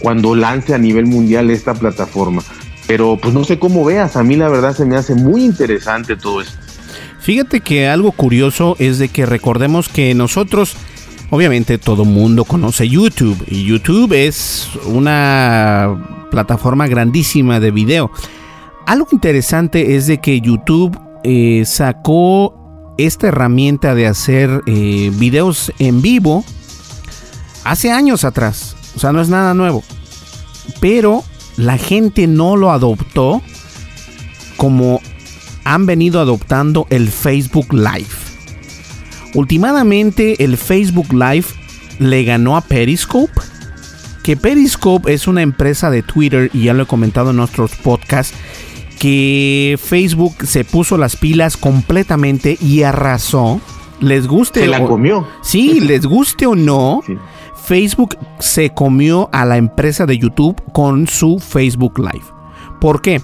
cuando 0.00 0.34
lance 0.34 0.74
a 0.74 0.78
nivel 0.78 1.06
mundial 1.06 1.50
esta 1.50 1.74
plataforma. 1.74 2.42
Pero 2.86 3.18
pues 3.20 3.32
no 3.32 3.44
sé 3.44 3.58
cómo 3.58 3.84
veas, 3.84 4.16
a 4.16 4.22
mí 4.22 4.36
la 4.36 4.48
verdad 4.48 4.76
se 4.76 4.84
me 4.84 4.96
hace 4.96 5.14
muy 5.14 5.44
interesante 5.44 6.16
todo 6.16 6.40
esto. 6.40 6.63
Fíjate 7.24 7.62
que 7.62 7.88
algo 7.88 8.12
curioso 8.12 8.76
es 8.78 8.98
de 8.98 9.08
que 9.08 9.24
recordemos 9.24 9.88
que 9.88 10.14
nosotros, 10.14 10.76
obviamente 11.30 11.78
todo 11.78 12.04
mundo 12.04 12.44
conoce 12.44 12.86
YouTube 12.86 13.42
y 13.48 13.64
YouTube 13.64 14.12
es 14.12 14.68
una 14.84 16.26
plataforma 16.30 16.86
grandísima 16.86 17.60
de 17.60 17.70
video. 17.70 18.10
Algo 18.86 19.08
interesante 19.12 19.96
es 19.96 20.06
de 20.06 20.20
que 20.20 20.42
YouTube 20.42 21.00
eh, 21.22 21.62
sacó 21.64 22.92
esta 22.98 23.28
herramienta 23.28 23.94
de 23.94 24.06
hacer 24.06 24.60
eh, 24.66 25.10
videos 25.14 25.72
en 25.78 26.02
vivo 26.02 26.44
hace 27.64 27.90
años 27.90 28.24
atrás. 28.24 28.76
O 28.96 28.98
sea, 28.98 29.12
no 29.12 29.22
es 29.22 29.30
nada 29.30 29.54
nuevo. 29.54 29.82
Pero 30.78 31.24
la 31.56 31.78
gente 31.78 32.26
no 32.26 32.54
lo 32.56 32.70
adoptó 32.70 33.40
como 34.58 35.00
han 35.64 35.86
venido 35.86 36.20
adoptando 36.20 36.86
el 36.90 37.08
Facebook 37.08 37.72
Live. 37.72 38.06
Últimamente 39.34 40.42
el 40.44 40.56
Facebook 40.56 41.12
Live 41.12 41.46
le 41.98 42.24
ganó 42.24 42.56
a 42.56 42.60
Periscope. 42.60 43.32
Que 44.22 44.36
Periscope 44.36 45.12
es 45.12 45.26
una 45.26 45.42
empresa 45.42 45.90
de 45.90 46.02
Twitter 46.02 46.50
y 46.54 46.64
ya 46.64 46.74
lo 46.74 46.84
he 46.84 46.86
comentado 46.86 47.30
en 47.30 47.36
nuestros 47.36 47.76
podcasts 47.76 48.34
que 48.98 49.78
Facebook 49.82 50.34
se 50.46 50.64
puso 50.64 50.96
las 50.96 51.16
pilas 51.16 51.58
completamente 51.58 52.56
y 52.60 52.84
arrasó. 52.84 53.60
Les 54.00 54.26
guste 54.26 54.60
se 54.60 54.66
la 54.66 54.82
comió. 54.82 55.26
Sí, 55.42 55.80
les 55.82 56.06
guste 56.06 56.46
o 56.46 56.54
no. 56.54 57.02
Facebook 57.66 58.16
se 58.38 58.70
comió 58.70 59.28
a 59.32 59.44
la 59.44 59.56
empresa 59.56 60.06
de 60.06 60.18
YouTube 60.18 60.62
con 60.72 61.06
su 61.06 61.38
Facebook 61.38 61.98
Live. 61.98 62.24
¿Por 62.80 63.02
qué? 63.02 63.20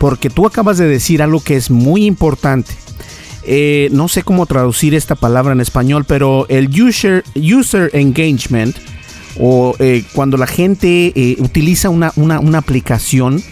Porque 0.00 0.30
tú 0.30 0.46
acabas 0.46 0.78
de 0.78 0.88
decir 0.88 1.22
algo 1.22 1.40
que 1.40 1.56
es 1.56 1.70
muy 1.70 2.06
importante. 2.06 2.72
Eh, 3.42 3.90
no 3.92 4.08
sé 4.08 4.22
cómo 4.22 4.46
traducir 4.46 4.94
esta 4.94 5.14
palabra 5.14 5.52
en 5.52 5.60
español, 5.60 6.06
pero 6.08 6.46
el 6.48 6.68
user, 6.68 7.22
user 7.36 7.90
engagement 7.92 8.74
o 9.38 9.76
eh, 9.78 10.02
cuando 10.14 10.38
la 10.38 10.46
gente 10.46 11.12
eh, 11.14 11.36
utiliza 11.38 11.90
una, 11.90 12.12
una, 12.16 12.58
aplicación, 12.58 13.42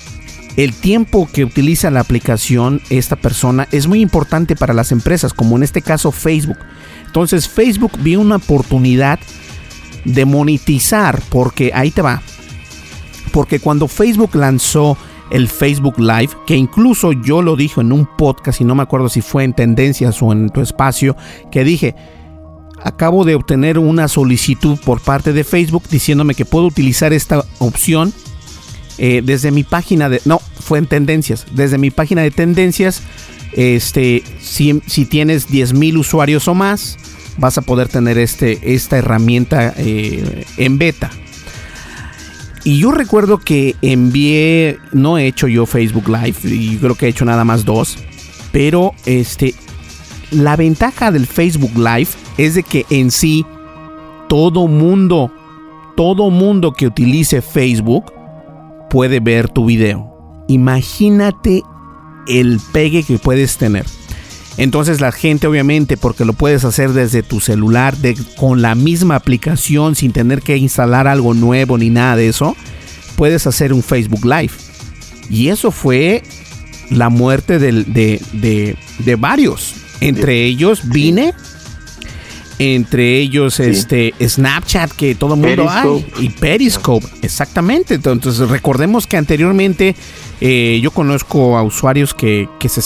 el 0.56 0.72
tiempo 0.72 1.28
que 1.30 1.44
utiliza 1.44 1.90
la 1.90 2.00
aplicación 2.00 2.80
esta 2.88 3.16
persona 3.16 3.68
es 3.70 3.86
muy 3.86 4.00
importante 4.00 4.56
para 4.56 4.72
las 4.72 4.90
empresas, 4.90 5.34
como 5.34 5.54
en 5.58 5.64
este 5.64 5.82
caso 5.82 6.12
Facebook. 6.12 6.58
Entonces 7.04 7.46
Facebook 7.46 7.92
vio 8.00 8.20
una 8.20 8.36
oportunidad 8.36 9.20
de 10.06 10.24
monetizar, 10.24 11.20
porque 11.28 11.72
ahí 11.74 11.90
te 11.90 12.00
va. 12.00 12.22
Porque 13.32 13.60
cuando 13.60 13.86
Facebook 13.86 14.34
lanzó 14.34 14.96
el 15.30 15.48
Facebook 15.48 15.98
Live, 15.98 16.30
que 16.46 16.56
incluso 16.56 17.12
yo 17.12 17.42
lo 17.42 17.56
dije 17.56 17.80
en 17.80 17.92
un 17.92 18.06
podcast 18.16 18.60
y 18.60 18.64
no 18.64 18.74
me 18.74 18.82
acuerdo 18.82 19.08
si 19.08 19.20
fue 19.20 19.44
en 19.44 19.54
Tendencias 19.54 20.22
o 20.22 20.32
en 20.32 20.48
tu 20.50 20.60
espacio, 20.60 21.16
que 21.50 21.64
dije, 21.64 21.94
acabo 22.82 23.24
de 23.24 23.34
obtener 23.34 23.78
una 23.78 24.08
solicitud 24.08 24.78
por 24.84 25.00
parte 25.00 25.32
de 25.32 25.44
Facebook 25.44 25.84
diciéndome 25.90 26.34
que 26.34 26.44
puedo 26.44 26.66
utilizar 26.66 27.12
esta 27.12 27.44
opción 27.58 28.12
eh, 28.98 29.22
desde 29.24 29.50
mi 29.50 29.64
página 29.64 30.08
de... 30.08 30.20
No, 30.24 30.40
fue 30.60 30.78
en 30.78 30.86
Tendencias. 30.86 31.46
Desde 31.52 31.78
mi 31.78 31.90
página 31.90 32.22
de 32.22 32.30
Tendencias, 32.30 33.02
este, 33.52 34.22
si, 34.40 34.82
si 34.86 35.06
tienes 35.06 35.48
10.000 35.48 35.98
usuarios 35.98 36.48
o 36.48 36.54
más, 36.54 36.98
vas 37.38 37.58
a 37.58 37.62
poder 37.62 37.88
tener 37.88 38.18
este, 38.18 38.74
esta 38.74 38.98
herramienta 38.98 39.72
eh, 39.76 40.44
en 40.56 40.78
beta. 40.78 41.10
Y 42.68 42.80
yo 42.80 42.90
recuerdo 42.90 43.38
que 43.38 43.76
envié, 43.80 44.78
no 44.92 45.16
he 45.16 45.26
hecho 45.26 45.48
yo 45.48 45.64
Facebook 45.64 46.06
Live, 46.06 46.36
y 46.44 46.76
creo 46.76 46.94
que 46.96 47.06
he 47.06 47.08
hecho 47.08 47.24
nada 47.24 47.42
más 47.42 47.64
dos, 47.64 47.96
pero 48.52 48.92
este, 49.06 49.54
la 50.32 50.54
ventaja 50.54 51.10
del 51.10 51.26
Facebook 51.26 51.72
Live 51.74 52.08
es 52.36 52.56
de 52.56 52.62
que 52.62 52.84
en 52.90 53.10
sí 53.10 53.46
todo 54.28 54.68
mundo, 54.68 55.32
todo 55.96 56.28
mundo 56.28 56.74
que 56.74 56.86
utilice 56.86 57.40
Facebook 57.40 58.12
puede 58.90 59.20
ver 59.20 59.48
tu 59.48 59.64
video. 59.64 60.44
Imagínate 60.48 61.62
el 62.26 62.60
pegue 62.74 63.02
que 63.02 63.18
puedes 63.18 63.56
tener. 63.56 63.86
Entonces 64.58 65.00
la 65.00 65.12
gente 65.12 65.46
obviamente, 65.46 65.96
porque 65.96 66.24
lo 66.24 66.32
puedes 66.32 66.64
hacer 66.64 66.92
desde 66.92 67.22
tu 67.22 67.38
celular, 67.38 67.94
con 68.36 68.60
la 68.60 68.74
misma 68.74 69.14
aplicación, 69.14 69.94
sin 69.94 70.12
tener 70.12 70.42
que 70.42 70.56
instalar 70.56 71.06
algo 71.06 71.32
nuevo 71.32 71.78
ni 71.78 71.90
nada 71.90 72.16
de 72.16 72.28
eso, 72.28 72.56
puedes 73.16 73.46
hacer 73.46 73.72
un 73.72 73.84
Facebook 73.84 74.24
Live. 74.24 74.52
Y 75.30 75.48
eso 75.48 75.70
fue 75.70 76.24
la 76.90 77.08
muerte 77.08 77.60
de, 77.60 79.16
varios. 79.16 79.74
Entre 80.00 80.44
ellos 80.44 80.88
Vine, 80.88 81.34
entre 82.58 83.18
ellos 83.18 83.60
este 83.60 84.12
Snapchat 84.20 84.90
que 84.90 85.14
todo 85.14 85.34
el 85.34 85.40
mundo 85.40 85.70
hay 85.70 86.06
y 86.18 86.30
Periscope, 86.30 87.06
exactamente. 87.22 87.94
Entonces 87.94 88.48
recordemos 88.48 89.06
que 89.06 89.16
anteriormente 89.16 89.94
eh, 90.40 90.80
yo 90.82 90.90
conozco 90.90 91.56
a 91.56 91.62
usuarios 91.62 92.12
que, 92.12 92.48
que 92.58 92.68
se 92.68 92.82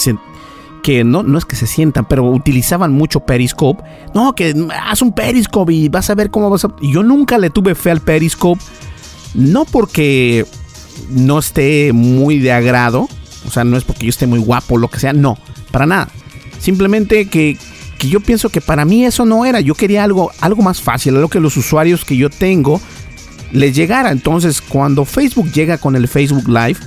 que 0.83 1.05
no, 1.05 1.23
no 1.23 1.39
es 1.39 1.45
que 1.45 1.57
se 1.57 1.67
sientan, 1.67 2.07
pero 2.07 2.25
utilizaban 2.25 2.93
mucho 2.93 3.21
Periscope. 3.21 3.83
No, 4.15 4.35
que 4.35 4.55
haz 4.85 5.01
un 5.03 5.13
Periscope 5.13 5.73
y 5.73 5.89
vas 5.89 6.11
a 6.11 6.15
ver 6.15 6.31
cómo 6.31 6.51
vas 6.51 6.65
a... 6.65 6.75
Yo 6.83 7.03
nunca 7.03 7.39
le 7.39 7.51
tuve 7.51 7.75
fe 7.75 7.91
al 7.91 8.01
Periscope, 8.01 8.61
no 9.35 9.65
porque 9.65 10.45
no 11.11 11.39
esté 11.39 11.93
muy 11.93 12.39
de 12.39 12.53
agrado, 12.53 13.09
o 13.47 13.51
sea, 13.51 13.65
no 13.65 13.77
es 13.77 13.85
porque 13.85 14.07
yo 14.07 14.11
esté 14.11 14.27
muy 14.27 14.41
guapo 14.41 14.75
o 14.75 14.79
lo 14.79 14.89
que 14.89 15.01
sea, 15.01 15.13
no, 15.13 15.39
para 15.71 15.87
nada. 15.87 16.09
Simplemente 16.59 17.29
que, 17.29 17.57
que 17.99 18.09
yo 18.09 18.21
pienso 18.21 18.51
que 18.51 18.61
para 18.61 18.85
mí 18.85 19.05
eso 19.05 19.25
no 19.25 19.45
era, 19.45 19.61
yo 19.61 19.75
quería 19.75 20.05
algo, 20.05 20.31
algo 20.41 20.63
más 20.63 20.81
fácil, 20.81 21.17
algo 21.17 21.29
que 21.29 21.41
los 21.41 21.57
usuarios 21.57 22.05
que 22.05 22.17
yo 22.17 22.29
tengo 22.31 22.81
les 23.53 23.75
llegara. 23.75 24.11
Entonces, 24.11 24.61
cuando 24.61 25.05
Facebook 25.05 25.51
llega 25.53 25.79
con 25.79 25.97
el 25.97 26.09
Facebook 26.09 26.49
Live, 26.49 26.79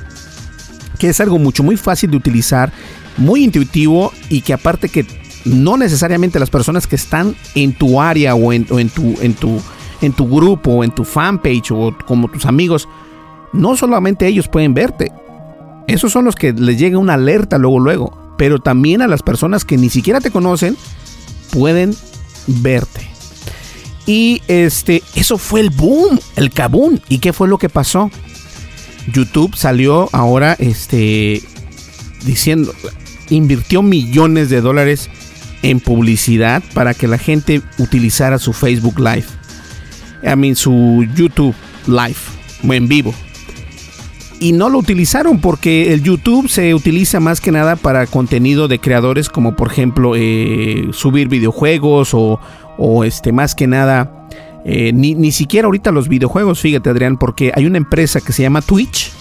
que 1.00 1.10
es 1.10 1.20
algo 1.20 1.40
mucho 1.40 1.64
muy 1.64 1.78
fácil 1.78 2.12
de 2.12 2.18
utilizar 2.18 2.72
muy 3.18 3.44
intuitivo 3.44 4.12
y 4.30 4.42
que 4.42 4.54
aparte 4.54 4.90
que 4.90 5.06
no 5.46 5.78
necesariamente 5.78 6.40
las 6.40 6.50
personas 6.50 6.88
que 6.88 6.96
están 6.96 7.36
en 7.54 7.74
tu 7.74 8.02
área 8.02 8.36
o 8.36 8.52
en, 8.52 8.66
tu, 8.66 8.78
en, 8.80 8.90
tu, 8.90 9.62
en 10.02 10.14
tu 10.14 10.28
grupo 10.28 10.72
o 10.72 10.84
en 10.84 10.92
tu 10.92 11.04
fanpage 11.04 11.72
o 11.72 11.96
como 12.06 12.30
tus 12.30 12.46
amigos, 12.46 12.88
no 13.54 13.78
solamente 13.78 14.28
ellos 14.28 14.48
pueden 14.48 14.74
verte. 14.74 15.12
Esos 15.88 16.12
son 16.12 16.26
los 16.26 16.36
que 16.36 16.52
les 16.52 16.80
llega 16.80 16.98
una 16.98 17.14
alerta 17.14 17.58
luego, 17.58 17.80
luego. 17.80 18.36
Pero 18.38 18.60
también 18.60 19.02
a 19.02 19.08
las 19.08 19.22
personas 19.22 19.64
que 19.64 19.78
ni 19.78 19.90
siquiera 19.90 20.20
te 20.20 20.32
conocen 20.32 20.76
pueden 21.52 21.96
verte. 22.48 23.08
Y 24.08 24.42
este, 24.48 25.04
eso 25.16 25.38
fue 25.38 25.62
el 25.62 25.70
boom, 25.70 26.20
el 26.36 26.52
kaboom. 26.52 27.00
¿Y 27.08 27.20
qué 27.20 27.34
fue 27.34 27.48
lo 27.48 27.58
que 27.58 27.70
pasó? 27.70 28.12
YouTube 29.12 29.56
salió 29.56 30.10
ahora 30.12 30.56
este 30.60 31.42
diciendo 32.26 32.74
invirtió 33.30 33.82
millones 33.82 34.50
de 34.50 34.62
dólares 34.62 35.10
en 35.62 35.80
publicidad 35.80 36.64
para 36.74 36.94
que 36.94 37.08
la 37.08 37.18
gente 37.18 37.62
utilizara 37.78 38.40
su 38.40 38.54
Facebook 38.54 39.00
Live. 39.00 39.26
Su 40.56 41.06
YouTube 41.16 41.56
Live 41.88 42.16
en 42.74 42.88
vivo. 42.88 43.14
Y 44.40 44.52
no 44.52 44.70
lo 44.70 44.80
utilizaron 44.80 45.40
porque 45.40 45.94
el 45.94 46.04
YouTube 46.04 46.50
se 46.50 46.74
utiliza 46.74 47.20
más 47.20 47.40
que 47.40 47.52
nada 47.52 47.78
para 47.78 48.06
contenido 48.06 48.68
de 48.68 48.80
creadores 48.80 49.30
como 49.30 49.56
por 49.56 49.72
ejemplo 49.72 50.14
eh, 50.16 50.90
subir 50.92 51.30
videojuegos 51.30 52.14
o, 52.14 52.40
o, 52.78 53.04
este 53.06 53.32
más 53.32 53.56
que 53.56 53.66
nada 53.66 54.28
eh, 54.66 54.92
ni, 54.94 55.16
ni 55.16 55.32
siquiera 55.32 55.68
ahorita 55.68 55.92
los 55.92 56.10
videojuegos, 56.10 56.60
fíjate 56.60 56.90
Adrián, 56.90 57.18
porque 57.18 57.54
hay 57.56 57.66
una 57.66 57.78
empresa 57.78 58.20
que 58.20 58.34
se 58.34 58.42
llama 58.42 58.62
Twitch, 58.62 59.12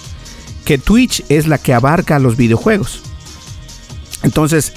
que 0.64 0.78
Twitch 0.78 1.22
es 1.28 1.46
la 1.46 1.58
que 1.58 1.74
abarca 1.74 2.18
los 2.18 2.36
videojuegos. 2.36 3.02
Entonces, 4.24 4.72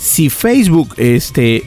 si 0.00 0.30
Facebook, 0.30 0.94
este, 0.96 1.62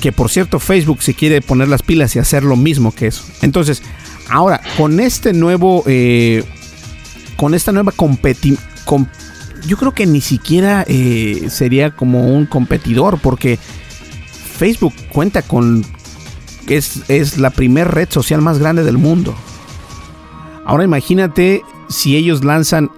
que 0.00 0.12
por 0.12 0.30
cierto 0.30 0.58
Facebook 0.58 1.02
se 1.02 1.12
quiere 1.12 1.42
poner 1.42 1.68
las 1.68 1.82
pilas 1.82 2.16
y 2.16 2.18
hacer 2.18 2.42
lo 2.42 2.56
mismo 2.56 2.94
que 2.94 3.08
eso. 3.08 3.24
Entonces, 3.42 3.82
ahora, 4.30 4.62
con 4.78 4.98
este 5.00 5.34
nuevo, 5.34 5.82
eh, 5.86 6.42
con 7.36 7.54
esta 7.54 7.72
nueva 7.72 7.92
competi 7.92 8.56
yo 9.66 9.76
creo 9.76 9.92
que 9.92 10.06
ni 10.06 10.20
siquiera 10.20 10.84
eh, 10.86 11.46
sería 11.50 11.90
como 11.90 12.28
un 12.28 12.46
competidor, 12.46 13.18
porque 13.20 13.58
Facebook 14.56 14.94
cuenta 15.12 15.42
con. 15.42 15.84
Es, 16.68 17.08
es 17.08 17.38
la 17.38 17.50
primera 17.50 17.88
red 17.90 18.08
social 18.10 18.42
más 18.42 18.58
grande 18.58 18.82
del 18.84 18.98
mundo. 18.98 19.34
Ahora 20.64 20.84
imagínate 20.84 21.62
si 21.88 22.16
ellos 22.16 22.44
lanzan 22.44 22.90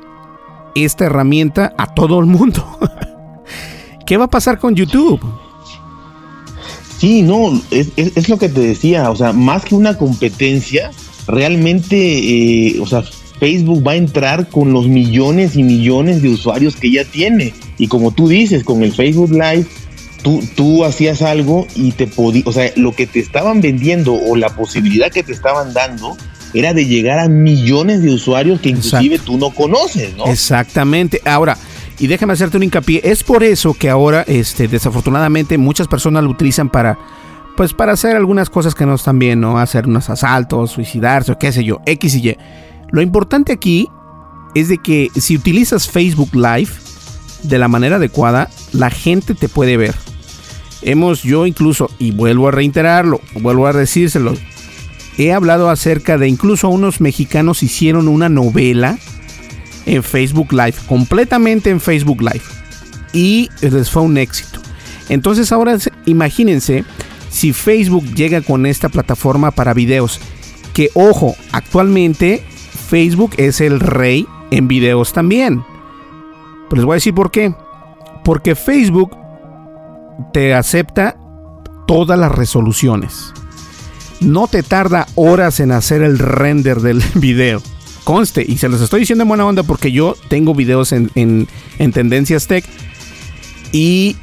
esta 0.75 1.07
herramienta 1.07 1.75
a 1.77 1.87
todo 1.95 2.21
el 2.21 2.27
mundo. 2.27 2.78
¿Qué 4.09 4.17
va 4.17 4.25
a 4.25 4.31
pasar 4.31 4.59
con 4.59 4.75
YouTube? 4.75 5.21
Sí, 6.99 7.21
no, 7.21 7.61
es, 7.71 8.27
lo 8.31 8.39
que 8.39 8.49
te 8.49 8.61
decía, 8.61 9.11
o 9.11 9.17
sea, 9.17 9.35
más 9.35 9.67
que 9.67 9.75
una 9.75 9.99
competencia, 9.99 10.93
realmente, 11.27 11.97
eh, 11.99 12.81
o 12.81 12.87
sea, 12.87 13.03
Facebook 13.39 13.87
va 13.87 13.93
a 13.93 13.97
entrar 13.97 14.49
con 14.49 14.73
los 14.73 14.89
millones 14.89 15.57
y 15.57 15.63
millones 15.63 16.23
de 16.23 16.31
usuarios 16.31 16.75
que 16.75 16.91
ya 16.91 17.05
tiene. 17.05 17.53
Y 17.77 17.89
como 17.89 18.11
tú 18.11 18.29
dices, 18.29 18.65
con 18.65 18.83
el 18.83 18.95
Facebook 18.95 19.31
Live, 19.31 19.67
tú, 20.23 20.43
tú 20.57 20.87
hacías 20.87 21.21
algo 21.21 21.67
y 21.77 21.93
te 21.93 22.07
podía, 22.07 22.45
o 22.47 22.53
sea, 22.53 22.73
lo 22.77 22.97
que 22.97 23.07
te 23.07 23.21
estaban 23.21 23.61
vendiendo 23.61 24.15
o 24.15 24.37
la 24.37 24.49
posibilidad 24.57 25.13
que 25.13 25.23
te 25.23 25.33
estaban 25.33 25.75
dando 25.75 26.17
era 26.55 26.73
de 26.73 26.87
llegar 26.87 27.19
a 27.19 27.29
millones 27.29 28.01
de 28.01 28.15
usuarios 28.15 28.59
que 28.63 28.71
inclusive 28.71 29.19
tú 29.19 29.37
no 29.37 29.51
conoces, 29.51 30.17
¿no? 30.17 30.25
Exactamente. 30.29 31.21
Ahora, 31.27 31.59
y 31.99 32.07
déjame 32.07 32.33
hacerte 32.33 32.57
un 32.57 32.63
hincapié, 32.63 33.01
es 33.05 33.25
por 33.25 33.43
eso 33.43 33.75
que 33.75 33.91
ahora, 33.91 34.23
este, 34.27 34.69
desafortunadamente, 34.69 35.59
muchas 35.59 35.89
personas 35.89 36.23
lo 36.23 36.31
utilizan 36.31 36.69
para, 36.69 36.99
pues, 37.57 37.73
para 37.73 37.93
hacer 37.93 38.15
algunas 38.15 38.51
cosas 38.51 38.75
que 38.75 38.87
no 38.87 38.95
están 38.95 39.19
bien, 39.19 39.41
¿no? 39.41 39.59
Hacer 39.59 39.87
unos 39.87 40.09
asaltos, 40.09 40.71
suicidarse 40.71 41.33
o 41.33 41.39
qué 41.39 41.51
sé 41.51 41.65
yo, 41.65 41.81
X 41.87 42.15
y 42.15 42.31
Y. 42.31 42.37
Lo 42.91 43.03
importante 43.03 43.53
aquí 43.53 43.89
es 44.55 44.69
de 44.69 44.79
que 44.79 45.09
si 45.17 45.37
utilizas 45.37 45.89
Facebook 45.89 46.35
Live 46.35 46.71
de 47.43 47.59
la 47.59 47.69
manera 47.69 47.97
adecuada, 47.97 48.49
la 48.73 48.91
gente 48.91 49.35
te 49.35 49.49
puede 49.49 49.77
ver. 49.77 49.95
Hemos 50.83 51.23
yo 51.23 51.47
incluso, 51.47 51.91
y 51.99 52.13
vuelvo 52.13 52.49
a 52.49 52.53
reiterarlo, 52.53 53.21
vuelvo 53.41 53.67
a 53.67 53.73
decírselo, 53.73 54.35
he 55.17 55.33
hablado 55.33 55.69
acerca 55.69 56.17
de 56.17 56.29
incluso 56.29 56.69
unos 56.69 57.01
mexicanos 57.01 57.65
hicieron 57.65 58.07
una 58.07 58.29
novela 58.29 58.99
en 59.89 60.03
Facebook 60.03 60.53
Live, 60.53 60.75
completamente 60.87 61.71
en 61.71 61.81
Facebook 61.81 62.21
Live. 62.21 62.43
Y 63.13 63.51
les 63.61 63.91
fue 63.91 64.03
un 64.03 64.19
éxito. 64.19 64.61
Entonces 65.09 65.51
ahora 65.51 65.79
imagínense 66.05 66.85
si 67.31 67.53
Facebook 67.53 68.05
llega 68.15 68.43
con 68.43 68.67
esta 68.67 68.91
plataforma 68.91 69.51
para 69.51 69.75
videos. 69.75 70.21
Que 70.75 70.91
ojo, 70.95 71.35
actualmente 71.53 72.45
Facebook 72.89 73.33
es 73.39 73.61
el 73.61 73.81
rey 73.81 74.27
en 74.51 74.69
videos 74.69 75.13
también. 75.13 75.65
Pero 76.69 76.81
les 76.81 76.85
voy 76.85 76.93
a 76.93 76.97
decir 76.97 77.15
por 77.15 77.31
qué. 77.31 77.55
Porque 78.25 78.55
Facebook 78.55 79.17
te 80.35 80.55
acepta 80.55 81.17
todas 81.87 82.19
las 82.19 82.31
resoluciones. 82.31 83.33
No 84.21 84.49
te 84.49 84.63
tarda 84.63 85.07
horas 85.15 85.61
en 85.61 85.73
hacer 85.73 86.03
el 86.03 86.19
render 86.19 86.81
del 86.81 87.03
video 87.15 87.63
conste, 88.09 88.43
y 88.49 88.57
se 88.57 88.71
los 88.71 88.81
estoy 88.81 89.01
diciendo 89.01 89.25
en 89.25 89.29
buena 89.29 89.45
onda 89.45 89.63
porque 89.65 89.93
yo 89.93 90.17
tengo 90.31 90.55
videos 90.55 90.93
en, 90.93 91.47
Tendencias 91.93 92.47
Tech 92.47 92.65
y 93.71 94.17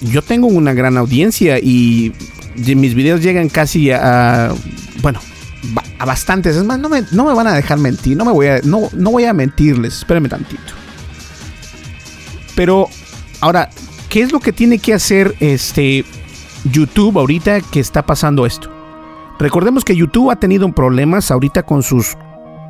yo 0.00 0.22
tengo 0.22 0.46
una 0.46 0.74
gran 0.74 0.96
audiencia 0.96 1.58
y 1.58 2.12
mis 2.54 2.94
videos 2.94 3.20
llegan 3.20 3.48
casi 3.48 3.90
a, 3.90 4.54
bueno, 5.02 5.18
a 5.98 6.04
bastantes. 6.04 6.54
Es 6.54 6.62
más, 6.62 6.78
no 6.78 6.88
me, 6.88 7.02
no 7.10 7.24
me 7.24 7.34
van 7.34 7.48
a 7.48 7.54
dejar 7.54 7.80
mentir, 7.80 8.16
no 8.16 8.24
me 8.24 8.30
voy 8.30 8.46
a, 8.46 8.60
no, 8.62 8.88
no 8.92 9.10
voy 9.10 9.24
a 9.24 9.32
mentirles, 9.32 9.96
espérenme 9.96 10.28
tantito. 10.28 10.72
Pero 12.54 12.88
ahora, 13.40 13.70
¿qué 14.08 14.22
es 14.22 14.30
lo 14.30 14.38
que 14.38 14.52
tiene 14.52 14.78
que 14.78 14.94
hacer 14.94 15.34
este 15.40 16.04
YouTube 16.70 17.18
ahorita 17.18 17.60
que 17.60 17.80
está 17.80 18.06
pasando 18.06 18.46
esto? 18.46 18.70
Recordemos 19.40 19.84
que 19.84 19.96
YouTube 19.96 20.30
ha 20.30 20.36
tenido 20.36 20.70
problemas 20.72 21.32
ahorita 21.32 21.64
con 21.64 21.82
sus 21.82 22.16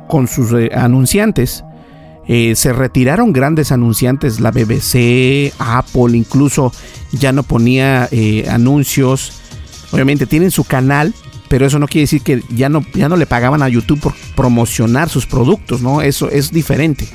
con 0.07 0.27
sus 0.27 0.51
eh, 0.53 0.69
anunciantes. 0.73 1.63
Eh, 2.27 2.55
se 2.55 2.71
retiraron 2.71 3.33
grandes 3.33 3.71
anunciantes, 3.71 4.39
la 4.39 4.51
BBC, 4.51 5.53
Apple, 5.59 6.17
incluso 6.17 6.71
ya 7.11 7.31
no 7.31 7.43
ponía 7.43 8.07
eh, 8.11 8.47
anuncios. 8.49 9.41
Obviamente 9.91 10.25
tienen 10.25 10.49
su 10.51 10.63
canal, 10.63 11.13
pero 11.49 11.65
eso 11.65 11.79
no 11.79 11.87
quiere 11.87 12.03
decir 12.03 12.21
que 12.21 12.41
ya 12.49 12.69
no, 12.69 12.85
ya 12.93 13.09
no 13.09 13.17
le 13.17 13.25
pagaban 13.25 13.61
a 13.61 13.69
YouTube 13.69 13.99
por 13.99 14.13
promocionar 14.35 15.09
sus 15.09 15.25
productos, 15.25 15.81
¿no? 15.81 16.01
Eso 16.01 16.29
es 16.29 16.51
diferente. 16.51 17.07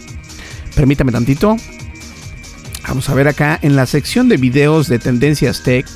Permítame 0.77 1.11
tantito. 1.11 1.57
Vamos 2.87 3.09
a 3.09 3.15
ver 3.15 3.29
acá 3.29 3.59
en 3.63 3.77
la 3.77 3.87
sección 3.87 4.29
de 4.29 4.37
videos 4.37 4.89
de 4.89 4.99
Tendencias 4.99 5.63
Tech. 5.63 5.87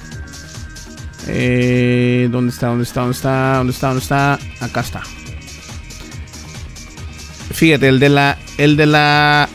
¿Dónde 1.26 2.50
está? 2.50 2.68
¿Dónde 2.68 2.84
está? 2.84 3.00
¿Dónde 3.00 3.12
está? 3.14 3.56
¿Dónde 3.58 3.72
está? 3.72 3.88
¿Dónde 3.88 4.02
está? 4.02 4.38
Acá 4.60 4.80
está. 4.80 5.02
Fíjate, 7.52 7.88
el 7.88 8.00
de 8.00 8.08
la. 8.08 8.38
El 8.58 8.76
de 8.76 8.86
la. 8.86 9.48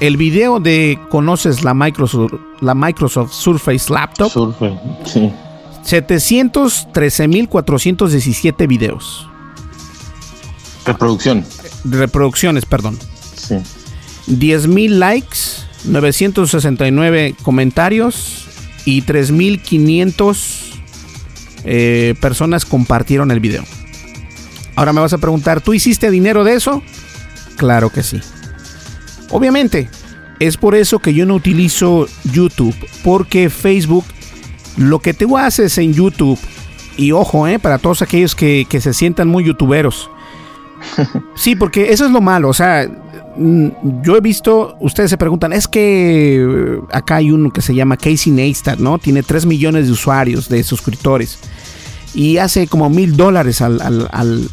El 0.00 0.16
video 0.16 0.60
de 0.60 0.98
conoces 1.10 1.62
la 1.62 1.74
Microsoft, 1.74 2.32
la 2.60 2.74
Microsoft 2.74 3.32
Surface 3.32 3.92
Laptop. 3.92 4.30
Surface, 4.30 4.78
sí. 5.04 5.30
713.417 5.84 8.66
videos. 8.66 9.28
Reproducción. 10.86 11.44
Reproducciones, 11.84 12.64
perdón. 12.64 12.98
Sí. 13.36 13.56
10.000 14.28 14.88
likes, 14.90 15.38
969 15.84 17.34
comentarios 17.42 18.46
y 18.84 19.02
3.500 19.02 20.70
eh, 21.64 22.14
personas 22.20 22.64
compartieron 22.64 23.30
el 23.30 23.40
video. 23.40 23.64
Ahora 24.76 24.92
me 24.92 25.00
vas 25.00 25.12
a 25.12 25.18
preguntar, 25.18 25.60
¿tú 25.60 25.74
hiciste 25.74 26.10
dinero 26.10 26.44
de 26.44 26.54
eso? 26.54 26.82
Claro 27.60 27.90
que 27.90 28.02
sí. 28.02 28.18
Obviamente, 29.28 29.90
es 30.38 30.56
por 30.56 30.74
eso 30.74 30.98
que 30.98 31.12
yo 31.12 31.26
no 31.26 31.34
utilizo 31.34 32.06
YouTube, 32.32 32.74
porque 33.04 33.50
Facebook, 33.50 34.06
lo 34.78 35.00
que 35.00 35.12
tú 35.12 35.36
haces 35.36 35.76
en 35.76 35.92
YouTube, 35.92 36.38
y 36.96 37.12
ojo, 37.12 37.46
eh, 37.46 37.58
para 37.58 37.76
todos 37.76 38.00
aquellos 38.00 38.34
que, 38.34 38.66
se 38.80 38.94
sientan 38.94 39.28
muy 39.28 39.44
youtuberos. 39.44 40.10
Sí, 41.34 41.54
porque 41.54 41.92
eso 41.92 42.06
es 42.06 42.10
lo 42.12 42.22
malo, 42.22 42.48
o 42.48 42.54
sea, 42.54 42.88
mm, 43.36 43.68
yo 44.02 44.16
he 44.16 44.22
visto, 44.22 44.78
ustedes 44.80 45.10
se 45.10 45.18
preguntan, 45.18 45.52
es 45.52 45.68
que 45.68 46.36
eh, 46.42 46.80
acá 46.92 47.16
hay 47.16 47.30
uno 47.30 47.50
que 47.50 47.60
se 47.60 47.74
llama 47.74 47.98
Casey 47.98 48.32
Neistat, 48.32 48.78
¿no? 48.78 48.98
Tiene 48.98 49.22
3 49.22 49.44
millones 49.44 49.84
de 49.84 49.92
usuarios, 49.92 50.48
de 50.48 50.62
suscriptores, 50.62 51.38
y 52.14 52.38
hace 52.38 52.66
como 52.66 52.88
mil 52.88 53.18
dólares 53.18 53.60
al, 53.60 54.08
al 54.10 54.48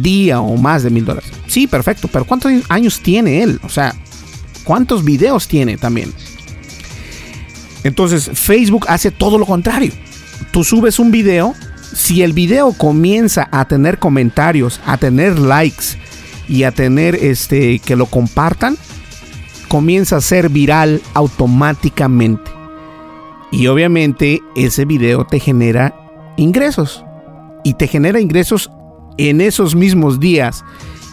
día 0.00 0.40
o 0.40 0.56
más 0.56 0.82
de 0.82 0.90
mil 0.90 1.04
dólares. 1.04 1.30
Sí, 1.46 1.66
perfecto, 1.66 2.08
pero 2.08 2.24
¿cuántos 2.24 2.52
años 2.68 3.00
tiene 3.00 3.42
él? 3.42 3.60
O 3.62 3.68
sea, 3.68 3.94
¿cuántos 4.64 5.04
videos 5.04 5.48
tiene 5.48 5.76
también? 5.76 6.12
Entonces, 7.84 8.30
Facebook 8.34 8.86
hace 8.88 9.10
todo 9.10 9.38
lo 9.38 9.46
contrario. 9.46 9.92
Tú 10.50 10.64
subes 10.64 10.98
un 10.98 11.10
video, 11.10 11.54
si 11.94 12.22
el 12.22 12.32
video 12.32 12.72
comienza 12.72 13.48
a 13.52 13.66
tener 13.66 13.98
comentarios, 13.98 14.80
a 14.84 14.96
tener 14.96 15.38
likes 15.38 15.96
y 16.48 16.64
a 16.64 16.72
tener 16.72 17.14
este 17.14 17.78
que 17.78 17.96
lo 17.96 18.06
compartan, 18.06 18.76
comienza 19.68 20.16
a 20.16 20.20
ser 20.20 20.48
viral 20.48 21.00
automáticamente. 21.14 22.50
Y 23.52 23.68
obviamente 23.68 24.42
ese 24.56 24.84
video 24.84 25.24
te 25.24 25.38
genera 25.38 25.94
ingresos. 26.36 27.04
Y 27.64 27.74
te 27.74 27.86
genera 27.86 28.20
ingresos 28.20 28.70
en 29.18 29.40
esos 29.40 29.74
mismos 29.74 30.20
días. 30.20 30.64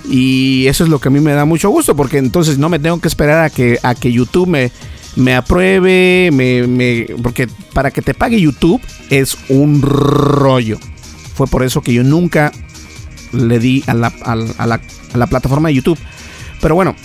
Y 0.10 0.68
eso 0.68 0.84
es 0.84 0.90
lo 0.90 1.00
que 1.00 1.08
a 1.08 1.12
mí 1.12 1.20
me 1.20 1.34
da 1.34 1.46
mucho 1.46 1.70
gusto, 1.70 1.96
porque 1.96 2.18
entonces 2.18 2.58
no 2.58 2.70
me 2.70 2.80
tengo 2.80 3.00
que 3.00 3.08
esperar 3.08 3.44
a 3.44 3.50
que, 3.50 3.80
a 3.84 3.96
que 3.96 4.12
YouTube 4.12 4.48
me, 4.48 4.72
me 5.16 5.36
apruebe, 5.36 6.30
me, 6.32 7.08
porque 7.22 7.48
para 7.74 7.92
que 7.92 8.02
te 8.02 8.14
pague 8.14 8.40
YouTube 8.40 8.82
es 9.10 9.38
un 9.50 9.82
rollo. 9.82 10.78
Fue 11.36 11.48
por 11.48 11.64
eso 11.64 11.82
que 11.82 11.94
yo 11.94 12.04
nunca 12.04 12.52
le 13.32 13.60
di 13.60 13.84
a 13.88 13.94
la, 13.94 14.14
a 14.24 14.36
la, 14.36 14.82
a 15.14 15.18
la 15.18 15.28
plataforma 15.28 15.70
de 15.70 15.76
YouTube. 15.76 16.00
Pero 16.62 16.76
bueno, 16.76 16.96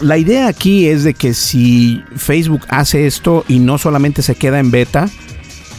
la 0.00 0.18
idea 0.18 0.48
aquí 0.48 0.86
es 0.86 1.02
de 1.02 1.14
que 1.14 1.32
si 1.32 2.02
Facebook 2.16 2.62
hace 2.68 3.06
esto 3.06 3.44
y 3.48 3.58
no 3.58 3.78
solamente 3.78 4.22
se 4.22 4.34
queda 4.34 4.60
en 4.60 4.70
beta, 4.70 5.08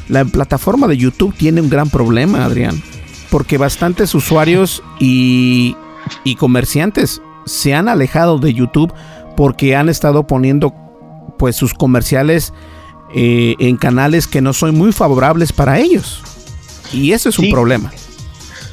la 0.10 0.26
plataforma 0.26 0.88
de 0.88 0.98
YouTube 0.98 1.36
tiene 1.36 1.62
un 1.62 1.70
gran 1.70 1.90
problema, 1.90 2.44
Adrián 2.44 2.82
porque 3.30 3.58
bastantes 3.58 4.14
usuarios 4.16 4.84
y, 5.00 5.76
comerciantes 6.38 7.22
se 7.46 7.74
han 7.74 7.88
alejado 7.90 8.38
de 8.38 8.54
YouTube 8.54 8.94
porque 9.36 9.76
han 9.76 9.90
estado 9.90 10.28
poniendo 10.28 10.74
pues 11.38 11.56
sus 11.56 11.74
comerciales 11.74 12.54
eh, 13.14 13.56
en 13.60 13.78
canales 13.78 14.28
que 14.28 14.42
no 14.42 14.54
son 14.54 14.76
muy 14.76 14.92
favorables 14.92 15.52
para 15.52 15.80
ellos. 15.80 16.24
Y 16.94 17.12
eso 17.12 17.30
es 17.30 17.40
un 17.40 17.50
problema. 17.50 17.92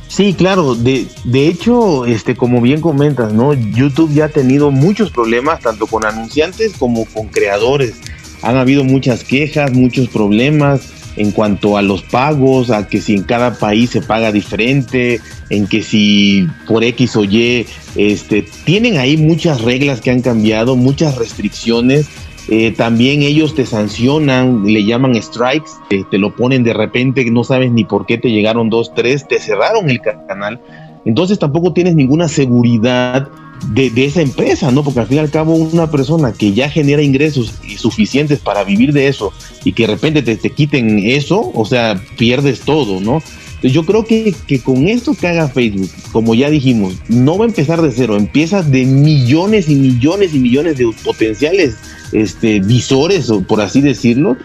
Sí, 0.08 0.34
claro. 0.34 0.74
De, 0.74 1.06
de 1.24 1.48
hecho, 1.48 2.04
este, 2.04 2.36
como 2.36 2.60
bien 2.60 2.80
comentas, 2.80 3.32
¿no? 3.32 3.54
YouTube 3.54 4.12
ya 4.12 4.26
ha 4.26 4.28
tenido 4.28 4.70
muchos 4.70 5.10
problemas, 5.10 5.60
tanto 5.60 5.86
con 5.86 6.04
anunciantes 6.04 6.74
como 6.78 7.06
con 7.06 7.28
creadores. 7.28 7.94
Han 8.42 8.56
habido 8.56 8.84
muchas 8.84 9.24
quejas, 9.24 9.72
muchos 9.72 10.08
problemas 10.08 11.01
en 11.16 11.30
cuanto 11.30 11.76
a 11.76 11.82
los 11.82 12.02
pagos, 12.02 12.70
a 12.70 12.86
que 12.88 13.00
si 13.00 13.14
en 13.14 13.24
cada 13.24 13.54
país 13.54 13.90
se 13.90 14.00
paga 14.00 14.32
diferente, 14.32 15.20
en 15.50 15.66
que 15.66 15.82
si 15.82 16.46
por 16.66 16.84
X 16.84 17.16
o 17.16 17.24
Y, 17.24 17.66
este, 17.96 18.46
tienen 18.64 18.98
ahí 18.98 19.16
muchas 19.16 19.60
reglas 19.60 20.00
que 20.00 20.10
han 20.10 20.22
cambiado, 20.22 20.76
muchas 20.76 21.16
restricciones 21.16 22.08
eh, 22.48 22.72
también 22.72 23.22
ellos 23.22 23.54
te 23.54 23.64
sancionan, 23.64 24.64
le 24.64 24.84
llaman 24.84 25.14
strikes, 25.20 25.70
te 25.88 26.18
lo 26.18 26.34
ponen 26.34 26.64
de 26.64 26.74
repente, 26.74 27.24
no 27.30 27.44
sabes 27.44 27.70
ni 27.70 27.84
por 27.84 28.04
qué 28.04 28.18
te 28.18 28.30
llegaron 28.30 28.68
dos, 28.68 28.92
tres, 28.94 29.26
te 29.28 29.38
cerraron 29.38 29.88
el 29.88 30.00
canal. 30.00 30.60
Entonces 31.04 31.38
tampoco 31.38 31.72
tienes 31.72 31.94
ninguna 31.94 32.28
seguridad 32.28 33.28
de, 33.68 33.92
esa 34.04 34.22
empresa, 34.22 34.70
¿no? 34.70 34.82
Porque 34.82 35.00
al 35.00 35.06
fin 35.06 35.18
y 35.18 35.20
al 35.20 35.30
cabo 35.30 35.54
una 35.54 35.90
persona 35.90 36.32
que 36.32 36.52
ya 36.52 36.68
genera 36.68 37.02
ingresos 37.02 37.54
suficientes 37.76 38.38
para 38.38 38.64
vivir 38.64 38.92
de 38.92 39.08
eso 39.08 39.32
y 39.64 39.72
que 39.72 39.86
de 39.86 39.94
repente 39.94 40.22
te, 40.22 40.36
te 40.36 40.50
quiten 40.50 40.98
eso, 40.98 41.50
o 41.54 41.64
sea, 41.64 42.02
pierdes 42.16 42.60
todo, 42.60 43.00
¿no? 43.00 43.22
Yo 43.62 43.86
creo 43.86 44.04
que, 44.04 44.34
que, 44.48 44.58
con 44.58 44.88
esto 44.88 45.14
que 45.14 45.28
haga 45.28 45.48
Facebook, 45.48 45.88
como 46.10 46.34
ya 46.34 46.50
dijimos, 46.50 46.94
no 47.08 47.38
va 47.38 47.44
a 47.44 47.48
empezar 47.48 47.80
de 47.80 47.92
cero, 47.92 48.16
empieza 48.16 48.62
de 48.62 48.84
millones 48.84 49.68
y 49.68 49.76
millones 49.76 50.34
y 50.34 50.40
millones 50.40 50.78
de 50.78 50.92
potenciales 51.04 51.76
este, 52.10 52.58
visores, 52.58 53.30
por 53.46 53.60
así 53.60 53.80
decirlo, 53.80 54.36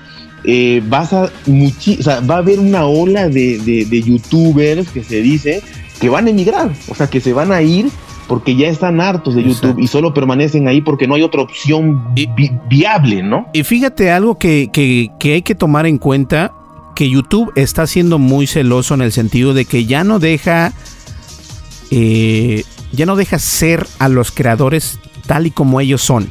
eh, 0.43 0.83
va 0.91 0.99
a 1.01 2.37
haber 2.37 2.59
una 2.59 2.85
ola 2.85 3.27
de, 3.27 4.03
youtubers 4.05 4.87
que 4.89 5.03
se 5.03 5.21
dice 5.21 5.61
que 5.99 6.09
van 6.09 6.27
a 6.27 6.29
emigrar, 6.29 6.71
o 6.87 6.95
sea, 6.95 7.07
que 7.07 7.19
se 7.19 7.33
van 7.33 7.51
a 7.51 7.61
ir 7.63 7.87
porque 8.27 8.55
ya 8.55 8.67
están 8.67 9.01
hartos 9.01 9.35
de 9.35 9.43
YouTube 9.43 9.79
y 9.79 9.87
solo 9.87 10.13
permanecen 10.13 10.67
ahí 10.67 10.81
porque 10.81 11.07
no 11.07 11.15
hay 11.15 11.23
otra 11.23 11.41
opción 11.41 12.13
viable, 12.69 13.23
¿no? 13.23 13.47
Y 13.53 13.63
fíjate 13.63 14.11
algo 14.11 14.37
que, 14.37 14.69
hay 15.23 15.41
que 15.41 15.55
tomar 15.55 15.85
en 15.85 15.97
cuenta, 15.97 16.53
que 16.95 17.09
YouTube 17.09 17.51
está 17.55 17.87
siendo 17.87 18.19
muy 18.19 18.47
celoso 18.47 18.93
en 18.93 19.01
el 19.01 19.11
sentido 19.11 19.53
de 19.53 19.65
que 19.65 19.85
ya 19.85 20.03
no 20.03 20.19
deja, 20.19 20.73
eh, 21.91 22.63
ya 22.91 23.05
no 23.05 23.15
deja 23.15 23.39
ser 23.39 23.87
a 23.99 24.09
los 24.09 24.31
creadores 24.31 24.99
tal 25.25 25.47
y 25.47 25.51
como 25.51 25.79
ellos 25.81 26.01
son 26.01 26.29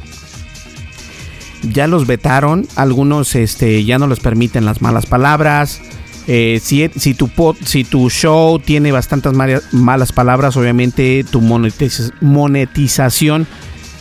ya 1.63 1.87
los 1.87 2.07
vetaron, 2.07 2.67
algunos 2.75 3.35
este, 3.35 3.83
ya 3.83 3.97
no 3.99 4.07
les 4.07 4.19
permiten 4.19 4.65
las 4.65 4.81
malas 4.81 5.05
palabras. 5.05 5.81
Eh, 6.29 6.59
si, 6.61 6.89
si, 6.89 7.13
tu 7.13 7.29
si 7.63 7.85
tu 7.85 8.09
show 8.09 8.59
tiene 8.59 8.91
bastantes 8.91 9.33
malas 9.71 10.11
palabras, 10.11 10.57
obviamente 10.57 11.23
tu 11.23 11.41
monetización 11.41 13.47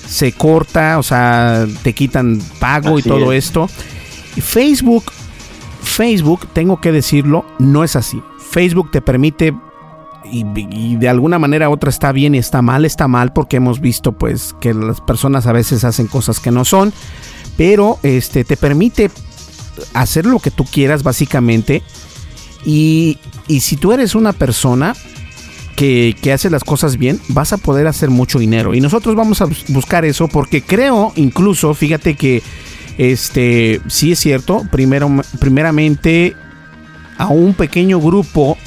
se 0.09 0.33
corta, 0.33 0.99
o 0.99 1.03
sea, 1.03 1.67
te 1.83 1.93
quitan 1.93 2.41
pago 2.59 2.99
y 2.99 3.03
todo 3.03 3.33
esto. 3.33 3.69
Facebook, 4.41 5.05
Facebook, 5.83 6.49
tengo 6.53 6.81
que 6.81 6.91
decirlo, 6.91 7.47
no 7.59 7.85
es 7.85 7.95
así. 7.95 8.21
Facebook 8.51 8.91
te 8.91 9.01
permite 9.01 9.55
y, 10.31 10.45
y, 10.57 10.97
de 10.97 11.09
alguna 11.09 11.39
manera 11.39 11.71
otra 11.71 11.91
está 11.91 12.11
bien 12.11 12.35
y 12.35 12.39
está 12.39 12.61
mal, 12.61 12.85
está 12.85 13.07
mal 13.07 13.33
porque 13.33 13.59
hemos 13.59 13.81
visto 13.81 14.13
pues 14.13 14.55
que 14.61 14.75
las 14.75 15.01
personas 15.01 15.47
a 15.47 15.53
veces 15.53 15.85
hacen 15.85 16.09
cosas 16.09 16.41
que 16.41 16.51
no 16.51 16.65
son 16.65 16.93
pero 17.57 18.01
este 18.03 18.45
te 18.45 18.57
permite 18.57 19.09
hacer 19.95 20.27
lo 20.27 20.41
que 20.41 20.51
tú 20.51 20.65
quieras 20.65 21.05
básicamente 21.05 21.85
y, 22.67 23.19
si 23.61 23.77
tú 23.77 23.93
eres 23.93 24.17
una 24.17 24.33
persona 24.33 24.97
que, 25.77 26.17
que, 26.21 26.33
hace 26.33 26.51
las 26.51 26.65
cosas 26.65 26.97
bien, 26.97 27.21
vas 27.29 27.53
a 27.53 27.59
poder 27.59 27.87
hacer 27.87 28.11
mucho 28.11 28.41
dinero. 28.41 28.75
Y 28.75 28.81
nosotros 28.81 29.15
vamos 29.15 29.41
a 29.41 29.47
buscar 29.69 30.05
eso 30.05 30.27
porque 30.27 30.63
creo, 30.63 31.13
incluso, 31.15 31.73
fíjate 31.75 32.17
que 32.17 32.43
este 32.99 33.81
sí 33.87 34.13
es 34.13 34.19
cierto, 34.19 34.63
primero, 34.73 35.09
primeramente 35.39 36.35
a 37.19 37.29
un 37.29 37.55
pequeño 37.55 38.01
grupo 38.01 38.59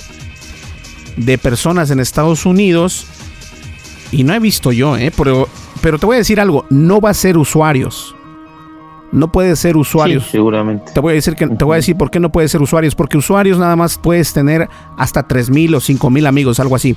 de 1.18 1.38
personas 1.38 1.91
en 1.91 2.00
Estados 2.00 2.45
Unidos, 2.45 3.06
y 4.12 4.24
no 4.24 4.34
he 4.34 4.39
visto 4.39 4.72
yo, 4.72 4.95
eh, 4.95 5.12
pero, 5.16 5.50
pero 5.82 6.00
te 6.00 6.06
voy 6.06 6.16
a 6.16 6.20
decir 6.20 6.39
algo, 6.39 6.66
no 6.70 7.02
va 7.02 7.10
a 7.10 7.14
ser 7.14 7.38
usuarios 7.38 8.16
no 9.12 9.32
puede 9.32 9.55
ser 9.55 9.78
usuarios. 9.78 10.28
seguramente. 10.32 10.91
Te 10.93 10.99
voy 10.99 11.12
a 11.12 11.16
decir 11.16 11.36
que 11.36 11.47
te 11.47 11.66
voy 11.66 11.74
a 11.74 11.78
decir 11.78 11.95
por 11.95 12.12
qué 12.12 12.20
no 12.20 12.32
puede 12.32 12.47
ser 12.47 12.62
usuarios, 12.62 12.95
porque 12.95 13.18
usuarios 13.18 13.57
nada 13.57 13.76
más 13.76 13.97
puedes 13.97 14.34
tener 14.34 14.70
hasta 14.97 15.24
3000 15.28 15.76
o 15.76 15.80
5000 15.80 16.28
amigos, 16.28 16.60
algo 16.60 16.76
así. 16.76 16.95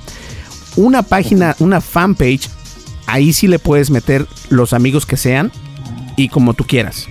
Una 0.75 1.03
página, 1.03 1.55
una 1.59 1.81
fanpage, 1.81 2.49
ahí 3.07 3.33
sí 3.33 3.47
le 3.47 3.59
puedes 3.59 3.89
meter 3.89 4.27
los 4.49 4.73
amigos 4.73 5.05
que 5.05 5.17
sean 5.17 5.51
y 6.15 6.29
como 6.29 6.53
tú 6.53 6.65
quieras. 6.65 7.07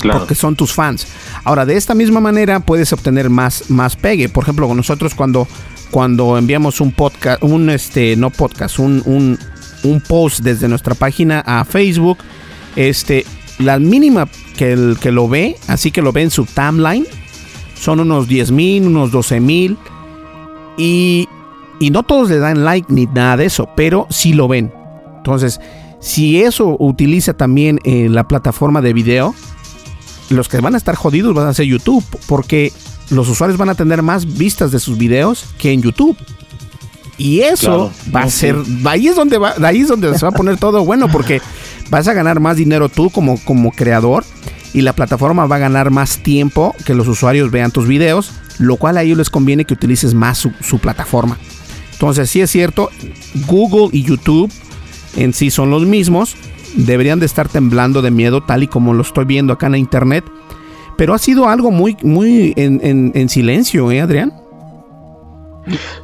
Claro. 0.00 0.20
Porque 0.20 0.34
son 0.34 0.56
tus 0.56 0.72
fans. 0.72 1.06
Ahora, 1.44 1.66
de 1.66 1.76
esta 1.76 1.94
misma 1.94 2.20
manera 2.20 2.60
puedes 2.60 2.92
obtener 2.92 3.28
más, 3.28 3.70
más 3.70 3.96
pegue. 3.96 4.28
Por 4.28 4.44
ejemplo, 4.44 4.66
con 4.66 4.76
nosotros 4.76 5.14
cuando, 5.14 5.46
cuando 5.90 6.38
enviamos 6.38 6.80
un 6.80 6.92
podcast, 6.92 7.42
un 7.42 7.68
este, 7.70 8.16
no 8.16 8.30
podcast, 8.30 8.78
un, 8.78 9.02
un, 9.04 9.38
un 9.82 10.00
post 10.00 10.40
desde 10.40 10.68
nuestra 10.68 10.94
página 10.94 11.40
a 11.40 11.64
Facebook, 11.64 12.18
este, 12.76 13.26
la 13.60 13.78
mínima 13.78 14.28
que, 14.56 14.72
el, 14.72 14.98
que 15.00 15.12
lo 15.12 15.28
ve, 15.28 15.56
así 15.68 15.90
que 15.90 16.02
lo 16.02 16.12
ve 16.12 16.22
en 16.22 16.30
su 16.30 16.44
timeline, 16.44 17.06
son 17.80 18.00
unos 18.00 18.28
10 18.28 18.50
mil, 18.50 18.86
unos 18.86 19.10
12 19.10 19.40
mil. 19.40 19.78
Y, 20.76 21.28
y 21.78 21.90
no 21.90 22.02
todos 22.02 22.30
le 22.30 22.38
dan 22.38 22.64
like 22.64 22.92
ni 22.92 23.06
nada 23.06 23.38
de 23.38 23.46
eso, 23.46 23.68
pero 23.76 24.06
sí 24.10 24.32
lo 24.32 24.48
ven. 24.48 24.72
Entonces, 25.18 25.60
si 26.00 26.42
eso 26.42 26.76
utiliza 26.78 27.34
también 27.34 27.78
eh, 27.84 28.08
la 28.08 28.26
plataforma 28.26 28.80
de 28.80 28.92
video, 28.92 29.34
los 30.30 30.48
que 30.48 30.60
van 30.60 30.74
a 30.74 30.78
estar 30.78 30.94
jodidos 30.94 31.34
van 31.34 31.48
a 31.48 31.54
ser 31.54 31.66
YouTube, 31.66 32.04
porque 32.26 32.72
los 33.10 33.28
usuarios 33.28 33.58
van 33.58 33.68
a 33.68 33.74
tener 33.74 34.02
más 34.02 34.36
vistas 34.36 34.70
de 34.72 34.78
sus 34.78 34.96
videos 34.96 35.46
que 35.58 35.72
en 35.72 35.82
YouTube. 35.82 36.16
Y 37.18 37.40
eso 37.40 37.92
va 38.14 38.22
a 38.22 38.30
ser, 38.30 38.56
ahí 38.86 39.08
es 39.08 39.16
donde 39.16 39.36
va, 39.36 39.54
ahí 39.62 39.80
es 39.80 39.88
donde 39.88 40.16
se 40.16 40.24
va 40.24 40.30
a 40.30 40.34
poner 40.34 40.56
todo 40.56 40.84
bueno, 40.86 41.08
porque 41.08 41.42
vas 41.90 42.08
a 42.08 42.14
ganar 42.14 42.40
más 42.40 42.56
dinero 42.56 42.88
tú 42.88 43.10
como, 43.10 43.38
como 43.44 43.72
creador 43.72 44.24
y 44.72 44.82
la 44.82 44.92
plataforma 44.92 45.46
va 45.46 45.56
a 45.56 45.60
ganar 45.60 45.90
más 45.90 46.18
tiempo 46.22 46.74
que 46.86 46.94
los 46.94 47.08
usuarios 47.08 47.50
vean 47.50 47.72
tus 47.72 47.86
videos, 47.86 48.32
lo 48.58 48.76
cual 48.76 48.96
a 48.96 49.02
ellos 49.02 49.18
les 49.18 49.30
conviene 49.30 49.64
que 49.64 49.74
utilices 49.74 50.14
más 50.14 50.38
su, 50.38 50.78
plataforma. 50.78 51.38
Entonces, 51.92 52.30
sí 52.30 52.40
es 52.40 52.50
cierto, 52.50 52.88
Google 53.46 53.88
y 53.92 54.04
YouTube 54.04 54.50
en 55.16 55.32
sí 55.32 55.50
son 55.50 55.70
los 55.70 55.84
mismos, 55.84 56.36
deberían 56.74 57.18
de 57.18 57.26
estar 57.26 57.48
temblando 57.48 58.00
de 58.00 58.10
miedo 58.10 58.42
tal 58.42 58.62
y 58.62 58.68
como 58.68 58.94
lo 58.94 59.02
estoy 59.02 59.24
viendo 59.24 59.52
acá 59.52 59.66
en 59.66 59.74
internet, 59.74 60.24
pero 60.96 61.14
ha 61.14 61.18
sido 61.18 61.48
algo 61.48 61.70
muy, 61.70 61.96
muy 62.02 62.52
en, 62.56 63.12
en 63.14 63.28
silencio, 63.28 63.90
¿eh, 63.90 64.00
Adrián? 64.00 64.32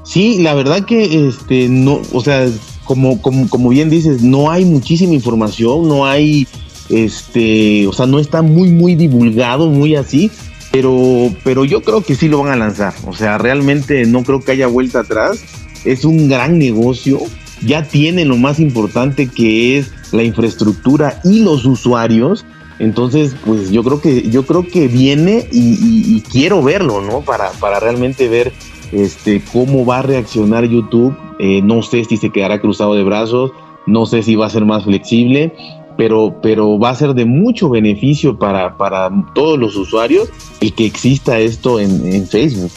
Sí, 0.05 0.39
la 0.43 0.55
verdad 0.55 0.85
que 0.85 1.29
este 1.29 1.69
no, 1.69 2.01
o 2.13 2.21
sea, 2.21 2.47
como, 2.87 3.21
como, 3.21 3.49
como 3.49 3.69
bien 3.69 3.91
dices, 3.91 4.23
no 4.23 4.51
hay 4.51 4.65
muchísima 4.65 5.13
información, 5.13 5.89
no 5.89 6.07
hay, 6.07 6.47
este, 6.89 7.87
o 7.87 7.93
sea, 7.93 8.07
no 8.07 8.19
está 8.19 8.43
muy, 8.43 8.71
muy 8.71 8.95
divulgado, 8.95 9.69
muy 9.69 9.97
así, 9.97 10.31
pero, 10.71 11.31
pero 11.43 11.65
yo 11.65 11.83
creo 11.83 12.03
que 12.03 12.15
sí 12.15 12.29
lo 12.29 12.43
van 12.43 12.53
a 12.53 12.57
lanzar. 12.57 12.95
O 13.07 13.15
sea, 13.15 13.39
realmente 13.39 14.05
no 14.07 14.23
creo 14.23 14.41
que 14.41 14.53
haya 14.53 14.67
vuelta 14.67 15.01
atrás. 15.01 15.43
Es 15.85 16.05
un 16.05 16.29
gran 16.29 16.59
negocio. 16.59 17.19
Ya 17.65 17.89
tiene 17.89 18.25
lo 18.25 18.37
más 18.37 18.61
importante 18.61 19.29
que 19.29 19.79
es 19.79 19.91
la 20.13 20.23
infraestructura 20.23 21.21
y 21.25 21.41
los 21.41 21.65
usuarios. 21.65 22.45
Entonces, 22.79 23.35
pues 23.45 23.71
yo 23.71 23.83
creo 23.83 24.03
que, 24.03 24.29
yo 24.29 24.45
creo 24.45 24.69
que 24.69 24.87
viene 24.87 25.49
y, 25.51 26.21
quiero 26.31 26.63
verlo, 26.63 27.01
¿no? 27.01 27.23
Para, 27.23 27.51
para 27.53 27.81
realmente 27.81 28.29
ver 28.29 28.53
este, 28.93 29.43
cómo 29.53 29.85
va 29.85 29.99
a 29.99 30.03
reaccionar 30.03 30.65
YouTube. 30.65 31.17
Eh, 31.39 31.61
no 31.63 31.83
sé 31.83 32.05
si 32.05 32.17
se 32.17 32.31
quedará 32.31 32.61
cruzado 32.61 32.95
de 32.95 33.05
brazos, 33.05 33.53
no 33.87 34.07
sé 34.07 34.23
si 34.23 34.35
va 34.37 34.47
a 34.47 34.51
ser 34.51 34.65
más 34.65 34.85
flexible, 34.85 35.53
pero, 35.97 36.37
pero 36.43 36.79
va 36.79 36.91
a 36.91 36.95
ser 36.95 37.15
de 37.15 37.25
mucho 37.25 37.69
beneficio 37.69 38.39
para, 38.39 38.77
para 38.77 39.11
todos 39.35 39.59
los 39.59 39.77
usuarios 39.77 40.29
el 40.61 40.73
que 40.75 40.87
exista 40.87 41.39
esto 41.39 41.81
en, 41.81 42.27
Facebook. 42.27 42.71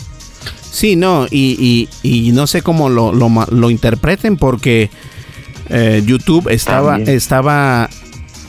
Sí, 0.72 0.96
no, 0.96 1.26
y, 1.30 1.90
y, 2.04 2.32
no 2.32 2.48
sé 2.48 2.62
cómo 2.62 2.90
lo, 2.90 3.12
lo, 3.12 3.70
interpreten 3.70 4.38
porque 4.38 4.90
eh, 5.70 6.04
YouTube 6.06 6.48
estaba, 6.50 6.98
estaba 6.98 7.90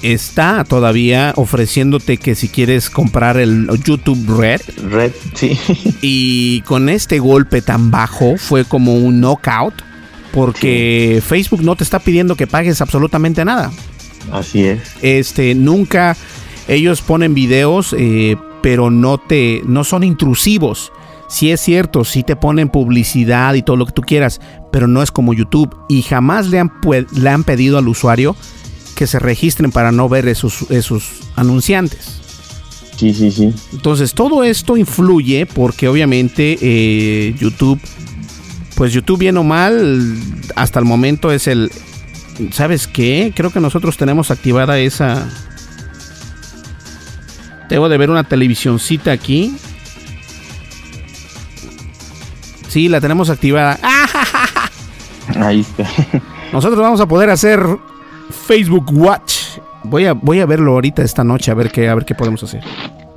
está 0.03 0.65
todavía 0.65 1.33
ofreciéndote 1.37 2.17
que 2.17 2.35
si 2.35 2.49
quieres 2.49 2.91
comprar 2.91 3.37
el 3.39 3.69
YouTube 3.85 4.39
Red. 4.39 4.61
Red, 4.91 5.13
sí. 5.35 5.59
Y 6.03 6.63
con 6.63 6.89
este 6.89 7.19
golpe 7.19 7.63
tan 7.63 7.91
bajo 7.91 8.37
fue 8.37 8.65
como 8.65 8.95
un 8.95 9.21
knockout 9.21 9.75
porque 10.33 11.23
Facebook 11.27 11.63
no 11.63 11.77
te 11.77 11.85
está 11.85 11.99
pidiendo 11.99 12.37
que 12.37 12.47
pagues 12.47 12.81
absolutamente 12.81 13.45
nada. 13.45 13.71
Así 14.33 14.65
es. 14.65 14.81
Este, 15.03 15.55
nunca 15.55 16.17
ellos 16.69 17.03
ponen 17.03 17.35
videos, 17.35 17.95
eh, 17.99 18.37
pero 18.63 18.91
no 18.91 19.19
te, 19.19 19.63
no 19.67 19.85
son 19.85 20.05
intrusivos. 20.05 20.93
Sí 21.29 21.53
es 21.53 21.61
cierto, 21.61 22.05
sí 22.05 22.23
te 22.23 22.37
ponen 22.37 22.69
publicidad 22.69 23.55
y 23.55 23.63
todo 23.63 23.77
lo 23.77 23.87
que 23.87 23.93
tú 23.93 24.03
quieras, 24.03 24.41
pero 24.73 24.89
no 24.89 25.03
es 25.03 25.13
como 25.13 25.33
YouTube 25.33 25.77
y 25.89 26.03
jamás 26.03 26.49
le 26.49 26.59
han, 26.59 26.73
le 27.13 27.31
han 27.31 27.45
pedido 27.45 27.79
al 27.79 27.87
usuario 27.87 28.35
que 29.01 29.07
se 29.07 29.19
registren 29.19 29.73
para 29.73 29.93
no 29.93 30.11
ver 30.11 30.29
esos, 30.29 30.71
esos 30.71 31.23
anunciantes. 31.35 32.21
Sí, 32.99 33.15
sí, 33.15 33.31
sí. 33.31 33.55
Entonces 33.73 34.13
todo 34.13 34.45
esto 34.45 34.77
influye 34.77 35.47
porque 35.47 35.89
obviamente 35.89 36.59
eh, 36.61 37.35
YouTube, 37.41 37.81
pues 38.75 38.93
YouTube 38.93 39.21
bien 39.21 39.39
o 39.39 39.43
mal, 39.43 40.19
hasta 40.55 40.81
el 40.81 40.85
momento 40.85 41.33
es 41.33 41.47
el... 41.47 41.73
¿Sabes 42.53 42.87
qué? 42.87 43.33
Creo 43.35 43.49
que 43.49 43.61
nosotros 43.61 43.97
tenemos 43.97 44.31
activada 44.31 44.79
esa... 44.79 45.27
Debo 47.71 47.89
de 47.89 47.97
ver 47.97 48.11
una 48.11 48.25
televisioncita 48.25 49.13
aquí. 49.13 49.57
Sí, 52.69 52.91
la 52.91 53.01
tenemos 53.01 53.31
activada. 53.31 53.81
Ahí 55.37 55.61
está. 55.61 55.89
Nosotros 56.53 56.79
vamos 56.81 57.01
a 57.01 57.09
poder 57.09 57.31
hacer 57.31 57.65
Facebook 58.31 58.91
Watch. 58.93 59.35
Voy 59.85 60.05
a, 60.07 60.13
voy 60.13 60.41
a 60.41 60.47
verlo 60.47 60.73
ahorita 60.73 61.03
esta 61.03 61.25
noche 61.25 61.51
a 61.51 61.55
ver 61.55 61.71
qué, 61.71 61.89
a 61.89 61.95
ver 61.95 62.05
qué 62.05 62.15
podemos 62.15 62.43
hacer. 62.43 62.63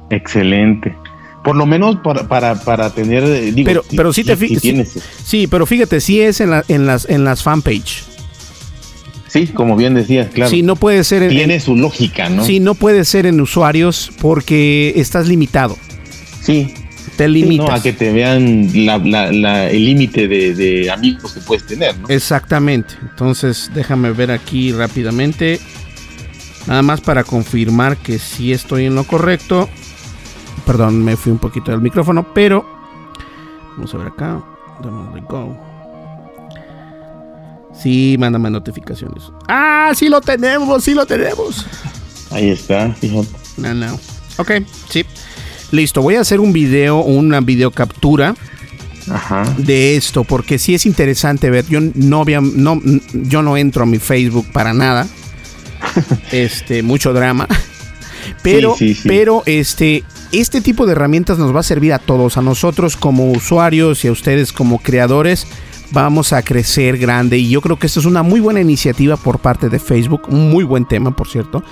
Excelente. 0.09 0.95
Por 1.43 1.55
lo 1.57 1.66
menos 1.66 1.97
para, 1.97 2.28
para, 2.28 2.55
para 2.55 2.89
tener. 2.89 3.24
eh, 3.24 3.51
Digo, 3.51 3.66
Pero, 3.66 3.84
si- 3.89 3.97
pero 3.97 4.14
sí 4.14 4.24
te 4.24 4.36
si- 4.38 4.47
si 4.55 4.72
fijas. 4.72 4.97
Sí, 5.26 5.47
pero 5.47 5.66
fíjate, 5.66 5.99
sí 5.99 6.22
es 6.22 6.39
en, 6.39 6.51
la- 6.51 6.64
en 6.70 6.86
las, 6.86 7.09
en 7.09 7.26
las 7.26 7.43
fanpage. 7.43 8.03
Sí, 9.28 9.47
como 9.47 9.76
bien 9.76 9.95
decías, 9.95 10.28
claro. 10.32 10.49
Sí, 10.51 10.61
no 10.61 10.76
puede 10.76 11.03
ser 11.03 11.24
en, 11.24 11.30
Tiene 11.30 11.59
su 11.59 11.76
lógica, 11.76 12.30
¿no? 12.30 12.45
sí, 12.45 12.59
no 12.59 12.76
puede 12.76 13.03
ser 13.03 13.26
en 13.26 13.41
usuarios 13.41 14.11
porque 14.22 14.93
estás 14.95 15.28
limitado. 15.28 15.76
Sí. 16.41 16.74
Te 17.18 17.26
Sí, 17.26 17.32
limitas. 17.32 17.68
no, 17.68 17.74
a 17.76 17.82
que 17.82 17.93
te 17.93 18.11
vean 18.11 18.70
la- 18.86 18.97
la- 18.97 19.32
la- 19.32 19.70
el 19.70 19.86
límite 19.86 20.28
de, 20.28 20.55
de 20.55 20.89
amigos 20.91 21.34
que 21.34 21.41
puedes 21.41 21.66
tener, 21.66 21.97
¿no? 21.99 22.07
Exactamente. 22.09 22.95
Entonces, 23.01 23.70
déjame 23.74 24.11
ver 24.11 24.32
aquí 24.32 24.72
rápidamente. 24.72 25.59
Nada 26.66 26.82
más 26.82 27.01
para 27.01 27.24
confirmar 27.24 27.97
que 27.97 28.18
sí 28.20 28.51
estoy 28.53 28.86
en 28.86 28.95
lo 28.95 29.03
correcto. 29.03 29.70
Perdón, 30.66 31.03
me 31.03 31.16
fui 31.18 31.32
un 31.32 31.39
poquito 31.39 31.72
del 31.72 31.82
micrófono, 31.82 32.34
pero 32.34 32.66
vamos 33.76 33.93
a 33.93 33.97
ver 33.97 34.07
acá. 34.07 34.41
Go. 35.30 35.57
Sí, 37.80 38.16
mándame 38.20 38.49
notificaciones. 38.49 39.24
Ah, 39.47 39.91
sí 39.95 40.07
lo 40.09 40.22
tenemos, 40.22 40.84
sí 40.84 40.93
lo 40.93 41.05
tenemos. 41.05 41.66
Ahí 42.32 42.49
está, 42.49 42.93
fíjate. 42.93 43.28
No, 43.57 43.74
no. 43.74 43.99
Ok, 44.38 44.51
sí. 44.89 45.03
Listo, 45.74 46.04
voy 46.04 46.18
a 46.18 46.22
hacer 46.22 46.40
un 46.40 46.54
video, 46.54 47.00
una 47.00 47.42
video 47.42 47.72
captura 47.72 48.36
Ajá. 49.10 49.44
de 49.58 49.96
esto 49.96 50.24
porque 50.24 50.60
sí 50.60 50.76
es 50.76 50.86
interesante 50.86 51.50
ver. 51.50 51.66
Yo 51.68 51.80
no 51.96 52.22
había, 52.22 52.42
no, 52.42 52.80
yo 53.12 53.42
no 53.42 53.58
entro 53.58 53.82
a 53.82 53.86
mi 53.88 53.98
Facebook 53.98 54.46
para 54.54 54.74
nada. 54.74 55.08
Este, 56.32 56.84
mucho 56.84 57.12
drama. 57.12 57.48
Pero, 58.44 58.76
Sí, 58.78 58.94
sí, 58.94 59.02
sí. 59.02 59.08
pero 59.08 59.42
este, 59.48 60.04
este 60.32 60.62
tipo 60.62 60.86
de 60.86 60.92
herramientas 60.92 61.40
nos 61.40 61.56
va 61.56 61.62
a 61.62 61.64
servir 61.64 61.92
a 61.94 61.98
todos, 62.00 62.38
a 62.38 62.44
nosotros 62.44 62.96
como 62.96 63.32
usuarios 63.32 64.06
y 64.06 64.10
a 64.10 64.12
ustedes 64.12 64.54
como 64.54 64.78
creadores. 64.78 65.48
Vamos 65.90 66.34
a 66.34 66.44
crecer 66.44 67.00
grande 67.00 67.40
y 67.40 67.50
yo 67.50 67.62
creo 67.62 67.80
que 67.80 67.88
esto 67.88 68.00
es 68.00 68.06
una 68.06 68.22
muy 68.22 68.40
buena 68.42 68.62
iniciativa 68.62 69.18
por 69.18 69.40
parte 69.40 69.70
de 69.70 69.80
Facebook, 69.80 70.22
un 70.30 70.52
muy 70.52 70.64
buen 70.66 70.88
tema, 70.88 71.16
por 71.16 71.28
cierto. 71.28 71.64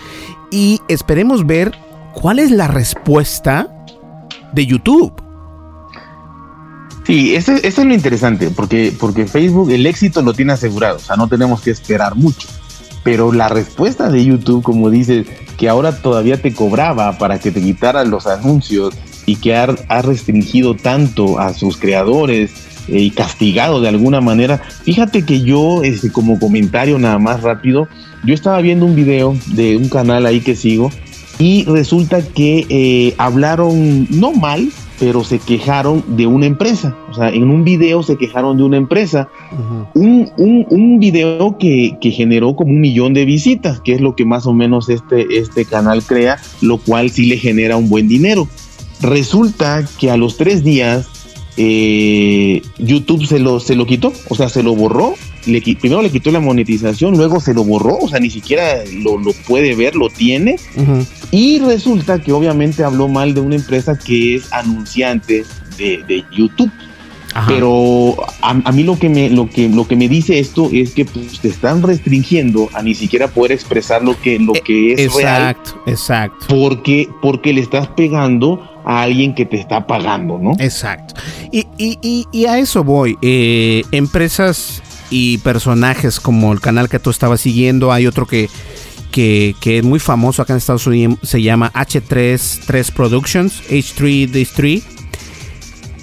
Y 0.49 0.81
esperemos 0.87 1.45
ver 1.45 1.71
cuál 2.13 2.39
es 2.39 2.49
la 2.49 2.67
respuesta 2.67 3.80
de 4.53 4.65
YouTube. 4.65 5.13
Sí, 7.05 7.35
eso, 7.35 7.53
es 7.53 7.77
lo 7.77 7.93
interesante, 7.93 8.51
porque, 8.51 8.93
porque 8.97 9.25
Facebook 9.25 9.71
el 9.71 9.85
éxito 9.87 10.21
lo 10.21 10.33
tiene 10.33 10.53
asegurado, 10.53 10.97
o 10.97 10.99
sea, 10.99 11.15
no 11.15 11.27
tenemos 11.27 11.61
que 11.61 11.71
esperar 11.71 12.15
mucho. 12.15 12.47
Pero 13.03 13.31
la 13.31 13.49
respuesta 13.49 14.09
de 14.09 14.23
YouTube, 14.23 14.61
como 14.61 14.91
dices, 14.91 15.25
que 15.57 15.67
ahora 15.67 16.01
todavía 16.01 16.39
te 16.39 16.53
cobraba 16.53 17.17
para 17.17 17.39
que 17.39 17.51
te 17.51 17.61
quitaran 17.61 18.11
los 18.11 18.27
anuncios 18.27 18.93
y 19.25 19.37
que 19.37 19.55
ha, 19.55 19.67
ha 19.87 20.01
restringido 20.03 20.75
tanto 20.75 21.39
a 21.39 21.53
sus 21.53 21.77
creadores 21.77 22.51
eh, 22.87 22.99
y 22.99 23.11
castigado 23.11 23.81
de 23.81 23.89
alguna 23.89 24.21
manera. 24.21 24.59
Fíjate 24.83 25.23
que 25.23 25.41
yo, 25.41 25.83
este, 25.83 26.11
como 26.11 26.39
comentario 26.39 26.99
nada 26.99 27.19
más 27.19 27.41
rápido, 27.41 27.87
yo 28.23 28.33
estaba 28.33 28.61
viendo 28.61 28.85
un 28.85 28.95
video 28.95 29.35
de 29.47 29.77
un 29.77 29.89
canal 29.89 30.25
ahí 30.25 30.41
que 30.41 30.55
sigo 30.55 30.91
y 31.41 31.63
resulta 31.63 32.21
que 32.21 32.67
eh, 32.69 33.15
hablaron 33.17 34.05
no 34.11 34.31
mal, 34.31 34.69
pero 34.99 35.23
se 35.23 35.39
quejaron 35.39 36.03
de 36.15 36.27
una 36.27 36.45
empresa. 36.45 36.95
O 37.09 37.15
sea, 37.15 37.29
en 37.29 37.49
un 37.49 37.63
video 37.63 38.03
se 38.03 38.15
quejaron 38.15 38.57
de 38.57 38.63
una 38.63 38.77
empresa. 38.77 39.27
Un, 39.95 40.29
un, 40.37 40.67
un 40.69 40.99
video 40.99 41.57
que, 41.57 41.97
que 41.99 42.11
generó 42.11 42.55
como 42.55 42.69
un 42.69 42.79
millón 42.79 43.15
de 43.15 43.25
visitas, 43.25 43.81
que 43.81 43.93
es 43.93 44.01
lo 44.01 44.15
que 44.15 44.23
más 44.23 44.45
o 44.45 44.53
menos 44.53 44.87
este, 44.89 45.39
este 45.39 45.65
canal 45.65 46.03
crea, 46.03 46.39
lo 46.61 46.77
cual 46.77 47.09
sí 47.09 47.25
le 47.25 47.37
genera 47.37 47.75
un 47.75 47.89
buen 47.89 48.07
dinero. 48.07 48.47
Resulta 49.01 49.83
que 49.99 50.11
a 50.11 50.17
los 50.17 50.37
tres 50.37 50.63
días 50.63 51.07
eh, 51.57 52.61
YouTube 52.77 53.25
se 53.25 53.39
lo, 53.39 53.59
se 53.59 53.73
lo 53.73 53.87
quitó, 53.87 54.13
o 54.29 54.35
sea, 54.35 54.47
se 54.47 54.61
lo 54.61 54.75
borró. 54.75 55.15
Le, 55.45 55.61
primero 55.61 56.01
le 56.01 56.09
quitó 56.11 56.31
la 56.31 56.39
monetización, 56.39 57.17
luego 57.17 57.39
se 57.39 57.53
lo 57.53 57.63
borró, 57.63 57.97
o 57.97 58.07
sea, 58.07 58.19
ni 58.19 58.29
siquiera 58.29 58.83
lo, 59.01 59.17
lo 59.17 59.33
puede 59.47 59.75
ver, 59.75 59.95
lo 59.95 60.09
tiene. 60.09 60.57
Y 61.31 61.59
resulta 61.59 62.21
que 62.21 62.31
obviamente 62.31 62.83
habló 62.83 63.07
mal 63.07 63.33
de 63.33 63.41
una 63.41 63.55
empresa 63.55 63.97
que 63.97 64.35
es 64.35 64.51
anunciante 64.53 65.43
de, 65.77 66.03
de 66.07 66.23
YouTube. 66.35 66.71
Ajá. 67.33 67.47
Pero 67.47 68.17
a, 68.41 68.49
a 68.65 68.71
mí 68.73 68.83
lo 68.83 68.99
que, 68.99 69.07
me, 69.07 69.29
lo, 69.29 69.49
que, 69.49 69.69
lo 69.69 69.87
que 69.87 69.95
me 69.95 70.09
dice 70.09 70.37
esto 70.37 70.69
es 70.73 70.91
que 70.91 71.05
pues, 71.05 71.39
te 71.39 71.47
están 71.47 71.81
restringiendo 71.81 72.67
a 72.73 72.83
ni 72.83 72.93
siquiera 72.93 73.29
poder 73.29 73.53
expresar 73.53 74.03
lo 74.03 74.19
que, 74.19 74.37
lo 74.37 74.51
que 74.51 74.91
es 74.93 75.13
real 75.15 75.51
exacto, 75.51 75.81
exacto. 75.87 76.45
porque, 76.49 77.07
porque 77.21 77.53
le 77.53 77.61
estás 77.61 77.87
pegando 77.95 78.61
a 78.83 79.03
alguien 79.03 79.33
que 79.33 79.45
te 79.45 79.55
está 79.57 79.87
pagando, 79.87 80.39
¿no? 80.39 80.51
Exacto. 80.59 81.13
Y, 81.53 81.65
y- 81.77 81.97
y- 82.01 82.25
y 82.33 82.45
a 82.47 82.59
eso 82.59 82.83
voy. 82.83 83.17
Eh, 83.21 83.83
empresas 83.93 84.83
y 85.11 85.37
personajes 85.39 86.19
como 86.19 86.51
el 86.53 86.61
canal 86.61 86.89
que 86.89 86.97
tú 86.97 87.11
estabas 87.11 87.41
siguiendo, 87.41 87.91
hay 87.91 88.07
otro 88.07 88.25
que, 88.25 88.49
que, 89.11 89.53
que 89.59 89.79
es 89.79 89.83
muy 89.83 89.99
famoso 89.99 90.41
acá 90.41 90.53
en 90.53 90.57
Estados 90.57 90.87
Unidos, 90.87 91.19
se 91.21 91.43
llama 91.43 91.71
H3 91.73 92.61
3 92.65 92.91
Productions, 92.91 93.61
H3 93.69 94.31
This 94.31 94.53
3. 94.53 94.83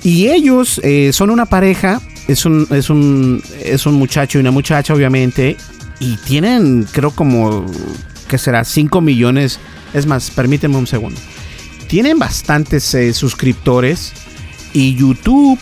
Y 0.04 0.28
ellos 0.28 0.80
eh, 0.84 1.10
son 1.12 1.30
una 1.30 1.46
pareja, 1.46 2.00
es 2.28 2.44
un, 2.44 2.68
es, 2.70 2.90
un, 2.90 3.42
es 3.64 3.86
un 3.86 3.94
muchacho 3.94 4.38
y 4.38 4.42
una 4.42 4.52
muchacha, 4.52 4.94
obviamente, 4.94 5.56
y 5.98 6.16
tienen, 6.18 6.86
creo, 6.92 7.10
como, 7.10 7.66
¿qué 8.28 8.38
será? 8.38 8.62
5 8.62 9.00
millones. 9.00 9.58
Es 9.94 10.06
más, 10.06 10.30
permíteme 10.30 10.76
un 10.76 10.86
segundo. 10.86 11.18
Tienen 11.88 12.18
bastantes 12.18 12.94
eh, 12.94 13.12
suscriptores 13.14 14.12
y 14.74 14.94
YouTube 14.94 15.58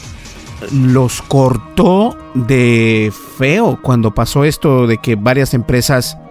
los 0.72 1.22
cortó 1.22 2.16
de 2.34 3.12
feo 3.38 3.78
cuando 3.82 4.14
pasó 4.14 4.44
esto 4.44 4.86
de 4.86 4.98
que 4.98 5.16
varias 5.16 5.54
empresas... 5.54 6.18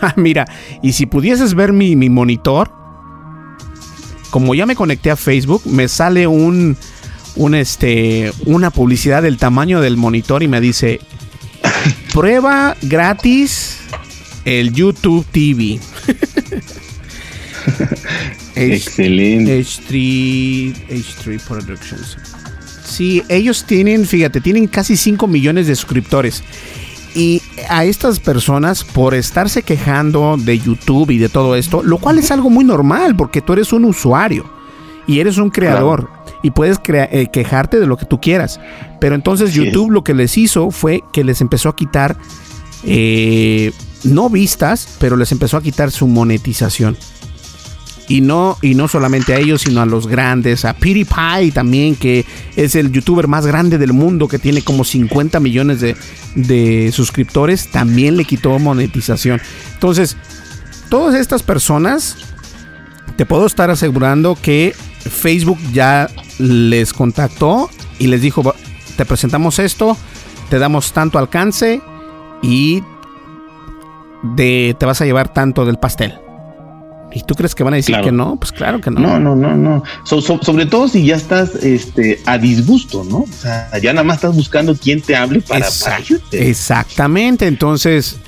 Ah, 0.00 0.14
Mira, 0.16 0.44
y 0.80 0.92
si 0.92 1.06
pudieses 1.06 1.54
ver 1.54 1.72
mi, 1.72 1.96
mi 1.96 2.08
monitor, 2.08 2.70
como 4.30 4.54
ya 4.54 4.64
me 4.64 4.76
conecté 4.76 5.10
a 5.10 5.16
Facebook, 5.16 5.62
me 5.64 5.88
sale 5.88 6.28
un, 6.28 6.76
un 7.34 7.54
este, 7.56 8.32
una 8.44 8.70
publicidad 8.70 9.22
del 9.22 9.38
tamaño 9.38 9.80
del 9.80 9.96
monitor 9.96 10.44
y 10.44 10.48
me 10.48 10.60
dice, 10.60 11.00
prueba 12.12 12.76
gratis 12.82 13.78
el 14.44 14.72
YouTube 14.72 15.26
TV. 15.32 15.80
Excelente. 18.54 19.60
H3, 19.60 20.74
H3 20.88 21.40
Productions. 21.40 22.16
Sí, 22.88 23.22
ellos 23.28 23.64
tienen, 23.64 24.04
fíjate, 24.06 24.40
tienen 24.40 24.66
casi 24.66 24.96
5 24.96 25.26
millones 25.26 25.66
de 25.66 25.76
suscriptores. 25.76 26.42
Y 27.14 27.42
a 27.68 27.84
estas 27.84 28.20
personas, 28.20 28.84
por 28.84 29.14
estarse 29.14 29.62
quejando 29.62 30.36
de 30.38 30.58
YouTube 30.58 31.10
y 31.10 31.18
de 31.18 31.28
todo 31.28 31.56
esto, 31.56 31.82
lo 31.82 31.98
cual 31.98 32.18
es 32.18 32.30
algo 32.30 32.50
muy 32.50 32.64
normal, 32.64 33.16
porque 33.16 33.40
tú 33.40 33.54
eres 33.54 33.72
un 33.72 33.84
usuario 33.86 34.44
y 35.06 35.20
eres 35.20 35.38
un 35.38 35.50
creador 35.50 36.10
y 36.42 36.50
puedes 36.50 36.78
crea- 36.78 37.08
eh, 37.10 37.28
quejarte 37.32 37.80
de 37.80 37.86
lo 37.86 37.96
que 37.96 38.04
tú 38.06 38.20
quieras. 38.20 38.60
Pero 39.00 39.14
entonces. 39.14 39.52
YouTube 39.52 39.90
lo 39.90 40.04
que 40.04 40.14
les 40.14 40.36
hizo 40.38 40.70
fue 40.70 41.02
que 41.12 41.24
les 41.24 41.40
empezó 41.40 41.68
a 41.70 41.74
quitar, 41.76 42.16
eh, 42.84 43.72
no 44.04 44.28
vistas, 44.30 44.96
pero 45.00 45.16
les 45.16 45.32
empezó 45.32 45.56
a 45.56 45.62
quitar 45.62 45.90
su 45.90 46.06
monetización. 46.06 46.96
Y 48.08 48.22
no, 48.22 48.56
y 48.62 48.74
no 48.74 48.88
solamente 48.88 49.34
a 49.34 49.38
ellos, 49.38 49.62
sino 49.62 49.82
a 49.82 49.86
los 49.86 50.06
grandes, 50.06 50.64
a 50.64 50.74
PewDiePie 50.74 51.52
también, 51.52 51.94
que 51.94 52.24
es 52.56 52.74
el 52.74 52.90
youtuber 52.90 53.28
más 53.28 53.46
grande 53.46 53.76
del 53.76 53.92
mundo, 53.92 54.28
que 54.28 54.38
tiene 54.38 54.62
como 54.62 54.84
50 54.84 55.40
millones 55.40 55.80
de, 55.80 55.94
de 56.34 56.90
suscriptores, 56.92 57.70
también 57.70 58.16
le 58.16 58.24
quitó 58.24 58.58
monetización. 58.58 59.40
Entonces, 59.74 60.16
todas 60.88 61.20
estas 61.20 61.42
personas, 61.42 62.16
te 63.16 63.26
puedo 63.26 63.46
estar 63.46 63.70
asegurando 63.70 64.38
que 64.40 64.74
Facebook 65.00 65.58
ya 65.72 66.08
les 66.38 66.92
contactó 66.92 67.68
y 67.98 68.06
les 68.06 68.22
dijo, 68.22 68.54
te 68.96 69.04
presentamos 69.04 69.58
esto, 69.58 69.96
te 70.48 70.58
damos 70.58 70.92
tanto 70.92 71.18
alcance 71.18 71.82
y 72.42 72.82
de, 74.22 74.76
te 74.78 74.86
vas 74.86 75.00
a 75.00 75.04
llevar 75.04 75.32
tanto 75.32 75.64
del 75.64 75.78
pastel. 75.78 76.14
¿Y 77.12 77.22
tú 77.22 77.34
crees 77.34 77.54
que 77.54 77.64
van 77.64 77.74
a 77.74 77.76
decir 77.76 77.96
que 78.02 78.12
no? 78.12 78.36
Pues 78.36 78.52
claro 78.52 78.80
que 78.80 78.90
no. 78.90 79.00
No, 79.00 79.18
no, 79.18 79.34
no, 79.34 79.56
no. 79.56 79.82
sobre 80.04 80.66
todo 80.66 80.88
si 80.88 81.06
ya 81.06 81.16
estás 81.16 81.54
este, 81.56 82.20
a 82.26 82.38
disgusto, 82.38 83.04
¿no? 83.04 83.18
O 83.18 83.32
sea, 83.32 83.70
ya 83.80 83.92
nada 83.92 84.04
más 84.04 84.16
estás 84.16 84.34
buscando 84.34 84.76
quién 84.76 85.00
te 85.00 85.16
hable 85.16 85.40
para, 85.40 85.66
Exactamente. 86.32 87.46
Entonces, 87.46 88.18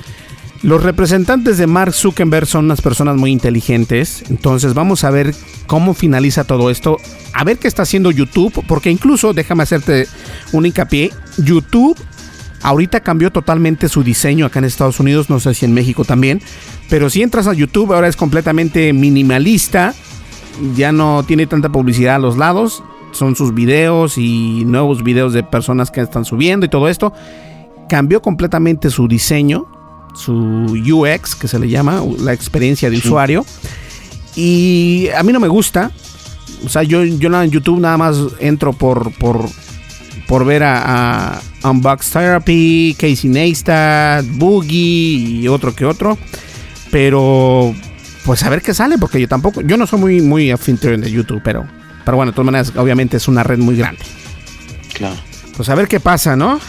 los 0.63 0.83
representantes 0.83 1.59
de 1.59 1.67
Mark 1.67 1.93
Zuckerberg 1.93 2.47
son 2.47 2.67
unas 2.67 2.81
personas 2.81 3.17
muy 3.17 3.31
inteligentes. 3.33 4.25
Entonces, 4.31 4.73
vamos 4.73 5.05
a 5.05 5.11
ver 5.11 5.35
cómo 5.67 5.93
finaliza 5.93 6.45
todo 6.45 6.71
esto. 6.71 6.97
A 7.35 7.45
ver 7.45 7.59
qué 7.59 7.69
está 7.69 7.83
haciendo 7.83 8.11
YouTube. 8.11 8.65
Porque 8.67 8.91
incluso, 8.91 9.35
déjame 9.35 9.63
hacerte 9.63 10.07
un 10.53 10.65
hincapié. 10.65 11.11
YouTube 11.37 11.99
Ahorita 12.63 13.01
cambió 13.01 13.31
totalmente 13.31 13.89
su 13.89 14.03
diseño 14.03 14.47
acá 14.47 14.59
en 14.59 14.67
Estados 14.67 15.01
Unidos, 15.01 15.31
no 15.31 15.41
sé 15.41 15.55
si 15.55 15.65
en 15.65 15.73
México 15.73 16.05
también, 16.05 16.43
pero 16.91 17.09
si 17.09 17.23
entras 17.23 17.47
a 17.47 17.55
YouTube 17.55 17.93
ahora 17.93 18.09
es 18.09 18.17
completamente 18.17 18.93
minimalista, 18.93 19.95
ya 20.77 20.93
no 20.93 21.23
tiene 21.23 21.47
tanta 21.47 21.71
publicidad 21.71 22.17
a 22.17 22.19
los 22.19 22.37
lados, 22.37 22.83
son 23.13 23.35
sus 23.35 23.55
videos 23.55 24.19
y 24.19 24.65
nuevos 24.67 25.03
videos 25.03 25.33
de 25.33 25.43
personas 25.43 25.91
que 25.91 26.01
están 26.01 26.25
subiendo 26.25 26.67
y 26.67 26.69
todo 26.69 26.89
esto. 26.89 27.13
Cambió 27.89 28.23
completamente 28.23 28.91
su 28.91 29.09
diseño, 29.09 29.67
su 30.15 30.35
UX, 30.35 31.35
que 31.35 31.49
se 31.49 31.59
le 31.59 31.69
llama, 31.69 32.03
la 32.21 32.33
experiencia 32.33 32.91
de 32.91 32.99
usuario. 32.99 33.45
Y 34.37 35.09
a 35.17 35.23
mí 35.23 35.33
no 35.33 35.41
me 35.41 35.49
gusta. 35.49 35.91
O 36.65 36.69
sea, 36.69 36.83
yo, 36.83 37.05
yo 37.05 37.43
en 37.43 37.51
YouTube 37.51 37.81
nada 37.81 37.97
más 37.97 38.17
entro 38.39 38.73
por, 38.73 39.13
por 39.19 39.49
por 40.31 40.45
ver 40.45 40.63
a, 40.63 41.41
Unbox 41.65 42.13
Therapy, 42.13 42.95
Casey 42.97 43.29
Neistat, 43.29 44.25
Boogie 44.35 45.41
y 45.41 45.49
otro 45.49 45.75
que 45.75 45.85
otro. 45.85 46.17
Pero 46.93 47.75
pues 48.25 48.45
a 48.45 48.49
ver 48.49 48.63
qué 48.63 48.73
sale, 48.73 48.97
porque 48.97 49.21
yo 49.21 49.27
tampoco, 49.27 49.61
yo 49.61 49.77
no 49.77 49.89
soy 49.89 49.99
muy, 49.99 50.21
muy 50.21 50.53
afintrón 50.53 51.01
de 51.01 51.11
YouTube, 51.11 51.41
pero, 51.43 51.67
pero 52.05 52.17
bueno, 52.17 52.31
de 52.31 52.37
todas 52.37 52.47
maneras, 52.47 52.73
obviamente 52.77 53.17
es 53.17 53.27
una 53.27 53.43
red 53.43 53.59
muy 53.59 53.77
grande. 53.77 54.03
Claro. 54.95 55.17
Pues 55.57 55.69
a 55.69 55.75
ver 55.75 55.89
qué 55.89 55.99
pasa, 55.99 56.37
¿no? 56.37 56.61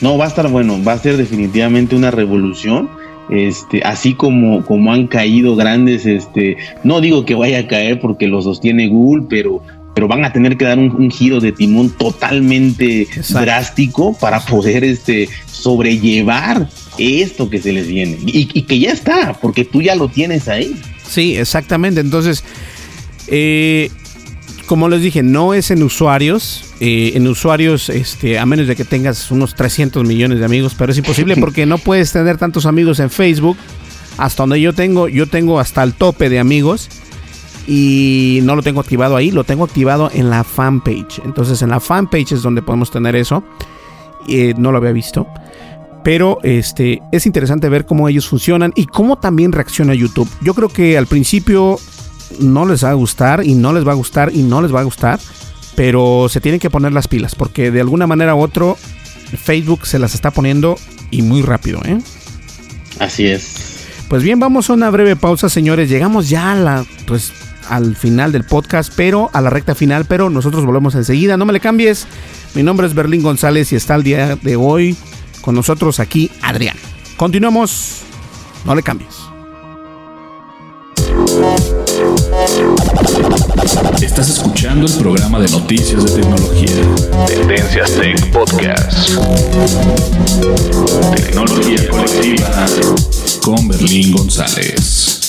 No, 0.00 0.18
va 0.18 0.24
a 0.24 0.28
estar 0.28 0.48
bueno, 0.48 0.82
va 0.82 0.94
a 0.94 0.98
ser 0.98 1.16
definitivamente 1.16 1.94
una 1.94 2.10
revolución. 2.10 2.90
Este, 3.30 3.82
así 3.84 4.14
como, 4.14 4.64
como 4.64 4.92
han 4.92 5.06
caído 5.06 5.54
grandes, 5.54 6.04
este, 6.04 6.56
no 6.82 7.00
digo 7.00 7.24
que 7.24 7.36
vaya 7.36 7.60
a 7.60 7.68
caer 7.68 8.00
porque 8.00 8.26
lo 8.26 8.42
sostiene 8.42 8.88
Google, 8.88 9.26
pero 9.28 9.62
pero 9.96 10.08
van 10.08 10.26
a 10.26 10.30
tener 10.30 10.58
que 10.58 10.66
dar 10.66 10.78
un, 10.78 11.10
giro 11.10 11.40
de 11.40 11.52
timón 11.52 11.88
totalmente 11.88 13.08
drástico 13.30 14.12
para 14.12 14.44
poder 14.44 14.84
este, 14.84 15.26
sobrellevar 15.50 16.68
esto 16.98 17.48
que 17.48 17.62
se 17.62 17.72
les 17.72 17.86
viene 17.88 18.18
y, 18.26 18.60
que 18.64 18.78
ya 18.78 18.92
está, 18.92 19.32
porque 19.40 19.64
tú 19.64 19.80
ya 19.80 19.94
lo 19.94 20.08
tienes 20.08 20.48
ahí. 20.48 20.78
Sí, 21.08 21.38
exactamente. 21.38 22.00
Entonces, 22.00 22.44
eh, 23.28 23.88
como 24.66 24.90
les 24.90 25.00
dije, 25.00 25.22
no 25.22 25.54
es 25.54 25.70
en 25.70 25.82
usuarios. 25.82 26.74
Eh, 26.80 27.12
en 27.14 27.26
usuarios, 27.26 27.88
este, 27.88 28.38
a 28.38 28.44
menos 28.44 28.66
de 28.66 28.76
que 28.76 28.84
tengas 28.84 29.30
unos 29.30 29.54
300 29.54 30.06
millones 30.06 30.40
de 30.40 30.44
amigos, 30.44 30.74
pero 30.76 30.92
es 30.92 30.98
imposible 30.98 31.36
porque 31.40 31.64
no 31.64 31.78
puedes 31.78 32.12
tener 32.12 32.36
tantos 32.36 32.66
amigos 32.66 33.00
en 33.00 33.08
Facebook. 33.08 33.56
Hasta 34.18 34.42
donde 34.42 34.60
yo 34.60 34.74
tengo, 34.74 35.08
yo 35.08 35.26
tengo 35.26 35.58
hasta 35.58 35.82
el 35.82 35.94
tope 35.94 36.28
de 36.28 36.38
amigos 36.38 36.90
y 37.66 38.40
no 38.44 38.54
lo 38.54 38.62
tengo 38.62 38.80
activado 38.80 39.16
ahí, 39.16 39.30
lo 39.30 39.44
tengo 39.44 39.64
activado 39.64 40.10
en 40.12 40.30
la 40.30 40.44
fanpage. 40.44 41.20
Entonces 41.24 41.62
en 41.62 41.70
la 41.70 41.80
fanpage 41.80 42.32
es 42.32 42.42
donde 42.42 42.62
podemos 42.62 42.90
tener 42.90 43.16
eso. 43.16 43.42
Eh, 44.28 44.54
no 44.56 44.72
lo 44.72 44.78
había 44.78 44.92
visto. 44.92 45.26
Pero 46.04 46.38
este, 46.44 47.02
es 47.10 47.26
interesante 47.26 47.68
ver 47.68 47.84
cómo 47.84 48.08
ellos 48.08 48.28
funcionan 48.28 48.72
y 48.76 48.86
cómo 48.86 49.16
también 49.16 49.50
reacciona 49.50 49.94
YouTube. 49.94 50.28
Yo 50.40 50.54
creo 50.54 50.68
que 50.68 50.96
al 50.96 51.06
principio 51.06 51.78
no 52.38 52.64
les 52.64 52.84
va 52.84 52.90
a 52.90 52.94
gustar 52.94 53.44
y 53.44 53.54
no 53.54 53.72
les 53.72 53.86
va 53.86 53.92
a 53.92 53.96
gustar 53.96 54.30
y 54.32 54.42
no 54.42 54.62
les 54.62 54.72
va 54.72 54.80
a 54.80 54.84
gustar. 54.84 55.18
Pero 55.74 56.28
se 56.28 56.40
tienen 56.40 56.60
que 56.60 56.70
poner 56.70 56.92
las 56.92 57.08
pilas 57.08 57.34
porque 57.34 57.70
de 57.70 57.80
alguna 57.80 58.06
manera 58.06 58.34
u 58.34 58.40
otro 58.40 58.76
Facebook 59.36 59.86
se 59.86 59.98
las 59.98 60.14
está 60.14 60.30
poniendo 60.30 60.76
y 61.10 61.22
muy 61.22 61.42
rápido. 61.42 61.80
¿eh? 61.84 61.98
Así 63.00 63.26
es. 63.26 63.84
Pues 64.08 64.22
bien, 64.22 64.38
vamos 64.38 64.70
a 64.70 64.74
una 64.74 64.90
breve 64.90 65.16
pausa, 65.16 65.48
señores. 65.48 65.90
Llegamos 65.90 66.28
ya 66.28 66.52
a 66.52 66.54
la, 66.54 66.86
pues, 67.06 67.32
al 67.68 67.96
final 67.96 68.32
del 68.32 68.44
podcast, 68.44 68.92
pero 68.96 69.30
a 69.32 69.40
la 69.40 69.50
recta 69.50 69.74
final, 69.74 70.04
pero 70.04 70.30
nosotros 70.30 70.64
volvemos 70.64 70.94
enseguida. 70.94 71.36
No 71.36 71.44
me 71.44 71.52
le 71.52 71.60
cambies. 71.60 72.06
Mi 72.54 72.62
nombre 72.62 72.86
es 72.86 72.94
Berlín 72.94 73.22
González 73.22 73.72
y 73.72 73.76
está 73.76 73.94
el 73.94 74.02
día 74.02 74.36
de 74.36 74.56
hoy 74.56 74.96
con 75.40 75.54
nosotros 75.54 76.00
aquí 76.00 76.30
Adrián. 76.42 76.76
Continuamos. 77.16 78.02
No 78.64 78.74
le 78.74 78.82
cambies. 78.82 79.14
Estás 84.00 84.28
escuchando 84.30 84.86
el 84.86 84.92
programa 84.94 85.38
de 85.38 85.48
noticias 85.48 86.04
de 86.04 86.22
tecnología. 86.22 87.26
Tendencias 87.26 87.92
Tech 87.92 88.30
Podcast. 88.30 89.10
Tecnología 91.16 91.88
colectiva 91.88 92.66
con 93.42 93.68
Berlín 93.68 94.12
González. 94.12 95.25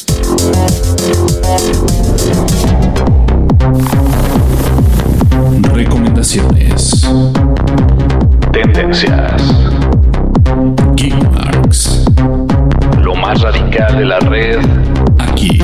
Recomendaciones. 5.73 7.07
Tendencias. 8.51 9.41
Geekmarks. 10.95 12.05
Lo 13.01 13.15
más 13.15 13.41
radical 13.41 13.97
de 13.97 14.05
la 14.05 14.19
red 14.19 14.59
aquí. 15.19 15.59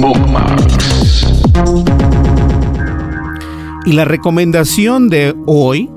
Bookmarks. 0.00 1.26
Y 3.86 3.92
la 3.92 4.04
recomendación 4.04 5.08
de 5.08 5.34
hoy 5.46 5.90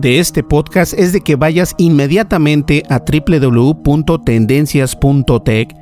de 0.00 0.18
este 0.18 0.42
podcast 0.42 0.94
es 0.94 1.12
de 1.12 1.20
que 1.20 1.36
vayas 1.36 1.74
inmediatamente 1.76 2.82
a 2.88 3.00
www.tendencias.tech 3.00 5.76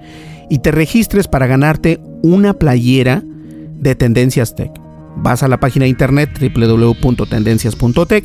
y 0.50 0.58
te 0.58 0.72
registres 0.72 1.28
para 1.28 1.46
ganarte 1.46 2.00
una 2.22 2.54
playera 2.54 3.22
de 3.24 3.94
Tendencias 3.94 4.56
Tech. 4.56 4.72
Vas 5.16 5.44
a 5.44 5.48
la 5.48 5.60
página 5.60 5.84
de 5.84 5.90
internet 5.90 6.30
www.tendencias.tech 6.40 8.24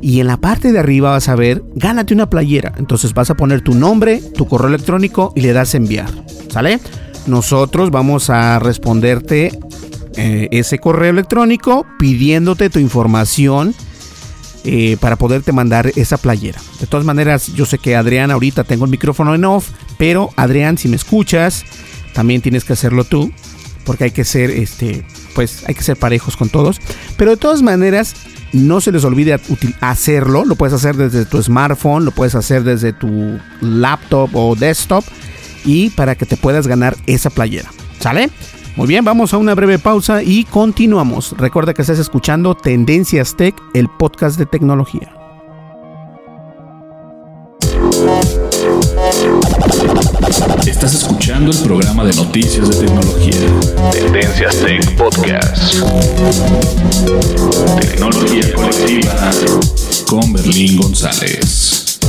y 0.00 0.20
en 0.20 0.26
la 0.26 0.38
parte 0.38 0.72
de 0.72 0.78
arriba 0.78 1.10
vas 1.10 1.28
a 1.28 1.34
ver, 1.34 1.62
gánate 1.74 2.14
una 2.14 2.30
playera. 2.30 2.72
Entonces 2.78 3.12
vas 3.14 3.30
a 3.30 3.36
poner 3.36 3.60
tu 3.60 3.74
nombre, 3.74 4.22
tu 4.34 4.46
correo 4.46 4.68
electrónico 4.68 5.34
y 5.36 5.42
le 5.42 5.52
das 5.52 5.74
enviar. 5.74 6.08
¿Sale? 6.48 6.80
Nosotros 7.26 7.90
vamos 7.90 8.30
a 8.30 8.58
responderte 8.58 9.52
eh, 10.16 10.48
ese 10.50 10.78
correo 10.78 11.10
electrónico 11.10 11.84
pidiéndote 11.98 12.70
tu 12.70 12.78
información 12.78 13.74
eh, 14.64 14.96
para 14.98 15.16
poderte 15.16 15.52
mandar 15.52 15.92
esa 15.96 16.16
playera. 16.16 16.60
De 16.80 16.86
todas 16.86 17.04
maneras, 17.04 17.48
yo 17.54 17.66
sé 17.66 17.78
que 17.78 17.96
Adrián 17.96 18.30
ahorita 18.30 18.64
tengo 18.64 18.84
el 18.84 18.90
micrófono 18.90 19.34
en 19.34 19.44
off, 19.44 19.68
pero 19.98 20.30
Adrián, 20.36 20.78
si 20.78 20.88
me 20.88 20.96
escuchas, 20.96 21.64
también 22.14 22.40
tienes 22.40 22.64
que 22.64 22.72
hacerlo 22.72 23.04
tú, 23.04 23.32
porque 23.84 24.04
hay 24.04 24.10
que 24.10 24.24
ser, 24.24 24.50
este, 24.50 25.04
pues 25.34 25.64
hay 25.66 25.74
que 25.74 25.82
ser 25.82 25.96
parejos 25.96 26.36
con 26.36 26.48
todos. 26.48 26.80
Pero 27.16 27.32
de 27.32 27.36
todas 27.36 27.62
maneras, 27.62 28.14
no 28.54 28.80
se 28.80 28.92
les 28.92 29.04
olvide 29.04 29.38
hacerlo. 29.80 30.44
Lo 30.44 30.54
puedes 30.54 30.72
hacer 30.72 30.96
desde 30.96 31.26
tu 31.26 31.42
smartphone, 31.42 32.04
lo 32.04 32.12
puedes 32.12 32.34
hacer 32.34 32.62
desde 32.62 32.92
tu 32.92 33.38
laptop 33.60 34.34
o 34.34 34.54
desktop 34.54 35.04
y 35.64 35.90
para 35.90 36.14
que 36.14 36.24
te 36.24 36.36
puedas 36.36 36.66
ganar 36.66 36.96
esa 37.06 37.30
playera. 37.30 37.70
¿Sale? 38.00 38.30
Muy 38.76 38.88
bien, 38.88 39.04
vamos 39.04 39.32
a 39.32 39.38
una 39.38 39.54
breve 39.54 39.78
pausa 39.78 40.22
y 40.22 40.44
continuamos. 40.44 41.36
Recuerda 41.38 41.74
que 41.74 41.82
estás 41.82 42.00
escuchando 42.00 42.56
Tendencias 42.56 43.36
Tech, 43.36 43.54
el 43.72 43.88
podcast 43.88 44.36
de 44.36 44.46
tecnología. 44.46 45.14
Estás 50.66 50.94
escuchando 50.94 51.52
el 51.52 51.58
programa 51.58 52.04
de 52.04 52.14
noticias 52.14 52.68
de 52.68 52.86
tecnología. 52.86 53.90
Tendencias 53.92 54.56
Tech 54.56 54.96
Podcast. 54.96 55.74
Tecnología 57.80 58.54
colectiva 58.54 59.30
con 60.08 60.32
Berlín 60.32 60.78
González. 60.78 62.00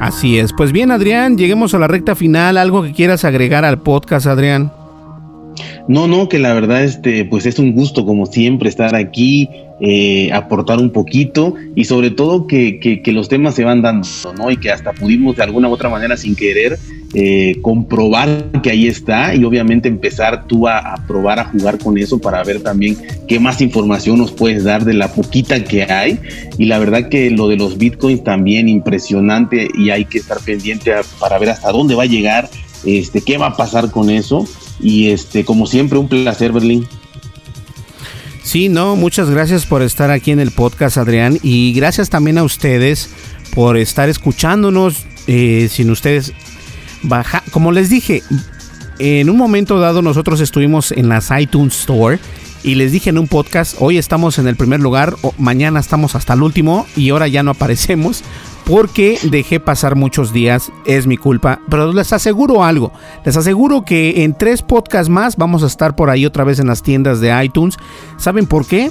Así 0.00 0.38
es. 0.38 0.54
Pues 0.54 0.72
bien, 0.72 0.90
Adrián, 0.90 1.36
lleguemos 1.36 1.74
a 1.74 1.78
la 1.78 1.86
recta 1.86 2.14
final. 2.14 2.56
¿Algo 2.56 2.82
que 2.82 2.92
quieras 2.92 3.24
agregar 3.24 3.66
al 3.66 3.82
podcast, 3.82 4.26
Adrián? 4.26 4.72
No, 5.88 6.06
no, 6.06 6.28
que 6.28 6.38
la 6.38 6.54
verdad, 6.54 6.84
este, 6.84 7.24
pues 7.24 7.46
es 7.46 7.58
un 7.58 7.72
gusto, 7.72 8.06
como 8.06 8.26
siempre, 8.26 8.68
estar 8.68 8.94
aquí, 8.94 9.48
eh, 9.80 10.30
aportar 10.32 10.78
un 10.78 10.90
poquito 10.90 11.54
y 11.74 11.84
sobre 11.84 12.10
todo 12.10 12.46
que, 12.46 12.78
que, 12.78 13.12
los 13.12 13.28
temas 13.28 13.54
se 13.54 13.64
van 13.64 13.82
dando, 13.82 14.06
¿no? 14.36 14.50
Y 14.50 14.58
que 14.58 14.70
hasta 14.70 14.92
pudimos 14.92 15.36
de 15.36 15.42
alguna 15.42 15.68
u 15.68 15.72
otra 15.72 15.88
manera, 15.88 16.16
sin 16.16 16.36
querer, 16.36 16.78
eh, 17.14 17.56
comprobar 17.62 18.60
que 18.62 18.70
ahí 18.70 18.86
está 18.86 19.34
y 19.34 19.42
obviamente 19.42 19.88
empezar 19.88 20.46
tú 20.46 20.68
a, 20.68 21.02
probar 21.08 21.40
a 21.40 21.46
jugar 21.46 21.78
con 21.78 21.98
eso 21.98 22.20
para 22.20 22.44
ver 22.44 22.62
también 22.62 22.96
qué 23.26 23.40
más 23.40 23.60
información 23.60 24.18
nos 24.18 24.30
puedes 24.30 24.64
dar 24.64 24.84
de 24.84 24.94
la 24.94 25.12
poquita 25.12 25.64
que 25.64 25.82
hay. 25.84 26.20
Y 26.58 26.66
la 26.66 26.78
verdad 26.78 27.08
que 27.08 27.30
lo 27.30 27.48
de 27.48 27.56
los 27.56 27.78
bitcoins 27.78 28.22
también 28.22 28.68
impresionante 28.68 29.68
y 29.74 29.90
hay 29.90 30.04
que 30.04 30.18
estar 30.18 30.38
pendiente 30.40 30.92
para 31.18 31.38
ver 31.38 31.50
hasta 31.50 31.72
dónde 31.72 31.94
va 31.94 32.02
a 32.02 32.06
llegar, 32.06 32.48
este, 32.84 33.22
qué 33.22 33.38
va 33.38 33.46
a 33.46 33.56
pasar 33.56 33.90
con 33.90 34.10
eso. 34.10 34.46
Y 34.82 35.08
este, 35.08 35.44
como 35.44 35.66
siempre, 35.66 35.98
un 35.98 36.08
placer, 36.08 36.52
Berlín. 36.52 36.86
Sí, 38.42 38.68
no, 38.68 38.96
muchas 38.96 39.30
gracias 39.30 39.66
por 39.66 39.82
estar 39.82 40.10
aquí 40.10 40.30
en 40.30 40.40
el 40.40 40.50
podcast, 40.50 40.96
Adrián, 40.96 41.38
y 41.42 41.72
gracias 41.72 42.10
también 42.10 42.38
a 42.38 42.42
ustedes 42.42 43.10
por 43.54 43.76
estar 43.76 44.08
escuchándonos. 44.08 45.04
Eh, 45.26 45.68
sin 45.70 45.90
ustedes, 45.90 46.32
baja, 47.02 47.44
como 47.52 47.70
les 47.70 47.90
dije, 47.90 48.22
en 48.98 49.30
un 49.30 49.36
momento 49.36 49.78
dado 49.78 50.02
nosotros 50.02 50.40
estuvimos 50.40 50.92
en 50.92 51.08
las 51.08 51.30
iTunes 51.38 51.78
Store 51.78 52.18
y 52.62 52.74
les 52.74 52.92
dije 52.92 53.10
en 53.10 53.18
un 53.18 53.28
podcast, 53.28 53.76
hoy 53.78 53.96
estamos 53.96 54.38
en 54.38 54.46
el 54.46 54.56
primer 54.56 54.80
lugar, 54.80 55.16
mañana 55.38 55.80
estamos 55.80 56.14
hasta 56.14 56.34
el 56.34 56.42
último 56.42 56.86
y 56.96 57.10
ahora 57.10 57.28
ya 57.28 57.42
no 57.42 57.52
aparecemos 57.52 58.22
porque 58.70 59.18
dejé 59.24 59.58
pasar 59.58 59.96
muchos 59.96 60.32
días, 60.32 60.70
es 60.84 61.08
mi 61.08 61.16
culpa, 61.16 61.60
pero 61.68 61.92
les 61.92 62.12
aseguro 62.12 62.62
algo, 62.62 62.92
les 63.24 63.36
aseguro 63.36 63.84
que 63.84 64.22
en 64.22 64.32
tres 64.32 64.62
podcasts 64.62 65.08
más 65.08 65.36
vamos 65.36 65.64
a 65.64 65.66
estar 65.66 65.96
por 65.96 66.08
ahí 66.08 66.24
otra 66.24 66.44
vez 66.44 66.60
en 66.60 66.68
las 66.68 66.80
tiendas 66.80 67.20
de 67.20 67.44
iTunes. 67.44 67.74
¿Saben 68.16 68.46
por 68.46 68.64
qué? 68.66 68.90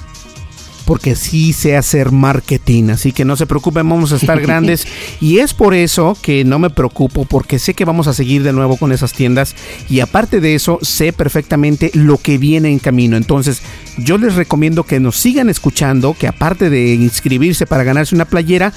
porque 0.89 1.15
sí 1.15 1.53
sé 1.53 1.77
hacer 1.77 2.11
marketing, 2.11 2.89
así 2.89 3.11
que 3.11 3.23
no 3.23 3.35
se 3.35 3.45
preocupen, 3.45 3.87
vamos 3.87 4.11
a 4.11 4.15
estar 4.15 4.41
grandes 4.41 4.87
y 5.21 5.37
es 5.37 5.53
por 5.53 5.75
eso 5.75 6.17
que 6.19 6.43
no 6.43 6.57
me 6.57 6.71
preocupo 6.71 7.25
porque 7.25 7.59
sé 7.59 7.75
que 7.75 7.85
vamos 7.85 8.07
a 8.07 8.13
seguir 8.13 8.41
de 8.41 8.53
nuevo 8.53 8.75
con 8.75 8.91
esas 8.91 9.13
tiendas 9.13 9.55
y 9.87 9.99
aparte 9.99 10.39
de 10.39 10.55
eso 10.55 10.79
sé 10.81 11.13
perfectamente 11.13 11.91
lo 11.93 12.17
que 12.17 12.39
viene 12.39 12.71
en 12.71 12.79
camino, 12.79 13.17
entonces 13.17 13.61
yo 13.99 14.17
les 14.17 14.33
recomiendo 14.33 14.83
que 14.83 14.99
nos 14.99 15.15
sigan 15.15 15.47
escuchando, 15.47 16.15
que 16.17 16.25
aparte 16.25 16.71
de 16.71 16.95
inscribirse 16.95 17.67
para 17.67 17.83
ganarse 17.83 18.15
una 18.15 18.25
playera, 18.25 18.73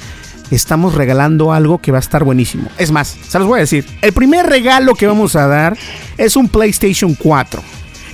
estamos 0.56 0.94
regalando 0.94 1.52
algo 1.52 1.78
que 1.78 1.92
va 1.92 1.98
a 1.98 2.00
estar 2.00 2.24
buenísimo. 2.24 2.68
Es 2.78 2.90
más, 2.90 3.16
se 3.26 3.38
los 3.38 3.48
voy 3.48 3.58
a 3.58 3.60
decir. 3.60 3.86
El 4.02 4.12
primer 4.12 4.46
regalo 4.46 4.94
que 4.94 5.06
vamos 5.06 5.36
a 5.36 5.46
dar 5.46 5.76
es 6.18 6.36
un 6.36 6.48
PlayStation 6.48 7.14
4. 7.14 7.62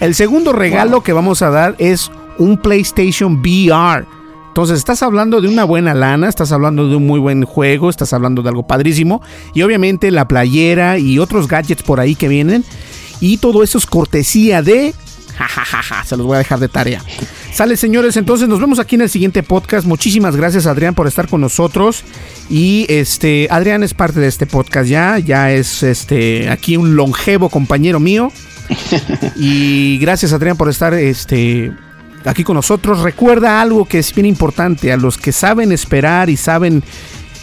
El 0.00 0.14
segundo 0.14 0.52
regalo 0.52 1.02
que 1.02 1.12
vamos 1.12 1.42
a 1.42 1.50
dar 1.50 1.74
es 1.78 2.10
un 2.38 2.58
PlayStation 2.58 3.40
VR. 3.40 4.06
Entonces 4.48 4.78
estás 4.78 5.02
hablando 5.02 5.40
de 5.40 5.48
una 5.48 5.64
buena 5.64 5.94
lana, 5.94 6.28
estás 6.28 6.50
hablando 6.52 6.88
de 6.88 6.96
un 6.96 7.06
muy 7.06 7.20
buen 7.20 7.44
juego, 7.44 7.90
estás 7.90 8.12
hablando 8.12 8.42
de 8.42 8.48
algo 8.48 8.66
padrísimo. 8.66 9.22
Y 9.54 9.62
obviamente 9.62 10.10
la 10.10 10.26
playera 10.26 10.98
y 10.98 11.18
otros 11.18 11.48
gadgets 11.48 11.82
por 11.82 12.00
ahí 12.00 12.14
que 12.14 12.28
vienen. 12.28 12.64
Y 13.20 13.38
todo 13.38 13.62
eso 13.62 13.78
es 13.78 13.86
cortesía 13.86 14.62
de... 14.62 14.94
Jajajaja, 15.36 16.04
se 16.04 16.16
los 16.16 16.26
voy 16.26 16.36
a 16.36 16.38
dejar 16.38 16.58
de 16.58 16.68
tarea. 16.68 17.02
Sale, 17.58 17.76
señores. 17.76 18.16
Entonces 18.16 18.48
nos 18.48 18.60
vemos 18.60 18.78
aquí 18.78 18.94
en 18.94 19.00
el 19.00 19.10
siguiente 19.10 19.42
podcast. 19.42 19.84
Muchísimas 19.84 20.36
gracias, 20.36 20.66
Adrián, 20.66 20.94
por 20.94 21.08
estar 21.08 21.26
con 21.26 21.40
nosotros. 21.40 22.04
Y 22.48 22.86
este, 22.88 23.48
Adrián 23.50 23.82
es 23.82 23.94
parte 23.94 24.20
de 24.20 24.28
este 24.28 24.46
podcast 24.46 24.88
ya. 24.88 25.18
Ya 25.18 25.50
es 25.50 25.82
este 25.82 26.50
aquí 26.50 26.76
un 26.76 26.94
longevo 26.94 27.48
compañero 27.48 27.98
mío. 27.98 28.30
Y 29.34 29.98
gracias, 29.98 30.32
Adrián, 30.32 30.56
por 30.56 30.68
estar 30.68 30.94
este 30.94 31.72
aquí 32.24 32.44
con 32.44 32.54
nosotros. 32.54 33.00
Recuerda 33.00 33.60
algo 33.60 33.86
que 33.86 33.98
es 33.98 34.14
bien 34.14 34.26
importante. 34.26 34.92
A 34.92 34.96
los 34.96 35.18
que 35.18 35.32
saben 35.32 35.72
esperar 35.72 36.30
y 36.30 36.36
saben 36.36 36.84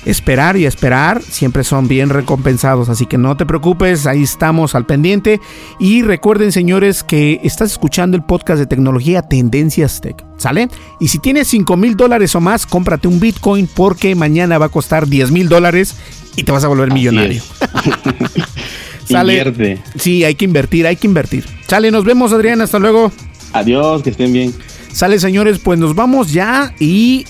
esperar 0.05 0.55
y 0.57 0.65
esperar 0.65 1.21
siempre 1.21 1.63
son 1.63 1.87
bien 1.87 2.09
recompensados. 2.09 2.89
Así 2.89 3.05
que 3.05 3.17
no 3.17 3.35
te 3.35 3.45
preocupes, 3.45 4.05
ahí 4.05 4.23
estamos 4.23 4.75
al 4.75 4.85
pendiente. 4.85 5.41
Y 5.79 6.03
recuerden, 6.03 6.51
señores, 6.51 7.03
que 7.03 7.39
estás 7.43 7.71
escuchando 7.71 8.15
el 8.15 8.23
podcast 8.23 8.59
de 8.59 8.67
tecnología 8.67 9.23
Tendencias 9.23 10.01
Tech. 10.01 10.23
¿Sale? 10.37 10.69
Y 10.99 11.07
si 11.07 11.19
tienes 11.19 11.47
5 11.47 11.75
mil 11.77 11.95
dólares 11.95 12.35
o 12.35 12.41
más, 12.41 12.65
cómprate 12.65 13.07
un 13.07 13.19
Bitcoin 13.19 13.67
porque 13.73 14.15
mañana 14.15 14.57
va 14.57 14.67
a 14.67 14.69
costar 14.69 15.07
10 15.07 15.31
mil 15.31 15.49
dólares 15.49 15.95
y 16.35 16.43
te 16.43 16.51
vas 16.51 16.63
a 16.63 16.67
volver 16.67 16.93
millonario. 16.93 17.41
¿Sale? 19.05 19.81
Sí, 19.97 20.23
hay 20.23 20.35
que 20.35 20.45
invertir, 20.45 20.87
hay 20.87 20.95
que 20.95 21.07
invertir. 21.07 21.45
Sale, 21.67 21.91
nos 21.91 22.03
vemos, 22.05 22.33
Adrián. 22.33 22.61
Hasta 22.61 22.79
luego. 22.79 23.11
Adiós, 23.53 24.01
que 24.03 24.09
estén 24.09 24.33
bien. 24.33 24.53
Sale, 24.91 25.19
señores, 25.19 25.59
pues 25.59 25.77
nos 25.77 25.93
vamos 25.93 26.31
ya 26.31 26.73
y 26.79 27.25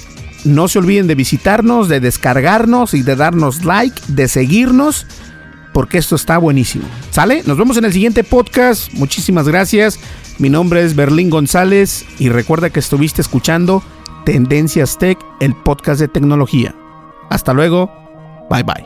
no 0.45 0.67
se 0.67 0.79
olviden 0.79 1.07
de 1.07 1.15
visitarnos, 1.15 1.89
de 1.89 1.99
descargarnos 1.99 2.93
y 2.93 3.01
de 3.01 3.15
darnos 3.15 3.65
like, 3.65 3.99
de 4.07 4.27
seguirnos, 4.27 5.05
porque 5.73 5.97
esto 5.97 6.15
está 6.15 6.37
buenísimo. 6.37 6.85
¿Sale? 7.11 7.43
Nos 7.45 7.57
vemos 7.57 7.77
en 7.77 7.85
el 7.85 7.93
siguiente 7.93 8.23
podcast. 8.23 8.93
Muchísimas 8.93 9.47
gracias. 9.47 9.99
Mi 10.37 10.49
nombre 10.49 10.83
es 10.83 10.95
Berlín 10.95 11.29
González 11.29 12.05
y 12.19 12.29
recuerda 12.29 12.69
que 12.69 12.79
estuviste 12.79 13.21
escuchando 13.21 13.83
Tendencias 14.25 14.97
Tech, 14.97 15.17
el 15.39 15.55
podcast 15.55 15.99
de 15.99 16.07
tecnología. 16.07 16.75
Hasta 17.29 17.53
luego. 17.53 17.89
Bye 18.49 18.63
bye. 18.63 18.85